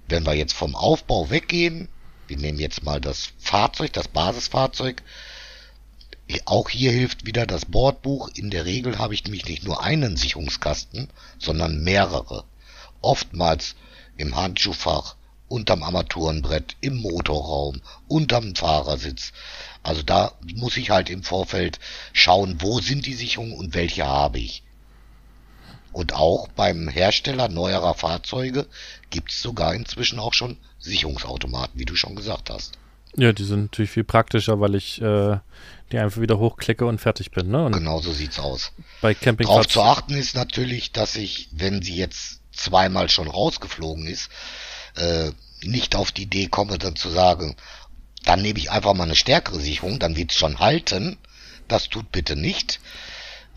wenn 0.09 0.25
wir 0.25 0.33
jetzt 0.33 0.53
vom 0.53 0.75
Aufbau 0.75 1.29
weggehen, 1.29 1.87
wir 2.27 2.37
nehmen 2.37 2.59
jetzt 2.59 2.83
mal 2.83 3.01
das 3.01 3.29
Fahrzeug, 3.39 3.93
das 3.93 4.07
Basisfahrzeug, 4.07 5.01
auch 6.45 6.69
hier 6.69 6.91
hilft 6.91 7.25
wieder 7.25 7.47
das 7.47 7.65
Bordbuch. 7.65 8.29
In 8.35 8.51
der 8.51 8.65
Regel 8.65 8.99
habe 8.99 9.15
ich 9.15 9.23
nämlich 9.23 9.45
nicht 9.45 9.63
nur 9.63 9.81
einen 9.83 10.15
Sicherungskasten, 10.15 11.09
sondern 11.39 11.83
mehrere. 11.83 12.43
Oftmals 13.01 13.75
im 14.15 14.35
Handschuhfach, 14.35 15.15
unterm 15.47 15.81
Armaturenbrett, 15.81 16.75
im 16.81 16.97
Motorraum, 16.97 17.81
unterm 18.07 18.55
Fahrersitz. 18.55 19.31
Also 19.81 20.03
da 20.03 20.33
muss 20.55 20.77
ich 20.77 20.91
halt 20.91 21.09
im 21.09 21.23
Vorfeld 21.23 21.79
schauen, 22.13 22.57
wo 22.59 22.79
sind 22.79 23.05
die 23.07 23.15
Sicherungen 23.15 23.53
und 23.53 23.73
welche 23.73 24.05
habe 24.05 24.39
ich. 24.39 24.63
Und 25.91 26.13
auch 26.13 26.47
beim 26.49 26.87
Hersteller 26.87 27.49
neuerer 27.49 27.95
Fahrzeuge 27.95 28.67
gibt 29.09 29.31
es 29.31 29.41
sogar 29.41 29.73
inzwischen 29.73 30.19
auch 30.19 30.33
schon 30.33 30.57
Sicherungsautomaten, 30.79 31.79
wie 31.79 31.85
du 31.85 31.95
schon 31.95 32.15
gesagt 32.15 32.49
hast. 32.49 32.77
Ja, 33.15 33.33
die 33.33 33.43
sind 33.43 33.61
natürlich 33.63 33.91
viel 33.91 34.03
praktischer, 34.03 34.59
weil 34.59 34.75
ich 34.75 35.01
äh, 35.01 35.37
die 35.91 35.97
einfach 35.97 36.21
wieder 36.21 36.37
hochklicke 36.37 36.85
und 36.85 36.99
fertig 36.99 37.31
bin. 37.31 37.49
Ne? 37.49 37.65
Und 37.65 37.71
genau 37.71 37.99
so 38.01 38.13
sieht's 38.13 38.39
aus. 38.39 38.71
Bei 39.01 39.13
Camping 39.13 39.47
Darauf 39.47 39.67
zu 39.67 39.81
achten 39.81 40.15
ist 40.15 40.35
natürlich, 40.35 40.91
dass 40.91 41.15
ich, 41.15 41.49
wenn 41.51 41.81
sie 41.81 41.95
jetzt 41.95 42.41
zweimal 42.51 43.09
schon 43.09 43.27
rausgeflogen 43.27 44.05
ist, 44.05 44.29
äh, 44.95 45.31
nicht 45.63 45.95
auf 45.95 46.11
die 46.11 46.23
Idee 46.23 46.47
komme, 46.47 46.77
dann 46.77 46.95
zu 46.95 47.09
sagen, 47.09 47.55
dann 48.23 48.41
nehme 48.41 48.59
ich 48.59 48.69
einfach 48.69 48.93
mal 48.93 49.05
eine 49.05 49.15
stärkere 49.15 49.59
Sicherung, 49.59 49.99
dann 49.99 50.15
wird's 50.15 50.35
schon 50.35 50.59
halten. 50.59 51.17
Das 51.67 51.89
tut 51.89 52.11
bitte 52.11 52.35
nicht 52.35 52.79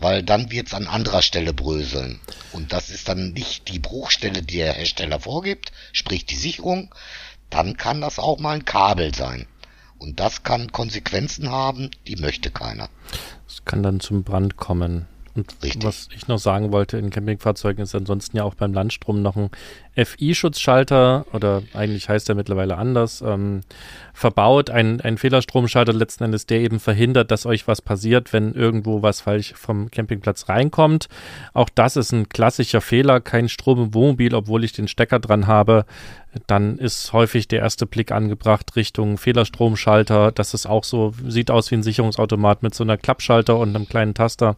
weil 0.03 0.21
dann 0.21 0.51
wird 0.51 0.67
es 0.67 0.73
an 0.73 0.87
anderer 0.87 1.21
Stelle 1.21 1.53
bröseln. 1.53 2.19
Und 2.51 2.73
das 2.73 2.89
ist 2.89 3.07
dann 3.07 3.31
nicht 3.31 3.69
die 3.69 3.79
Bruchstelle, 3.79 4.43
die 4.43 4.57
der 4.57 4.73
Hersteller 4.73 5.21
vorgibt, 5.21 5.71
sprich 5.93 6.25
die 6.25 6.35
Sicherung. 6.35 6.93
Dann 7.49 7.77
kann 7.77 8.01
das 8.01 8.19
auch 8.19 8.37
mal 8.37 8.55
ein 8.55 8.65
Kabel 8.65 9.15
sein. 9.15 9.47
Und 9.97 10.19
das 10.19 10.43
kann 10.43 10.73
Konsequenzen 10.73 11.49
haben, 11.49 11.89
die 12.05 12.17
möchte 12.17 12.51
keiner. 12.51 12.89
Es 13.47 13.63
kann 13.63 13.81
dann 13.81 14.01
zum 14.01 14.23
Brand 14.23 14.57
kommen. 14.57 15.07
Und 15.35 15.55
Richtig. 15.63 15.83
was 15.83 16.09
ich 16.15 16.27
noch 16.27 16.37
sagen 16.37 16.71
wollte, 16.71 16.97
in 16.97 17.09
Campingfahrzeugen 17.09 17.83
ist 17.83 17.95
ansonsten 17.95 18.37
ja 18.37 18.43
auch 18.43 18.53
beim 18.53 18.71
Landstrom 18.71 19.23
noch 19.23 19.35
ein 19.35 19.49
FI-Schutzschalter 19.95 21.25
oder 21.33 21.63
eigentlich 21.73 22.07
heißt 22.07 22.29
er 22.29 22.35
mittlerweile 22.35 22.77
anders, 22.77 23.23
ähm, 23.25 23.61
verbaut. 24.13 24.69
Ein, 24.69 25.01
ein 25.01 25.17
Fehlerstromschalter 25.17 25.93
letzten 25.93 26.25
Endes, 26.25 26.45
der 26.45 26.59
eben 26.59 26.79
verhindert, 26.79 27.31
dass 27.31 27.47
euch 27.47 27.67
was 27.67 27.81
passiert, 27.81 28.31
wenn 28.31 28.53
irgendwo 28.53 29.01
was 29.01 29.21
falsch 29.21 29.53
vom 29.55 29.89
Campingplatz 29.89 30.49
reinkommt. 30.49 31.09
Auch 31.53 31.69
das 31.73 31.95
ist 31.95 32.11
ein 32.11 32.29
klassischer 32.29 32.81
Fehler. 32.81 33.19
Kein 33.19 33.49
Strom 33.49 33.85
im 33.85 33.93
Wohnmobil, 33.95 34.35
obwohl 34.35 34.63
ich 34.63 34.73
den 34.73 34.87
Stecker 34.87 35.19
dran 35.19 35.47
habe. 35.47 35.85
Dann 36.47 36.77
ist 36.77 37.13
häufig 37.13 37.47
der 37.47 37.59
erste 37.59 37.85
Blick 37.85 38.11
angebracht 38.11 38.75
Richtung 38.75 39.17
Fehlerstromschalter. 39.17 40.31
Das 40.31 40.53
ist 40.53 40.65
auch 40.67 40.83
so, 40.83 41.13
sieht 41.27 41.51
aus 41.51 41.71
wie 41.71 41.75
ein 41.75 41.83
Sicherungsautomat 41.83 42.63
mit 42.63 42.73
so 42.73 42.83
einer 42.83 42.97
Klappschalter 42.97 43.57
und 43.57 43.75
einem 43.75 43.87
kleinen 43.87 44.13
Taster 44.13 44.57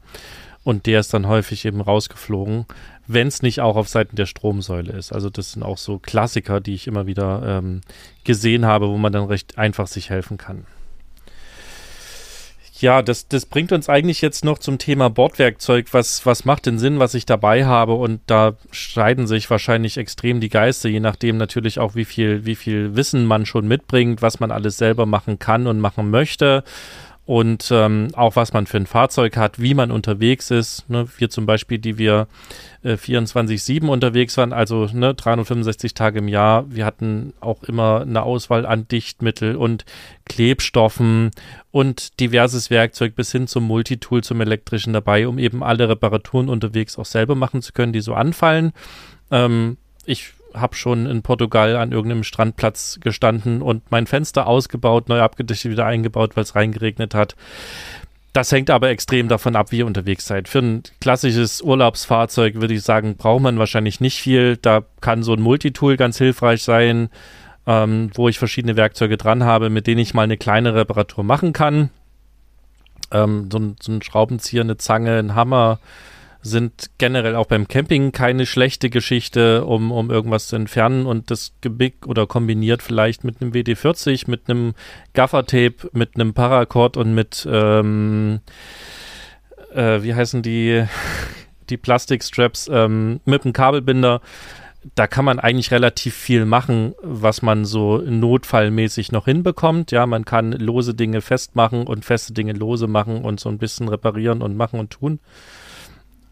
und 0.66 0.88
der 0.88 0.99
ist 0.99 1.13
dann 1.13 1.28
häufig 1.28 1.63
eben 1.63 1.80
rausgeflogen, 1.80 2.66
wenn 3.07 3.28
es 3.28 3.43
nicht 3.43 3.61
auch 3.61 3.76
auf 3.76 3.88
Seiten 3.88 4.16
der 4.16 4.26
Stromsäule 4.26 4.91
ist. 4.91 5.13
Also 5.13 5.30
das 5.30 5.51
sind 5.51 5.61
auch 5.61 5.78
so 5.78 5.99
Klassiker, 5.99 6.59
die 6.59 6.74
ich 6.74 6.88
immer 6.88 7.05
wieder 7.05 7.43
ähm, 7.45 7.82
gesehen 8.24 8.66
habe, 8.66 8.89
wo 8.89 8.97
man 8.97 9.13
dann 9.13 9.26
recht 9.26 9.59
einfach 9.59 9.86
sich 9.86 10.09
helfen 10.09 10.38
kann. 10.38 10.66
Ja, 12.80 13.03
das, 13.03 13.28
das 13.28 13.45
bringt 13.45 13.72
uns 13.72 13.88
eigentlich 13.89 14.22
jetzt 14.22 14.43
noch 14.43 14.57
zum 14.57 14.80
Thema 14.80 15.09
Bordwerkzeug. 15.09 15.93
Was, 15.93 16.26
was 16.26 16.45
macht 16.45 16.66
denn 16.66 16.80
Sinn, 16.80 16.99
was 16.99 17.13
ich 17.13 17.28
dabei 17.28 17.66
habe? 17.66 17.93
Und 17.93 18.22
da 18.26 18.55
scheiden 18.72 19.28
sich 19.28 19.49
wahrscheinlich 19.49 19.97
extrem 19.97 20.41
die 20.41 20.49
Geister, 20.49 20.89
je 20.89 20.99
nachdem 20.99 21.38
natürlich 21.38 21.80
auch, 21.80 21.93
wie 21.93 22.05
viel, 22.05 22.45
wie 22.45 22.55
viel 22.55 22.95
Wissen 22.95 23.26
man 23.26 23.45
schon 23.45 23.68
mitbringt, 23.68 24.24
was 24.24 24.39
man 24.39 24.51
alles 24.51 24.78
selber 24.78 25.05
machen 25.05 25.38
kann 25.38 25.68
und 25.68 25.80
machen 25.80 26.09
möchte 26.09 26.63
und 27.26 27.69
ähm, 27.71 28.09
auch 28.13 28.36
was 28.36 28.53
man 28.53 28.67
für 28.67 28.78
ein 28.78 28.86
Fahrzeug 28.86 29.36
hat, 29.36 29.59
wie 29.59 29.73
man 29.73 29.89
unterwegs 29.89 30.51
ist. 30.51 30.88
Ne? 30.89 31.07
Wir 31.17 31.30
zum 31.32 31.47
Beispiel, 31.47 31.80
die 31.80 31.97
wir 31.97 32.28
äh, 32.84 32.93
24-7 32.93 33.88
unterwegs 33.88 34.38
waren, 34.38 34.53
also 34.53 34.88
ne, 34.93 35.15
365 35.15 35.95
Tage 35.95 36.19
im 36.19 36.28
Jahr. 36.28 36.65
Wir 36.69 36.86
hatten 36.86 37.34
auch 37.41 37.63
immer 37.63 38.01
eine 38.01 38.21
Auswahl 38.21 38.67
an 38.67 38.88
Dichtmittel 38.88 39.55
und 39.55 39.86
Klebstoffen 40.26 41.32
und 41.71 42.19
diverses 42.19 42.69
Werkzeug 42.69 43.15
bis 43.15 43.32
hin 43.32 43.47
zum 43.47 43.63
Multitool, 43.65 44.23
zum 44.23 44.39
elektrischen 44.41 44.93
dabei, 44.93 45.28
um 45.28 45.39
eben 45.39 45.63
alle 45.63 45.89
Reparaturen 45.89 46.47
unterwegs 46.47 46.99
auch 46.99 47.05
selber 47.05 47.34
machen 47.34 47.63
zu 47.63 47.73
können, 47.73 47.91
die 47.91 48.01
so 48.01 48.13
anfallen. 48.13 48.71
Ähm, 49.32 49.78
ich 50.05 50.34
habe 50.56 50.76
schon 50.76 51.06
in 51.06 51.22
Portugal 51.22 51.76
an 51.76 51.91
irgendeinem 51.91 52.24
Strandplatz 52.24 52.99
gestanden 53.01 53.62
und 53.62 53.89
mein 53.91 54.08
Fenster 54.08 54.47
ausgebaut, 54.47 55.10
neu 55.10 55.22
abgedichtet, 55.22 55.72
wieder 55.72 55.86
eingebaut, 55.86 56.36
weil 56.36 56.43
es 56.43 56.56
reingeregnet 56.56 57.14
hat. 57.14 57.36
Das 58.34 58.51
hängt 58.51 58.70
aber 58.70 58.89
extrem 58.89 59.30
davon 59.30 59.56
ab, 59.56 59.72
wie 59.72 59.78
ihr 59.78 59.86
unterwegs 59.86 60.26
seid. 60.26 60.49
Für 60.49 60.60
ein 60.60 60.84
klassisches 60.99 61.62
Urlaubsfahrzeug 61.62 62.56
würde 62.56 62.74
ich 62.74 62.82
sagen, 62.82 63.16
braucht 63.16 63.41
man 63.41 63.60
wahrscheinlich 63.60 64.01
nicht 64.01 64.20
viel. 64.20 64.58
Da 64.58 64.84
kann 64.99 65.24
so 65.24 65.34
ein 65.34 65.41
Multitool 65.41 65.95
ganz 65.95 66.18
hilfreich 66.18 66.62
sein, 66.62 67.10
ähm, 67.66 68.12
wo 68.14 68.28
ich 68.28 68.38
verschiedene 68.38 68.76
Werkzeuge 68.76 69.16
dran 69.16 69.45
habe, 69.45 69.70
mit 69.70 69.88
denen 69.88 69.99
ich 69.99 70.14
mal 70.14 70.24
eine 70.24 70.36
kleine 70.36 70.76
Reparatur 70.76 71.24
machen 71.24 71.53
kann. 71.53 71.91
Ähm, 73.12 73.47
so, 73.49 73.58
ein, 73.58 73.78
so 73.82 73.93
ein 73.93 74.01
Schraubenzieher, 74.01 74.64
eine 74.64 74.76
Zange, 74.76 75.18
ein 75.18 75.34
Hammer 75.34 75.80
sind 76.46 76.91
generell 77.00 77.36
auch 77.36 77.48
beim 77.48 77.68
Camping 77.68 78.12
keine 78.12 78.46
schlechte 78.46 78.91
Geschichte, 78.91 79.66
um, 79.66 79.91
um 79.91 80.12
irgendwas 80.12 80.48
zu 80.48 80.56
entfernen 80.56 81.08
und 81.08 81.32
das 81.32 81.54
Gebick 81.62 82.06
oder 82.06 82.28
kombiniert 82.28 82.84
vielleicht 82.84 83.24
mit 83.24 83.41
einem 83.41 83.52
WD-40, 83.52 84.30
mit 84.30 84.48
einem 84.48 84.76
Gaffertape, 85.14 85.89
mit 85.93 86.16
einem 86.16 86.36
Paracord 86.36 86.98
und 86.98 87.16
mit, 87.16 87.48
ähm, 87.52 88.41
äh, 89.74 90.04
wie 90.04 90.14
heißen 90.14 90.43
die, 90.43 90.86
die 91.72 91.78
Plastikstraps, 91.78 92.70
ähm, 92.72 93.22
mit 93.26 93.43
einem 93.43 93.54
Kabelbinder. 93.54 94.22
Da 94.93 95.08
kann 95.08 95.26
man 95.26 95.39
eigentlich 95.39 95.72
relativ 95.72 96.14
viel 96.14 96.46
machen, 96.46 96.93
was 97.02 97.41
man 97.41 97.66
so 97.66 97.98
notfallmäßig 97.98 99.12
noch 99.12 99.26
hinbekommt. 99.26 99.89
Ja, 99.89 100.06
man 100.06 100.26
kann 100.26 100.52
lose 100.52 100.93
Dinge 100.93 101.22
festmachen 101.22 101.88
und 101.88 102.06
feste 102.06 102.34
Dinge 102.34 102.54
lose 102.54 102.86
machen 102.86 103.26
und 103.26 103.39
so 103.39 103.50
ein 103.50 103.58
bisschen 103.58 103.89
reparieren 103.89 104.43
und 104.43 104.56
machen 104.56 104.80
und 104.80 104.91
tun. 104.91 105.20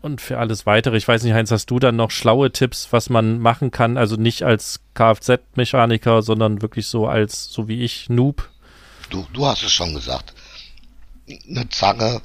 Und 0.04 0.20
für 0.20 0.38
alles 0.38 0.66
weitere, 0.66 0.98
ich 0.98 1.08
weiß 1.08 1.24
nicht, 1.24 1.34
Heinz, 1.34 1.50
hast 1.50 1.68
du 1.68 1.80
dann 1.80 1.96
noch 1.96 2.12
schlaue 2.12 2.52
Tipps, 2.52 2.90
was 2.92 3.10
man 3.10 3.40
machen 3.40 3.72
kann? 3.72 3.98
Also 3.98 4.18
nicht 4.18 4.44
als 4.44 4.82
Kfz-Mechaniker, 4.96 6.22
sondern 6.22 6.62
wirklich 6.62 6.88
so 6.88 7.08
als, 7.08 7.46
so 7.46 7.70
wie 7.70 7.82
ich, 7.86 8.10
Noob? 8.10 8.50
Du, 9.10 9.26
du 9.32 9.46
hast 9.46 9.64
es 9.64 9.72
schon 9.72 9.94
gesagt. 9.94 10.34
Eine 11.50 11.70
Zange, 11.70 12.22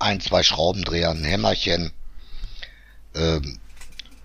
ein, 0.00 0.20
zwei 0.20 0.42
Schraubendreher, 0.42 1.10
ein 1.10 1.22
Hämmerchen. 1.22 1.92
Ähm, 3.14 3.60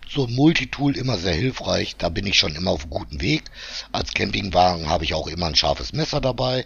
so 0.10 0.26
ein 0.26 0.34
Multitool 0.34 0.98
immer 0.98 1.20
sehr 1.20 1.36
hilfreich. 1.36 1.96
Da 1.96 2.10
bin 2.10 2.26
ich 2.26 2.40
schon 2.40 2.56
immer 2.56 2.72
auf 2.72 2.90
gutem 2.90 3.22
Weg. 3.22 3.44
Als 3.92 4.16
Campingwagen 4.16 4.90
habe 4.90 5.04
ich 5.04 5.14
auch 5.14 5.28
immer 5.28 5.46
ein 5.46 5.56
scharfes 5.56 5.94
Messer 5.94 6.20
dabei. 6.20 6.66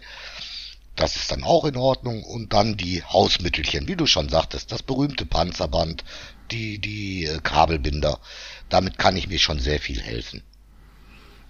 Das 0.95 1.15
ist 1.15 1.31
dann 1.31 1.43
auch 1.43 1.65
in 1.65 1.75
Ordnung. 1.75 2.23
Und 2.23 2.53
dann 2.53 2.77
die 2.77 3.03
Hausmittelchen, 3.03 3.87
wie 3.87 3.95
du 3.95 4.05
schon 4.05 4.29
sagtest, 4.29 4.71
das 4.71 4.83
berühmte 4.83 5.25
Panzerband, 5.25 6.03
die, 6.51 6.79
die 6.79 7.25
äh, 7.25 7.39
Kabelbinder. 7.39 8.19
Damit 8.69 8.97
kann 8.97 9.17
ich 9.17 9.27
mir 9.27 9.39
schon 9.39 9.59
sehr 9.59 9.79
viel 9.79 10.01
helfen. 10.01 10.41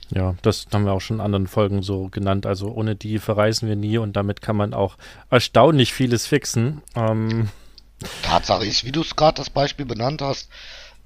Ja, 0.10 0.36
das 0.41 0.68
haben 0.72 0.86
wir 0.86 0.93
auch 0.93 1.02
schon 1.02 1.18
in 1.18 1.22
anderen 1.22 1.48
Folgen 1.48 1.82
so 1.82 2.10
genannt. 2.10 2.46
Also 2.46 2.72
ohne 2.72 2.96
die 2.96 3.20
verreisen 3.20 3.68
wir 3.68 3.76
nie 3.76 3.98
und 3.98 4.14
damit 4.14 4.41
kann 4.41 4.56
man 4.56 4.74
auch 4.74 4.98
erstaunlich 5.30 5.93
vieles 5.93 6.28
fixen. 6.28 6.82
Ähm 6.96 7.50
Tatsache 8.22 8.66
ist, 8.66 8.84
wie 8.84 8.91
du 8.91 9.02
es 9.02 9.16
gerade 9.16 9.38
das 9.38 9.50
Beispiel 9.50 9.86
benannt 9.86 10.22
hast, 10.22 10.50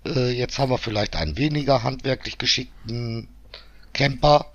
äh, 0.06 0.32
jetzt 0.32 0.60
haben 0.60 0.72
wir 0.72 0.78
vielleicht 0.78 1.16
einen 1.16 1.38
weniger 1.38 1.84
handwerklich 1.84 2.38
geschickten 2.38 3.28
Camper, 3.94 4.48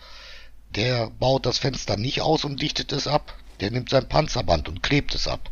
der 0.75 1.11
baut 1.11 1.47
das 1.47 1.59
Fenster 1.59 1.97
nicht 1.97 2.21
aus 2.23 2.45
und 2.45 2.61
dichtet 2.61 2.93
es 2.93 3.07
ab. 3.07 3.35
Der 3.61 3.71
nimmt 3.71 3.91
sein 3.91 4.09
Panzerband 4.09 4.69
und 4.69 4.83
klebt 4.83 5.15
es 5.15 5.29
ab. 5.29 5.51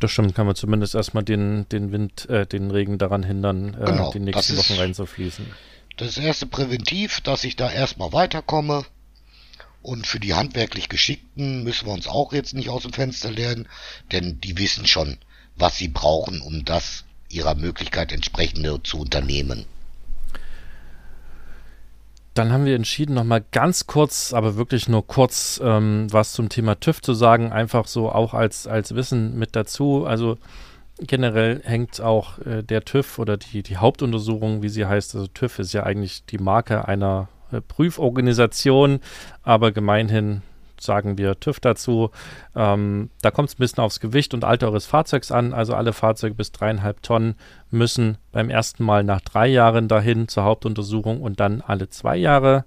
Das 0.00 0.10
stimmt, 0.10 0.34
kann 0.34 0.46
man 0.46 0.56
zumindest 0.56 0.94
erstmal 0.94 1.24
den, 1.24 1.68
den 1.70 1.90
Wind, 1.90 2.28
äh, 2.28 2.46
den 2.46 2.70
Regen 2.70 2.98
daran 2.98 3.22
hindern, 3.22 3.74
äh, 3.80 3.84
genau, 3.86 4.12
die 4.12 4.20
nächsten 4.20 4.56
Wochen 4.56 4.74
reinzufließen. 4.74 5.46
Das 5.96 6.18
erste 6.18 6.46
Präventiv, 6.46 7.22
dass 7.22 7.44
ich 7.44 7.56
da 7.56 7.70
erstmal 7.70 8.12
weiterkomme. 8.12 8.84
Und 9.80 10.06
für 10.06 10.18
die 10.18 10.34
handwerklich 10.34 10.88
Geschickten 10.88 11.62
müssen 11.62 11.86
wir 11.86 11.92
uns 11.92 12.08
auch 12.08 12.32
jetzt 12.32 12.54
nicht 12.54 12.68
aus 12.68 12.82
dem 12.82 12.92
Fenster 12.92 13.30
lernen, 13.30 13.68
denn 14.10 14.40
die 14.40 14.58
wissen 14.58 14.86
schon, 14.86 15.16
was 15.54 15.78
sie 15.78 15.88
brauchen, 15.88 16.40
um 16.40 16.64
das 16.64 17.04
ihrer 17.28 17.54
Möglichkeit 17.54 18.12
entsprechende 18.12 18.82
zu 18.82 18.98
unternehmen. 18.98 19.64
Dann 22.36 22.52
haben 22.52 22.66
wir 22.66 22.76
entschieden, 22.76 23.14
nochmal 23.14 23.42
ganz 23.50 23.86
kurz, 23.86 24.34
aber 24.34 24.56
wirklich 24.56 24.90
nur 24.90 25.06
kurz 25.06 25.58
ähm, 25.64 26.06
was 26.10 26.32
zum 26.32 26.50
Thema 26.50 26.78
TÜV 26.78 27.00
zu 27.00 27.14
sagen, 27.14 27.50
einfach 27.50 27.86
so 27.86 28.10
auch 28.10 28.34
als, 28.34 28.66
als 28.66 28.94
Wissen 28.94 29.38
mit 29.38 29.56
dazu. 29.56 30.04
Also 30.04 30.36
generell 31.00 31.62
hängt 31.64 32.02
auch 32.02 32.38
äh, 32.40 32.62
der 32.62 32.84
TÜV 32.84 33.18
oder 33.18 33.38
die, 33.38 33.62
die 33.62 33.78
Hauptuntersuchung, 33.78 34.62
wie 34.62 34.68
sie 34.68 34.84
heißt, 34.84 35.14
also 35.14 35.28
TÜV 35.28 35.60
ist 35.60 35.72
ja 35.72 35.84
eigentlich 35.84 36.26
die 36.26 36.36
Marke 36.36 36.86
einer 36.86 37.28
äh, 37.52 37.62
Prüforganisation, 37.62 39.00
aber 39.42 39.72
gemeinhin 39.72 40.42
sagen 40.80 41.18
wir 41.18 41.38
TÜV 41.40 41.60
dazu. 41.60 42.10
Ähm, 42.54 43.10
da 43.22 43.30
kommt 43.30 43.48
es 43.48 43.54
ein 43.54 43.58
bisschen 43.58 43.82
aufs 43.82 44.00
Gewicht 44.00 44.34
und 44.34 44.44
Alter 44.44 44.68
eures 44.68 44.86
Fahrzeugs 44.86 45.30
an. 45.32 45.52
Also 45.52 45.74
alle 45.74 45.92
Fahrzeuge 45.92 46.34
bis 46.34 46.52
dreieinhalb 46.52 47.02
Tonnen 47.02 47.34
müssen 47.70 48.18
beim 48.32 48.50
ersten 48.50 48.84
Mal 48.84 49.04
nach 49.04 49.20
drei 49.20 49.46
Jahren 49.46 49.88
dahin 49.88 50.28
zur 50.28 50.44
Hauptuntersuchung 50.44 51.20
und 51.20 51.40
dann 51.40 51.60
alle 51.60 51.88
zwei 51.88 52.16
Jahre. 52.16 52.64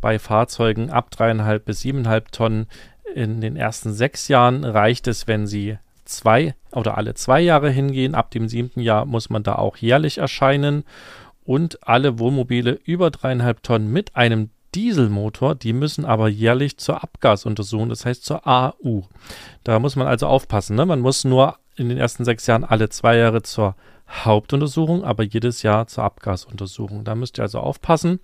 Bei 0.00 0.18
Fahrzeugen 0.18 0.90
ab 0.90 1.10
dreieinhalb 1.10 1.64
bis 1.64 1.80
siebeneinhalb 1.80 2.30
Tonnen 2.32 2.66
in 3.14 3.40
den 3.40 3.56
ersten 3.56 3.92
sechs 3.92 4.28
Jahren 4.28 4.64
reicht 4.64 5.06
es, 5.08 5.26
wenn 5.26 5.46
sie 5.46 5.78
zwei 6.04 6.54
oder 6.72 6.96
alle 6.96 7.14
zwei 7.14 7.40
Jahre 7.40 7.70
hingehen. 7.70 8.14
Ab 8.14 8.30
dem 8.30 8.48
siebten 8.48 8.80
Jahr 8.80 9.04
muss 9.04 9.30
man 9.30 9.42
da 9.42 9.56
auch 9.56 9.76
jährlich 9.76 10.18
erscheinen. 10.18 10.84
Und 11.44 11.88
alle 11.88 12.18
Wohnmobile 12.18 12.78
über 12.84 13.10
dreieinhalb 13.10 13.62
Tonnen 13.62 13.90
mit 13.90 14.16
einem 14.16 14.50
Dieselmotor, 14.74 15.54
die 15.54 15.72
müssen 15.72 16.04
aber 16.04 16.28
jährlich 16.28 16.78
zur 16.78 17.02
Abgasuntersuchung, 17.02 17.88
das 17.88 18.04
heißt 18.04 18.24
zur 18.24 18.46
AU. 18.46 19.02
Da 19.64 19.78
muss 19.78 19.96
man 19.96 20.06
also 20.06 20.26
aufpassen. 20.26 20.76
Ne? 20.76 20.86
Man 20.86 21.00
muss 21.00 21.24
nur 21.24 21.56
in 21.76 21.88
den 21.88 21.98
ersten 21.98 22.24
sechs 22.24 22.46
Jahren 22.46 22.64
alle 22.64 22.88
zwei 22.88 23.16
Jahre 23.16 23.42
zur 23.42 23.76
Hauptuntersuchung, 24.08 25.04
aber 25.04 25.22
jedes 25.22 25.62
Jahr 25.62 25.86
zur 25.86 26.04
Abgasuntersuchung. 26.04 27.04
Da 27.04 27.14
müsst 27.14 27.38
ihr 27.38 27.42
also 27.42 27.60
aufpassen. 27.60 28.20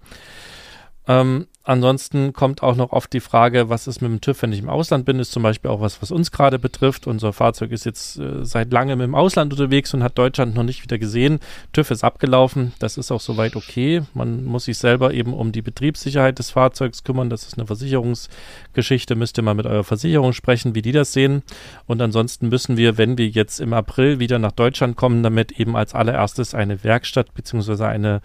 Ähm, 1.07 1.47
ansonsten 1.65 2.33
kommt 2.33 2.63
auch 2.63 2.77
noch 2.77 2.93
oft 2.93 3.13
die 3.13 3.21
Frage, 3.21 3.69
was 3.69 3.87
ist 3.87 4.01
mit 4.01 4.11
dem 4.11 4.21
TÜV, 4.21 4.43
wenn 4.43 4.53
ich 4.53 4.61
im 4.61 4.69
Ausland 4.69 5.05
bin, 5.05 5.19
ist 5.19 5.33
zum 5.33 5.43
Beispiel 5.43 5.71
auch 5.71 5.81
was, 5.81 6.01
was 6.01 6.11
uns 6.11 6.31
gerade 6.31 6.59
betrifft. 6.59 7.07
Unser 7.07 7.33
Fahrzeug 7.33 7.73
ist 7.73 7.85
jetzt 7.85 8.19
äh, 8.19 8.45
seit 8.45 8.73
langem 8.73 9.01
im 9.01 9.15
Ausland 9.15 9.53
unterwegs 9.53 9.93
und 9.95 10.03
hat 10.03 10.17
Deutschland 10.19 10.55
noch 10.55 10.63
nicht 10.63 10.83
wieder 10.83 10.99
gesehen. 10.99 11.41
TÜV 11.73 11.91
ist 11.91 12.05
abgelaufen, 12.05 12.73
das 12.79 12.97
ist 12.97 13.11
auch 13.11 13.21
soweit 13.21 13.57
okay. 13.57 14.03
Man 14.13 14.45
muss 14.45 14.67
sich 14.67 14.79
selber 14.79 15.15
eben 15.15 15.33
um 15.33 15.53
die 15.53 15.63
Betriebssicherheit 15.63 16.39
des 16.39 16.51
Fahrzeugs 16.51 17.03
kümmern. 17.03 17.31
Das 17.31 17.45
ist 17.45 17.59
eine 17.59 17.67
Versicherungsgeschichte, 17.67 19.15
müsst 19.15 19.39
ihr 19.39 19.43
mal 19.43 19.55
mit 19.55 19.67
eurer 19.67 19.85
Versicherung 19.85 20.33
sprechen, 20.33 20.75
wie 20.75 20.83
die 20.83 20.93
das 20.93 21.13
sehen. 21.13 21.43
Und 21.87 22.03
ansonsten 22.03 22.49
müssen 22.49 22.77
wir, 22.77 22.99
wenn 22.99 23.19
wir 23.19 23.29
jetzt 23.29 23.61
im 23.61 23.73
April 23.73 24.19
wieder 24.19 24.39
nach 24.39 24.53
Deutschland 24.53 24.97
kommen, 24.97 25.23
damit 25.23 25.59
eben 25.59 25.77
als 25.77 25.95
allererstes 25.95 26.55
eine 26.55 26.85
Werkstatt 26.85 27.33
bzw. 27.35 27.85
eine 27.85 28.21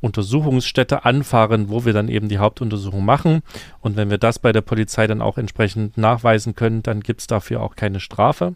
Untersuchungsstätte 0.00 1.04
anfahren, 1.04 1.70
wo 1.70 1.84
wir 1.84 1.92
dann 1.92 2.08
eben 2.08 2.28
die 2.28 2.38
Hauptuntersuchung 2.38 3.04
machen. 3.04 3.42
Und 3.80 3.96
wenn 3.96 4.10
wir 4.10 4.18
das 4.18 4.38
bei 4.38 4.52
der 4.52 4.60
Polizei 4.60 5.06
dann 5.06 5.22
auch 5.22 5.38
entsprechend 5.38 5.98
nachweisen 5.98 6.54
können, 6.54 6.82
dann 6.82 7.00
gibt 7.00 7.20
es 7.20 7.26
dafür 7.26 7.62
auch 7.62 7.74
keine 7.74 8.00
Strafe, 8.00 8.54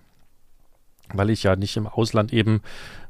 weil 1.12 1.30
ich 1.30 1.43
ja 1.43 1.57
nicht 1.57 1.76
im 1.76 1.86
Ausland 1.86 2.32
eben 2.32 2.62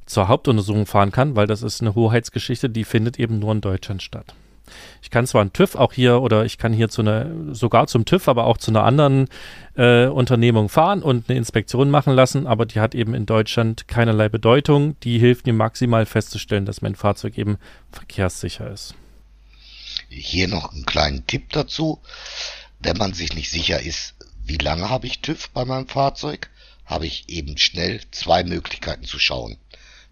zur 0.07 0.29
Hauptuntersuchung 0.29 0.87
fahren 0.87 1.13
kann, 1.13 1.37
weil 1.37 1.47
das 1.47 1.63
ist 1.63 1.81
eine 1.81 1.95
Hoheitsgeschichte, 1.95 2.71
die 2.71 2.85
findet 2.85 3.19
eben 3.19 3.39
nur 3.39 3.53
in 3.53 3.61
Deutschland 3.61 4.03
statt. 4.03 4.35
Ich 5.03 5.11
kann 5.11 5.27
zwar 5.27 5.41
einen 5.41 5.53
TÜV 5.53 5.75
auch 5.75 5.93
hier 5.93 6.21
oder 6.23 6.45
ich 6.45 6.59
kann 6.59 6.73
hier 6.73 6.89
zu 6.89 7.03
einer, 7.03 7.27
sogar 7.55 7.87
zum 7.87 8.05
TÜV, 8.05 8.29
aber 8.29 8.47
auch 8.47 8.59
zu 8.59 8.71
einer 8.71 8.85
anderen 8.85 9.29
äh, 9.77 10.07
Unternehmung 10.07 10.69
fahren 10.69 11.03
und 11.03 11.29
eine 11.29 11.39
Inspektion 11.39 11.91
machen 11.91 12.15
lassen, 12.15 12.47
aber 12.47 12.67
die 12.67 12.81
hat 12.81 12.95
eben 12.95 13.15
in 13.15 13.27
Deutschland 13.27 13.89
keinerlei 13.89 14.29
Bedeutung. 14.29 14.97
Die 15.01 15.19
hilft 15.19 15.47
mir 15.47 15.53
maximal 15.53 16.07
festzustellen, 16.07 16.67
dass 16.67 16.83
mein 16.83 16.95
Fahrzeug 16.95 17.39
eben 17.39 17.59
verkehrssicher 17.91 18.71
ist. 18.71 18.95
Hier 20.09 20.49
noch 20.49 20.73
einen 20.73 20.87
kleinen 20.87 21.27
Tipp 21.27 21.51
dazu. 21.53 22.01
Wenn 22.81 22.97
man 22.97 23.15
sich 23.15 23.35
nicht 23.35 23.51
sicher 23.51 23.81
ist, 23.81 24.15
wie 24.45 24.59
lange 24.59 24.91
habe 24.91 25.07
ich 25.07 25.21
TÜV 25.21 25.51
bei 25.51 25.65
meinem 25.65 25.87
Fahrzeug, 25.87 26.51
habe 26.85 27.07
ich 27.07 27.29
eben 27.29 27.57
schnell 27.59 28.01
zwei 28.11 28.45
Möglichkeiten 28.45 29.05
zu 29.05 29.19
schauen. 29.19 29.57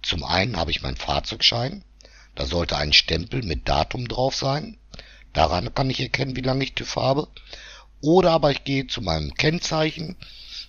Zum 0.03 0.25
einen 0.25 0.57
habe 0.57 0.71
ich 0.71 0.83
meinen 0.83 0.97
Fahrzeugschein 0.97 1.85
da 2.35 2.47
sollte 2.47 2.77
ein 2.77 2.93
Stempel 2.93 3.43
mit 3.43 3.69
Datum 3.69 4.09
drauf 4.09 4.35
sein. 4.35 4.79
Daran 5.33 5.73
kann 5.75 5.91
ich 5.91 6.01
erkennen, 6.01 6.37
wie 6.37 6.43
lange 6.43 6.65
ich 6.65 6.75
TÜV 6.75 6.97
habe. 6.97 7.29
Oder 8.01 8.33
aber 8.33 8.51
ich 8.51 8.65
gehe 8.65 8.87
zu 8.87 9.03
meinem 9.03 9.35
Kennzeichen 9.35 10.17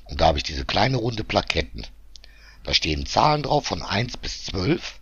und 0.06 0.20
da 0.20 0.28
habe 0.28 0.38
ich 0.38 0.44
diese 0.44 0.66
kleine 0.66 0.98
runde 0.98 1.24
Plaketten. 1.24 1.88
Da 2.64 2.74
stehen 2.74 3.06
Zahlen 3.06 3.44
drauf 3.44 3.66
von 3.66 3.82
1 3.82 4.18
bis 4.18 4.46
12 4.46 5.00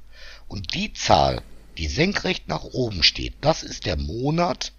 und 0.48 0.74
die 0.74 0.94
Zahl, 0.94 1.42
die 1.78 1.88
senkrecht 1.88 2.48
nach 2.48 2.64
oben 2.64 3.04
steht, 3.04 3.34
das 3.42 3.64
ist 3.64 3.86
der 3.86 3.98
Monat, 3.98 4.74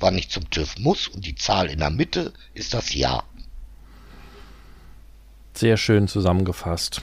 wann 0.00 0.18
ich 0.18 0.28
zum 0.28 0.50
TÜV 0.50 0.78
muss 0.78 1.08
und 1.08 1.24
die 1.24 1.36
Zahl 1.36 1.70
in 1.70 1.78
der 1.78 1.90
Mitte 1.90 2.32
ist 2.54 2.74
das 2.74 2.94
Jahr. 2.94 3.24
Sehr 5.54 5.76
schön 5.76 6.06
zusammengefasst. 6.06 7.02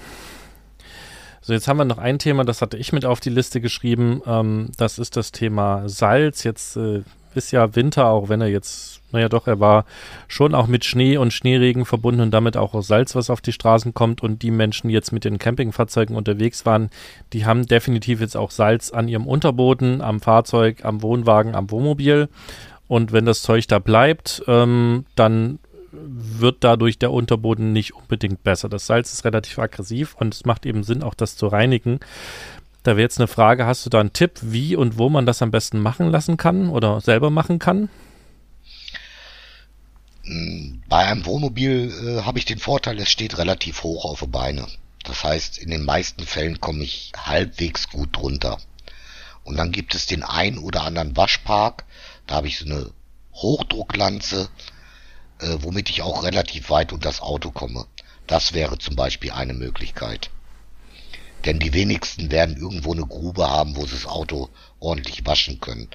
So, 1.46 1.54
jetzt 1.54 1.68
haben 1.68 1.78
wir 1.78 1.86
noch 1.86 2.00
ein 2.00 2.18
Thema, 2.18 2.44
das 2.44 2.64
hatte 2.64 2.76
ich 2.76 2.92
mit 2.92 3.06
auf 3.06 3.20
die 3.20 3.30
Liste 3.30 3.62
geschrieben. 3.62 4.20
Ähm, 4.26 4.72
das 4.78 4.98
ist 4.98 5.16
das 5.16 5.32
Thema 5.32 5.88
Salz. 5.88 6.44
Jetzt 6.44 6.76
äh, 6.76 7.04
ist 7.36 7.52
ja 7.52 7.76
Winter, 7.76 8.08
auch 8.08 8.30
wenn 8.30 8.42
er 8.42 8.48
jetzt, 8.48 9.02
naja 9.12 9.30
doch, 9.30 9.46
er 9.46 9.60
war 9.60 9.86
schon 10.28 10.56
auch 10.56 10.66
mit 10.66 10.86
Schnee 10.86 11.18
und 11.18 11.34
Schneeregen 11.34 11.86
verbunden 11.86 12.22
und 12.22 12.32
damit 12.32 12.58
auch 12.58 12.82
Salz, 12.82 13.14
was 13.14 13.30
auf 13.30 13.42
die 13.42 13.52
Straßen 13.52 13.94
kommt. 13.94 14.24
Und 14.24 14.42
die 14.42 14.50
Menschen, 14.50 14.88
die 14.88 14.96
jetzt 14.96 15.12
mit 15.12 15.24
den 15.24 15.38
Campingfahrzeugen 15.38 16.16
unterwegs 16.16 16.66
waren, 16.66 16.90
die 17.32 17.46
haben 17.46 17.68
definitiv 17.68 18.22
jetzt 18.22 18.36
auch 18.36 18.50
Salz 18.50 18.90
an 18.90 19.08
ihrem 19.08 19.28
Unterboden, 19.28 20.02
am 20.02 20.22
Fahrzeug, 20.22 20.84
am 20.84 21.04
Wohnwagen, 21.04 21.54
am 21.54 21.70
Wohnmobil. 21.70 22.28
Und 22.88 23.12
wenn 23.12 23.26
das 23.28 23.44
Zeug 23.44 23.68
da 23.68 23.78
bleibt, 23.78 24.42
ähm, 24.48 25.06
dann 25.16 25.60
wird 26.02 26.64
dadurch 26.64 27.00
der 27.00 27.12
Unterboden 27.12 27.74
nicht 27.74 27.94
unbedingt 27.94 28.44
besser. 28.44 28.70
Das 28.70 28.88
Salz 28.88 29.14
ist 29.14 29.26
relativ 29.26 29.60
aggressiv 29.60 30.16
und 30.16 30.34
es 30.34 30.46
macht 30.46 30.66
eben 30.66 30.84
Sinn, 30.84 31.04
auch 31.04 31.14
das 31.14 31.38
zu 31.38 31.48
reinigen. 31.48 32.00
Da 32.84 32.92
wäre 32.92 33.02
jetzt 33.02 33.20
eine 33.20 33.28
Frage, 33.28 33.66
hast 33.66 33.86
du 33.86 33.90
da 33.90 34.00
einen 34.00 34.14
Tipp, 34.14 34.40
wie 34.42 34.76
und 34.76 34.98
wo 34.98 35.10
man 35.10 35.26
das 35.26 35.42
am 35.42 35.52
besten 35.52 35.80
machen 35.80 36.10
lassen 36.10 36.38
kann 36.38 36.70
oder 36.70 37.02
selber 37.02 37.30
machen 37.30 37.58
kann? 37.58 37.90
Bei 40.88 41.06
einem 41.06 41.26
Wohnmobil 41.26 41.92
äh, 42.04 42.22
habe 42.22 42.40
ich 42.40 42.46
den 42.46 42.60
Vorteil, 42.60 43.00
es 43.00 43.10
steht 43.10 43.38
relativ 43.38 43.84
hoch 43.84 44.06
auf 44.06 44.22
die 44.22 44.28
Beine. 44.28 44.68
Das 45.04 45.24
heißt, 45.24 45.60
in 45.60 45.70
den 45.70 45.86
meisten 45.86 46.26
Fällen 46.26 46.60
komme 46.60 46.84
ich 46.84 47.12
halbwegs 47.16 47.90
gut 47.90 48.16
drunter. 48.16 48.58
Und 49.44 49.58
dann 49.58 49.72
gibt 49.72 49.94
es 49.94 50.08
den 50.08 50.24
ein 50.24 50.58
oder 50.58 50.84
anderen 50.84 51.16
Waschpark. 51.16 51.86
Da 52.26 52.36
habe 52.36 52.48
ich 52.48 52.58
so 52.58 52.66
eine 52.66 52.90
Hochdrucklanze, 53.34 54.50
äh, 55.40 55.58
womit 55.60 55.90
ich 55.90 56.02
auch 56.02 56.24
relativ 56.24 56.70
weit 56.70 56.94
unter 56.94 57.10
das 57.10 57.22
Auto 57.22 57.52
komme. 57.52 57.86
Das 58.28 58.54
wäre 58.54 58.78
zum 58.78 58.96
Beispiel 58.96 59.32
eine 59.32 59.54
Möglichkeit. 59.54 60.30
Denn 61.46 61.60
die 61.60 61.74
wenigsten 61.74 62.32
werden 62.32 62.58
irgendwo 62.58 62.94
eine 62.94 63.06
Grube 63.06 63.48
haben, 63.48 63.76
wo 63.76 63.86
sie 63.86 63.94
das 63.94 64.08
Auto 64.08 64.50
ordentlich 64.80 65.26
waschen 65.26 65.60
können. 65.60 65.90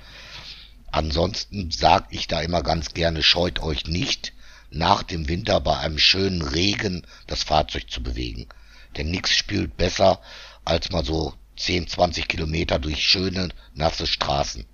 Ansonsten 0.92 1.70
sage 1.70 2.06
ich 2.10 2.28
da 2.28 2.40
immer 2.40 2.62
ganz 2.62 2.94
gerne, 2.94 3.22
scheut 3.22 3.60
euch 3.60 3.86
nicht, 3.86 4.32
nach 4.70 5.02
dem 5.02 5.28
Winter 5.28 5.60
bei 5.60 5.76
einem 5.78 5.98
schönen 5.98 6.42
Regen 6.42 7.06
das 7.26 7.42
Fahrzeug 7.42 7.90
zu 7.90 8.02
bewegen. 8.02 8.46
Denn 8.96 9.10
nichts 9.10 9.30
spült 9.30 9.76
besser, 9.76 10.20
als 10.64 10.90
mal 10.90 11.04
so 11.04 11.34
10, 11.56 11.88
20 11.88 12.28
Kilometer 12.28 12.78
durch 12.78 13.04
schöne, 13.04 13.50
nasse 13.74 14.06
Straßen. 14.06 14.64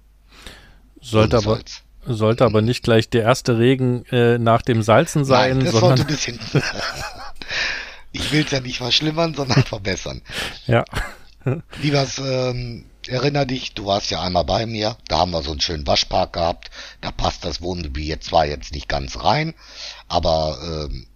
Sollte 1.01 1.39
aber, 1.39 1.61
sollte 2.07 2.45
aber 2.45 2.63
nicht 2.63 2.83
gleich 2.83 3.09
der 3.09 3.23
erste 3.23 3.59
Regen 3.59 4.05
äh, 4.07 4.39
nach 4.39 4.63
dem 4.63 4.83
Salzen 4.83 5.25
sein, 5.25 5.59
Nein, 5.59 5.65
das 5.65 5.73
sondern. 5.73 5.97
sollte 5.97 6.03
ein 6.03 6.07
bisschen. 6.07 6.41
ich 8.13 8.33
will 8.33 8.45
es 8.45 8.51
ja 8.51 8.61
nicht 8.61 8.79
verschlimmern, 8.79 9.35
sondern 9.35 9.63
verbessern. 9.65 10.23
Ja. 10.67 10.85
Lieber, 11.81 12.07
ähm, 12.19 12.87
erinner 13.07 13.47
dich, 13.47 13.75
du 13.75 13.87
warst 13.87 14.11
ja 14.11 14.21
einmal 14.21 14.45
bei 14.45 14.67
mir, 14.67 14.97
da 15.09 15.19
haben 15.19 15.31
wir 15.31 15.43
so 15.43 15.53
einen 15.53 15.61
schönen 15.61 15.87
Waschpark 15.87 16.33
gehabt, 16.33 16.71
da 17.01 17.13
passt 17.13 17.45
das 17.45 17.63
Wohnmobil 17.63 18.19
zwar 18.19 18.47
jetzt 18.47 18.73
nicht 18.73 18.89
ganz 18.89 19.23
rein, 19.23 19.55
aber 20.09 20.59
ähm, 20.63 21.07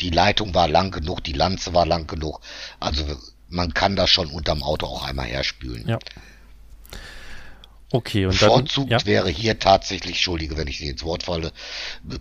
die 0.00 0.10
Leitung 0.10 0.54
war 0.54 0.68
lang 0.68 0.92
genug, 0.92 1.24
die 1.24 1.32
Lanze 1.32 1.74
war 1.74 1.84
lang 1.84 2.06
genug, 2.06 2.40
also 2.78 3.04
man 3.48 3.74
kann 3.74 3.96
das 3.96 4.10
schon 4.10 4.28
unterm 4.28 4.62
Auto 4.62 4.86
auch 4.86 5.04
einmal 5.04 5.26
herspülen. 5.26 5.88
Ja. 5.88 5.98
Okay, 7.92 8.26
und 8.26 8.38
bevorzugt 8.38 8.90
dann, 8.90 9.00
ja. 9.00 9.06
wäre 9.06 9.30
hier 9.30 9.58
tatsächlich, 9.58 10.16
entschuldige, 10.16 10.56
wenn 10.56 10.68
ich 10.68 10.78
Sie 10.78 10.88
ins 10.88 11.02
Wort 11.02 11.24
falle, 11.24 11.52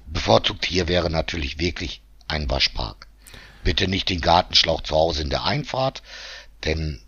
bevorzugt 0.07 0.65
hier 0.65 0.87
wäre 0.87 1.09
natürlich 1.09 1.59
wirklich 1.59 2.01
ein 2.27 2.49
Waschpark. 2.49 3.07
Bitte 3.63 3.87
nicht 3.87 4.09
den 4.09 4.21
Gartenschlauch 4.21 4.81
zu 4.81 4.95
Hause 4.95 5.21
in 5.21 5.29
der 5.29 5.43
Einfahrt, 5.43 6.01
denn 6.63 7.01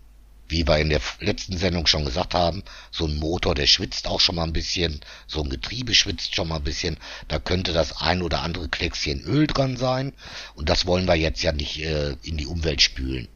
wie 0.52 0.66
wir 0.66 0.78
in 0.78 0.90
der 0.90 1.00
letzten 1.18 1.56
Sendung 1.56 1.86
schon 1.86 2.04
gesagt 2.04 2.34
haben, 2.34 2.62
so 2.90 3.06
ein 3.06 3.16
Motor, 3.16 3.54
der 3.54 3.66
schwitzt 3.66 4.06
auch 4.06 4.20
schon 4.20 4.34
mal 4.36 4.44
ein 4.44 4.52
bisschen, 4.52 5.00
so 5.26 5.42
ein 5.42 5.48
Getriebe 5.48 5.94
schwitzt 5.94 6.36
schon 6.36 6.48
mal 6.48 6.56
ein 6.56 6.64
bisschen, 6.64 6.98
da 7.28 7.38
könnte 7.38 7.72
das 7.72 8.00
ein 8.00 8.22
oder 8.22 8.42
andere 8.42 8.68
Kleckschen 8.68 9.24
Öl 9.24 9.46
dran 9.46 9.76
sein 9.76 10.12
und 10.54 10.68
das 10.68 10.86
wollen 10.86 11.06
wir 11.06 11.14
jetzt 11.14 11.42
ja 11.42 11.52
nicht 11.52 11.80
äh, 11.80 12.16
in 12.22 12.36
die 12.36 12.46
Umwelt 12.46 12.82
spülen. 12.82 13.28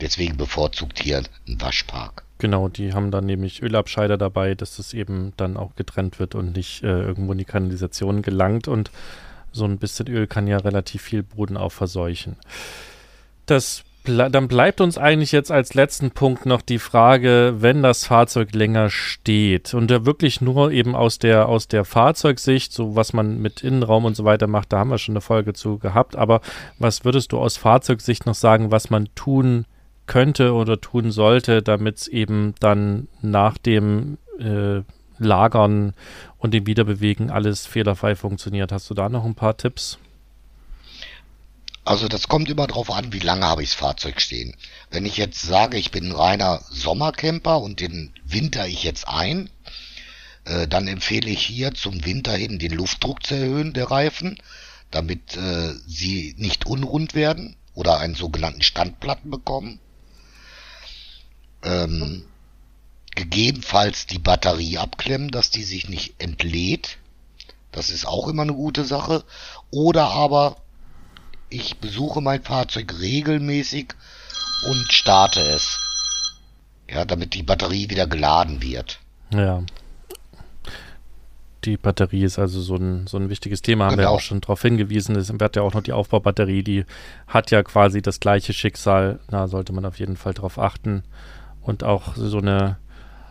Deswegen 0.00 0.36
bevorzugt 0.36 1.02
hier 1.02 1.18
ein 1.18 1.60
Waschpark. 1.60 2.24
Genau, 2.38 2.68
die 2.68 2.92
haben 2.92 3.10
dann 3.10 3.26
nämlich 3.26 3.62
Ölabscheider 3.62 4.18
dabei, 4.18 4.54
dass 4.54 4.76
das 4.76 4.92
eben 4.92 5.32
dann 5.36 5.56
auch 5.56 5.76
getrennt 5.76 6.18
wird 6.18 6.34
und 6.34 6.56
nicht 6.56 6.82
äh, 6.82 6.88
irgendwo 6.88 7.32
in 7.32 7.38
die 7.38 7.44
Kanalisation 7.44 8.22
gelangt 8.22 8.68
und 8.68 8.90
so 9.52 9.64
ein 9.64 9.78
bisschen 9.78 10.08
Öl 10.08 10.26
kann 10.26 10.46
ja 10.46 10.58
relativ 10.58 11.02
viel 11.02 11.22
Boden 11.22 11.56
auch 11.56 11.72
verseuchen. 11.72 12.36
Das 13.46 13.84
dann 14.06 14.48
bleibt 14.48 14.82
uns 14.82 14.98
eigentlich 14.98 15.32
jetzt 15.32 15.50
als 15.50 15.72
letzten 15.72 16.10
Punkt 16.10 16.44
noch 16.44 16.60
die 16.60 16.78
Frage, 16.78 17.54
wenn 17.60 17.82
das 17.82 18.04
Fahrzeug 18.04 18.54
länger 18.54 18.90
steht 18.90 19.72
und 19.72 19.90
da 19.90 20.04
wirklich 20.04 20.42
nur 20.42 20.72
eben 20.72 20.94
aus 20.94 21.18
der, 21.18 21.48
aus 21.48 21.68
der 21.68 21.86
Fahrzeugsicht, 21.86 22.74
so 22.74 22.96
was 22.96 23.14
man 23.14 23.40
mit 23.40 23.62
Innenraum 23.62 24.04
und 24.04 24.14
so 24.14 24.26
weiter 24.26 24.46
macht, 24.46 24.74
da 24.74 24.80
haben 24.80 24.90
wir 24.90 24.98
schon 24.98 25.14
eine 25.14 25.22
Folge 25.22 25.54
zu 25.54 25.78
gehabt, 25.78 26.16
aber 26.16 26.42
was 26.78 27.06
würdest 27.06 27.32
du 27.32 27.38
aus 27.38 27.56
Fahrzeugsicht 27.56 28.26
noch 28.26 28.34
sagen, 28.34 28.70
was 28.70 28.90
man 28.90 29.08
tun 29.14 29.64
könnte 30.06 30.52
oder 30.52 30.80
tun 30.80 31.12
sollte, 31.12 31.62
damit 31.62 31.98
es 31.98 32.08
eben 32.08 32.54
dann 32.60 33.08
nach 33.22 33.58
dem 33.58 34.18
äh, 34.38 34.82
Lagern 35.18 35.94
und 36.38 36.52
dem 36.52 36.66
Wiederbewegen 36.66 37.30
alles 37.30 37.66
fehlerfrei 37.66 38.16
funktioniert? 38.16 38.72
Hast 38.72 38.90
du 38.90 38.94
da 38.94 39.08
noch 39.08 39.24
ein 39.24 39.34
paar 39.34 39.56
Tipps? 39.56 39.98
Also 41.84 42.08
das 42.08 42.28
kommt 42.28 42.48
immer 42.48 42.66
drauf 42.66 42.90
an, 42.90 43.12
wie 43.12 43.18
lange 43.18 43.44
habe 43.44 43.62
ich 43.62 43.70
das 43.70 43.78
Fahrzeug 43.78 44.20
stehen. 44.20 44.56
Wenn 44.90 45.04
ich 45.04 45.18
jetzt 45.18 45.42
sage, 45.42 45.76
ich 45.76 45.90
bin 45.90 46.06
ein 46.06 46.12
reiner 46.12 46.62
Sommercamper 46.70 47.60
und 47.60 47.80
den 47.80 48.12
winter 48.24 48.66
ich 48.66 48.84
jetzt 48.84 49.06
ein, 49.06 49.50
äh, 50.46 50.66
dann 50.66 50.88
empfehle 50.88 51.28
ich 51.28 51.44
hier 51.44 51.74
zum 51.74 52.04
Winter 52.06 52.32
hin 52.32 52.58
den 52.58 52.72
Luftdruck 52.72 53.24
zu 53.26 53.34
erhöhen 53.34 53.74
der 53.74 53.90
Reifen, 53.90 54.38
damit 54.90 55.36
äh, 55.36 55.74
sie 55.86 56.34
nicht 56.38 56.66
unrund 56.66 57.14
werden 57.14 57.56
oder 57.74 57.98
einen 57.98 58.14
sogenannten 58.14 58.62
Standplatten 58.62 59.30
bekommen. 59.30 59.78
Ähm, 61.64 62.24
gegebenenfalls 63.14 64.06
die 64.06 64.18
Batterie 64.18 64.78
abklemmen, 64.78 65.30
dass 65.30 65.50
die 65.50 65.62
sich 65.62 65.88
nicht 65.88 66.14
entlädt. 66.18 66.98
Das 67.72 67.90
ist 67.90 68.06
auch 68.06 68.28
immer 68.28 68.42
eine 68.42 68.54
gute 68.54 68.84
Sache. 68.84 69.24
Oder 69.70 70.08
aber 70.10 70.56
ich 71.48 71.78
besuche 71.78 72.20
mein 72.20 72.42
Fahrzeug 72.42 72.94
regelmäßig 73.00 73.94
und 74.68 74.92
starte 74.92 75.40
es. 75.40 75.80
Ja, 76.88 77.04
damit 77.04 77.34
die 77.34 77.42
Batterie 77.42 77.88
wieder 77.90 78.06
geladen 78.06 78.62
wird. 78.62 79.00
Ja. 79.32 79.62
Die 81.64 81.78
Batterie 81.78 82.24
ist 82.24 82.38
also 82.38 82.60
so 82.60 82.76
ein, 82.76 83.06
so 83.06 83.16
ein 83.16 83.30
wichtiges 83.30 83.62
Thema, 83.62 83.86
haben 83.86 83.96
genau. 83.96 84.02
wir 84.02 84.10
auch 84.10 84.20
schon 84.20 84.42
darauf 84.42 84.60
hingewiesen. 84.60 85.16
Es 85.16 85.32
wird 85.32 85.56
ja 85.56 85.62
auch 85.62 85.72
noch 85.72 85.82
die 85.82 85.92
Aufbaubatterie, 85.94 86.62
die 86.62 86.84
hat 87.26 87.50
ja 87.50 87.62
quasi 87.62 88.02
das 88.02 88.20
gleiche 88.20 88.52
Schicksal. 88.52 89.18
Da 89.28 89.48
sollte 89.48 89.72
man 89.72 89.86
auf 89.86 89.98
jeden 89.98 90.16
Fall 90.16 90.34
drauf 90.34 90.58
achten. 90.58 91.04
Und 91.64 91.82
auch 91.82 92.14
so 92.14 92.38
eine, 92.38 92.78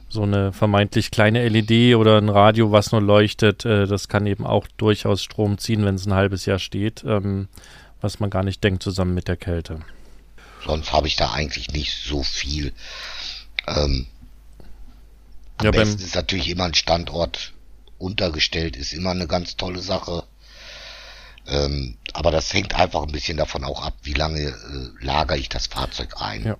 so 0.09 0.23
eine 0.23 0.51
vermeintlich 0.51 1.09
kleine 1.09 1.47
LED 1.47 1.95
oder 1.95 2.17
ein 2.17 2.29
Radio, 2.29 2.71
was 2.71 2.91
nur 2.91 3.01
leuchtet, 3.01 3.63
äh, 3.63 3.87
das 3.87 4.09
kann 4.09 4.27
eben 4.27 4.45
auch 4.45 4.67
durchaus 4.77 5.23
Strom 5.23 5.57
ziehen, 5.57 5.85
wenn 5.85 5.95
es 5.95 6.05
ein 6.05 6.13
halbes 6.13 6.45
Jahr 6.45 6.59
steht. 6.59 7.03
Ähm, 7.05 7.47
was 8.03 8.19
man 8.19 8.29
gar 8.29 8.43
nicht 8.43 8.63
denkt, 8.63 8.83
zusammen 8.83 9.13
mit 9.13 9.27
der 9.29 9.37
Kälte. 9.37 9.79
Sonst 10.65 10.91
habe 10.91 11.07
ich 11.07 11.15
da 11.15 11.31
eigentlich 11.31 11.71
nicht 11.71 11.95
so 12.03 12.21
viel. 12.21 12.73
Ähm, 13.65 14.07
am 15.57 15.65
ja, 15.65 15.71
besten 15.71 16.03
ist 16.03 16.15
natürlich 16.15 16.49
immer 16.49 16.65
ein 16.65 16.73
Standort 16.73 17.53
untergestellt, 17.97 18.75
ist 18.75 18.91
immer 18.93 19.11
eine 19.11 19.27
ganz 19.27 19.55
tolle 19.55 19.79
Sache. 19.79 20.25
Ähm, 21.47 21.97
aber 22.11 22.31
das 22.31 22.53
hängt 22.53 22.75
einfach 22.75 23.03
ein 23.03 23.11
bisschen 23.11 23.37
davon 23.37 23.63
auch 23.63 23.81
ab, 23.81 23.93
wie 24.03 24.13
lange 24.13 24.41
äh, 24.41 25.03
lagere 25.03 25.37
ich 25.37 25.47
das 25.47 25.67
Fahrzeug 25.67 26.15
ein. 26.19 26.43
Ja. 26.43 26.57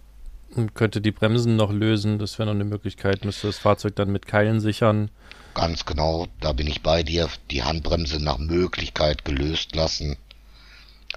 Könnte 0.74 1.02
die 1.02 1.12
Bremsen 1.12 1.56
noch 1.56 1.72
lösen, 1.72 2.20
das 2.20 2.38
wäre 2.38 2.48
noch 2.48 2.56
eine 2.56 2.64
Möglichkeit, 2.64 3.26
müsste 3.26 3.48
das 3.48 3.58
Fahrzeug 3.58 3.96
dann 3.96 4.12
mit 4.12 4.28
Keilen 4.28 4.60
sichern. 4.60 5.10
Ganz 5.56 5.86
genau, 5.86 6.28
da 6.40 6.52
bin 6.54 6.68
ich 6.68 6.82
bei 6.82 7.04
dir. 7.04 7.28
Die 7.52 7.64
Handbremse 7.64 8.24
nach 8.24 8.38
Möglichkeit 8.38 9.26
gelöst 9.26 9.76
lassen 9.76 10.18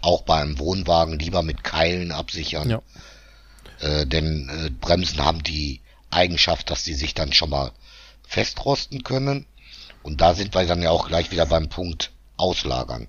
auch 0.02 0.22
beim 0.22 0.58
Wohnwagen 0.58 1.18
lieber 1.18 1.42
mit 1.42 1.64
Keilen 1.64 2.12
absichern. 2.12 2.70
Ja. 2.70 2.82
Äh, 3.80 4.06
denn 4.06 4.48
äh, 4.48 4.70
Bremsen 4.70 5.24
haben 5.24 5.42
die 5.42 5.80
Eigenschaft, 6.10 6.70
dass 6.70 6.84
sie 6.84 6.94
sich 6.94 7.14
dann 7.14 7.32
schon 7.32 7.50
mal 7.50 7.72
festrosten 8.22 9.02
können. 9.02 9.46
Und 10.02 10.20
da 10.20 10.34
sind 10.34 10.54
wir 10.54 10.64
dann 10.66 10.82
ja 10.82 10.90
auch 10.90 11.08
gleich 11.08 11.30
wieder 11.30 11.46
beim 11.46 11.68
Punkt 11.68 12.12
Auslagern. 12.36 13.08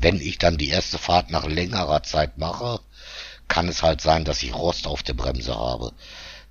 Wenn 0.00 0.20
ich 0.20 0.38
dann 0.38 0.56
die 0.56 0.68
erste 0.68 0.98
Fahrt 0.98 1.30
nach 1.30 1.46
längerer 1.46 2.02
Zeit 2.02 2.38
mache, 2.38 2.80
kann 3.50 3.68
es 3.68 3.82
halt 3.82 4.00
sein, 4.00 4.24
dass 4.24 4.42
ich 4.42 4.54
Rost 4.54 4.86
auf 4.86 5.02
der 5.02 5.12
Bremse 5.12 5.54
habe. 5.54 5.92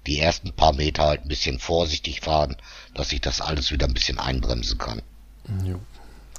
Die 0.06 0.20
ersten 0.20 0.52
paar 0.52 0.74
Meter 0.74 1.04
halt 1.04 1.22
ein 1.24 1.30
bisschen 1.30 1.58
vorsichtig 1.58 2.22
fahren, 2.22 2.56
dass 2.94 3.12
ich 3.12 3.22
das 3.22 3.42
alles 3.42 3.72
wieder 3.72 3.88
ein 3.88 3.94
bisschen 3.94 4.20
einbremsen 4.20 4.78
kann. 4.78 5.02
Jo, 5.66 5.80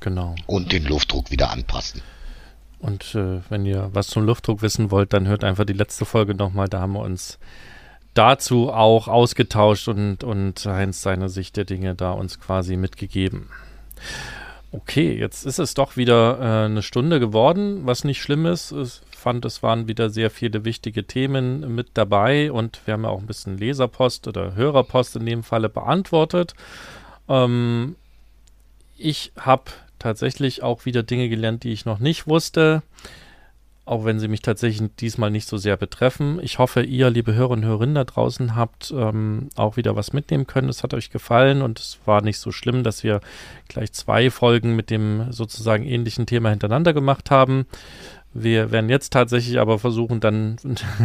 genau. 0.00 0.36
Und 0.46 0.70
den 0.70 0.84
Luftdruck 0.84 1.30
wieder 1.32 1.50
anpassen. 1.50 2.02
Und 2.78 3.14
äh, 3.14 3.40
wenn 3.48 3.66
ihr 3.66 3.90
was 3.92 4.06
zum 4.08 4.24
Luftdruck 4.24 4.62
wissen 4.62 4.90
wollt, 4.90 5.12
dann 5.12 5.26
hört 5.26 5.44
einfach 5.44 5.64
die 5.64 5.72
letzte 5.72 6.04
Folge 6.04 6.34
nochmal. 6.34 6.68
Da 6.68 6.80
haben 6.80 6.92
wir 6.92 7.00
uns 7.00 7.38
dazu 8.14 8.72
auch 8.72 9.08
ausgetauscht 9.08 9.88
und, 9.88 10.24
und 10.24 10.64
Heinz 10.66 11.02
seine 11.02 11.28
Sicht 11.28 11.56
der 11.56 11.64
Dinge 11.64 11.94
da 11.94 12.12
uns 12.12 12.40
quasi 12.40 12.76
mitgegeben. 12.76 13.48
Okay, 14.72 15.18
jetzt 15.18 15.46
ist 15.46 15.58
es 15.58 15.74
doch 15.74 15.96
wieder 15.96 16.38
äh, 16.38 16.64
eine 16.66 16.82
Stunde 16.82 17.18
geworden, 17.18 17.86
was 17.86 18.04
nicht 18.04 18.22
schlimm 18.22 18.46
ist. 18.46 18.70
Ich 18.72 19.00
fand, 19.16 19.44
es 19.44 19.64
waren 19.64 19.88
wieder 19.88 20.10
sehr 20.10 20.30
viele 20.30 20.64
wichtige 20.64 21.04
Themen 21.06 21.74
mit 21.74 21.88
dabei 21.94 22.52
und 22.52 22.80
wir 22.84 22.94
haben 22.94 23.02
ja 23.02 23.10
auch 23.10 23.18
ein 23.18 23.26
bisschen 23.26 23.58
Leserpost 23.58 24.28
oder 24.28 24.54
Hörerpost 24.54 25.16
in 25.16 25.26
dem 25.26 25.42
Falle 25.42 25.68
beantwortet. 25.68 26.54
Ähm, 27.28 27.96
ich 28.96 29.32
habe 29.36 29.64
tatsächlich 29.98 30.62
auch 30.62 30.84
wieder 30.84 31.02
Dinge 31.02 31.28
gelernt, 31.28 31.64
die 31.64 31.72
ich 31.72 31.84
noch 31.84 31.98
nicht 31.98 32.28
wusste 32.28 32.82
auch 33.90 34.04
wenn 34.04 34.20
sie 34.20 34.28
mich 34.28 34.40
tatsächlich 34.40 34.88
diesmal 35.00 35.32
nicht 35.32 35.48
so 35.48 35.56
sehr 35.56 35.76
betreffen. 35.76 36.38
Ich 36.42 36.60
hoffe, 36.60 36.80
ihr, 36.80 37.10
liebe 37.10 37.34
Hörer 37.34 37.50
und 37.50 37.64
Hörerinnen 37.64 37.96
da 37.96 38.04
draußen, 38.04 38.54
habt 38.54 38.94
ähm, 38.96 39.48
auch 39.56 39.76
wieder 39.76 39.96
was 39.96 40.12
mitnehmen 40.12 40.46
können. 40.46 40.68
Es 40.68 40.84
hat 40.84 40.94
euch 40.94 41.10
gefallen 41.10 41.60
und 41.60 41.80
es 41.80 41.98
war 42.04 42.22
nicht 42.22 42.38
so 42.38 42.52
schlimm, 42.52 42.84
dass 42.84 43.02
wir 43.02 43.20
gleich 43.66 43.92
zwei 43.92 44.30
Folgen 44.30 44.76
mit 44.76 44.90
dem 44.90 45.32
sozusagen 45.32 45.84
ähnlichen 45.84 46.26
Thema 46.26 46.50
hintereinander 46.50 46.92
gemacht 46.92 47.32
haben. 47.32 47.66
Wir 48.32 48.70
werden 48.70 48.90
jetzt 48.90 49.12
tatsächlich 49.12 49.58
aber 49.58 49.80
versuchen, 49.80 50.20
dann 50.20 50.54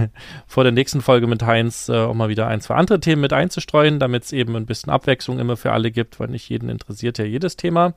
vor 0.45 0.63
der 0.63 0.71
nächsten 0.71 1.01
Folge 1.01 1.25
mit 1.25 1.41
Heinz 1.41 1.89
äh, 1.89 1.97
auch 1.97 2.13
mal 2.13 2.29
wieder 2.29 2.45
ein, 2.45 2.61
zwei 2.61 2.75
andere 2.75 2.99
Themen 2.99 3.21
mit 3.21 3.33
einzustreuen, 3.33 3.97
damit 3.97 4.25
es 4.25 4.31
eben 4.31 4.55
ein 4.55 4.67
bisschen 4.67 4.91
Abwechslung 4.91 5.39
immer 5.39 5.57
für 5.57 5.71
alle 5.71 5.89
gibt, 5.89 6.19
weil 6.19 6.27
nicht 6.27 6.47
jeden 6.49 6.69
interessiert 6.69 7.17
ja 7.17 7.25
jedes 7.25 7.55
Thema. 7.55 7.95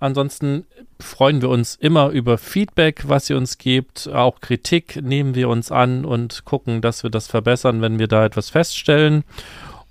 Ansonsten 0.00 0.66
freuen 0.98 1.42
wir 1.42 1.50
uns 1.50 1.76
immer 1.76 2.08
über 2.08 2.38
Feedback, 2.38 3.02
was 3.06 3.28
ihr 3.28 3.36
uns 3.36 3.58
gebt. 3.58 4.08
Auch 4.08 4.40
Kritik 4.40 5.00
nehmen 5.02 5.34
wir 5.34 5.50
uns 5.50 5.70
an 5.70 6.06
und 6.06 6.46
gucken, 6.46 6.80
dass 6.80 7.02
wir 7.02 7.10
das 7.10 7.26
verbessern, 7.26 7.82
wenn 7.82 7.98
wir 7.98 8.08
da 8.08 8.24
etwas 8.24 8.48
feststellen. 8.48 9.24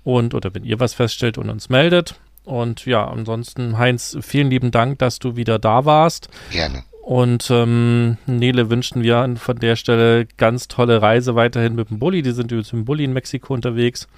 Und 0.02 0.34
oder 0.34 0.52
wenn 0.52 0.64
ihr 0.64 0.80
was 0.80 0.94
feststellt 0.94 1.38
und 1.38 1.48
uns 1.48 1.68
meldet. 1.68 2.16
Und 2.44 2.86
ja, 2.86 3.06
ansonsten, 3.06 3.78
Heinz, 3.78 4.16
vielen 4.20 4.50
lieben 4.50 4.72
Dank, 4.72 4.98
dass 4.98 5.20
du 5.20 5.36
wieder 5.36 5.60
da 5.60 5.84
warst. 5.84 6.28
Gerne. 6.50 6.82
Und 7.02 7.48
ähm, 7.50 8.18
Nele 8.26 8.70
wünschen 8.70 9.02
wir 9.02 9.34
von 9.36 9.58
der 9.58 9.76
Stelle 9.76 10.26
ganz 10.36 10.68
tolle 10.68 11.02
Reise 11.02 11.34
weiterhin 11.34 11.74
mit 11.74 11.90
dem 11.90 11.98
Bulli. 11.98 12.22
Die 12.22 12.32
sind 12.32 12.50
jetzt 12.50 12.72
mit 12.72 12.82
dem 12.82 12.84
Bulli 12.84 13.04
in 13.04 13.12
Mexiko 13.12 13.54
unterwegs. 13.54 14.08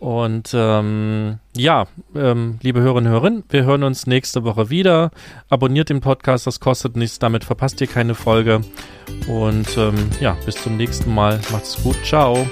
Und 0.00 0.52
ähm, 0.54 1.38
ja, 1.54 1.86
ähm, 2.16 2.58
liebe 2.62 2.80
Hörerinnen 2.80 3.12
und 3.12 3.20
Hörer, 3.20 3.42
wir 3.50 3.64
hören 3.64 3.82
uns 3.82 4.06
nächste 4.06 4.44
Woche 4.44 4.70
wieder. 4.70 5.10
Abonniert 5.50 5.90
den 5.90 6.00
Podcast, 6.00 6.46
das 6.46 6.58
kostet 6.58 6.96
nichts, 6.96 7.18
damit 7.18 7.44
verpasst 7.44 7.80
ihr 7.82 7.86
keine 7.86 8.14
Folge. 8.14 8.62
Und 9.28 9.76
ähm, 9.76 10.08
ja, 10.18 10.38
bis 10.46 10.56
zum 10.56 10.78
nächsten 10.78 11.14
Mal. 11.14 11.38
Macht's 11.52 11.82
gut, 11.82 11.96
ciao. 12.02 12.46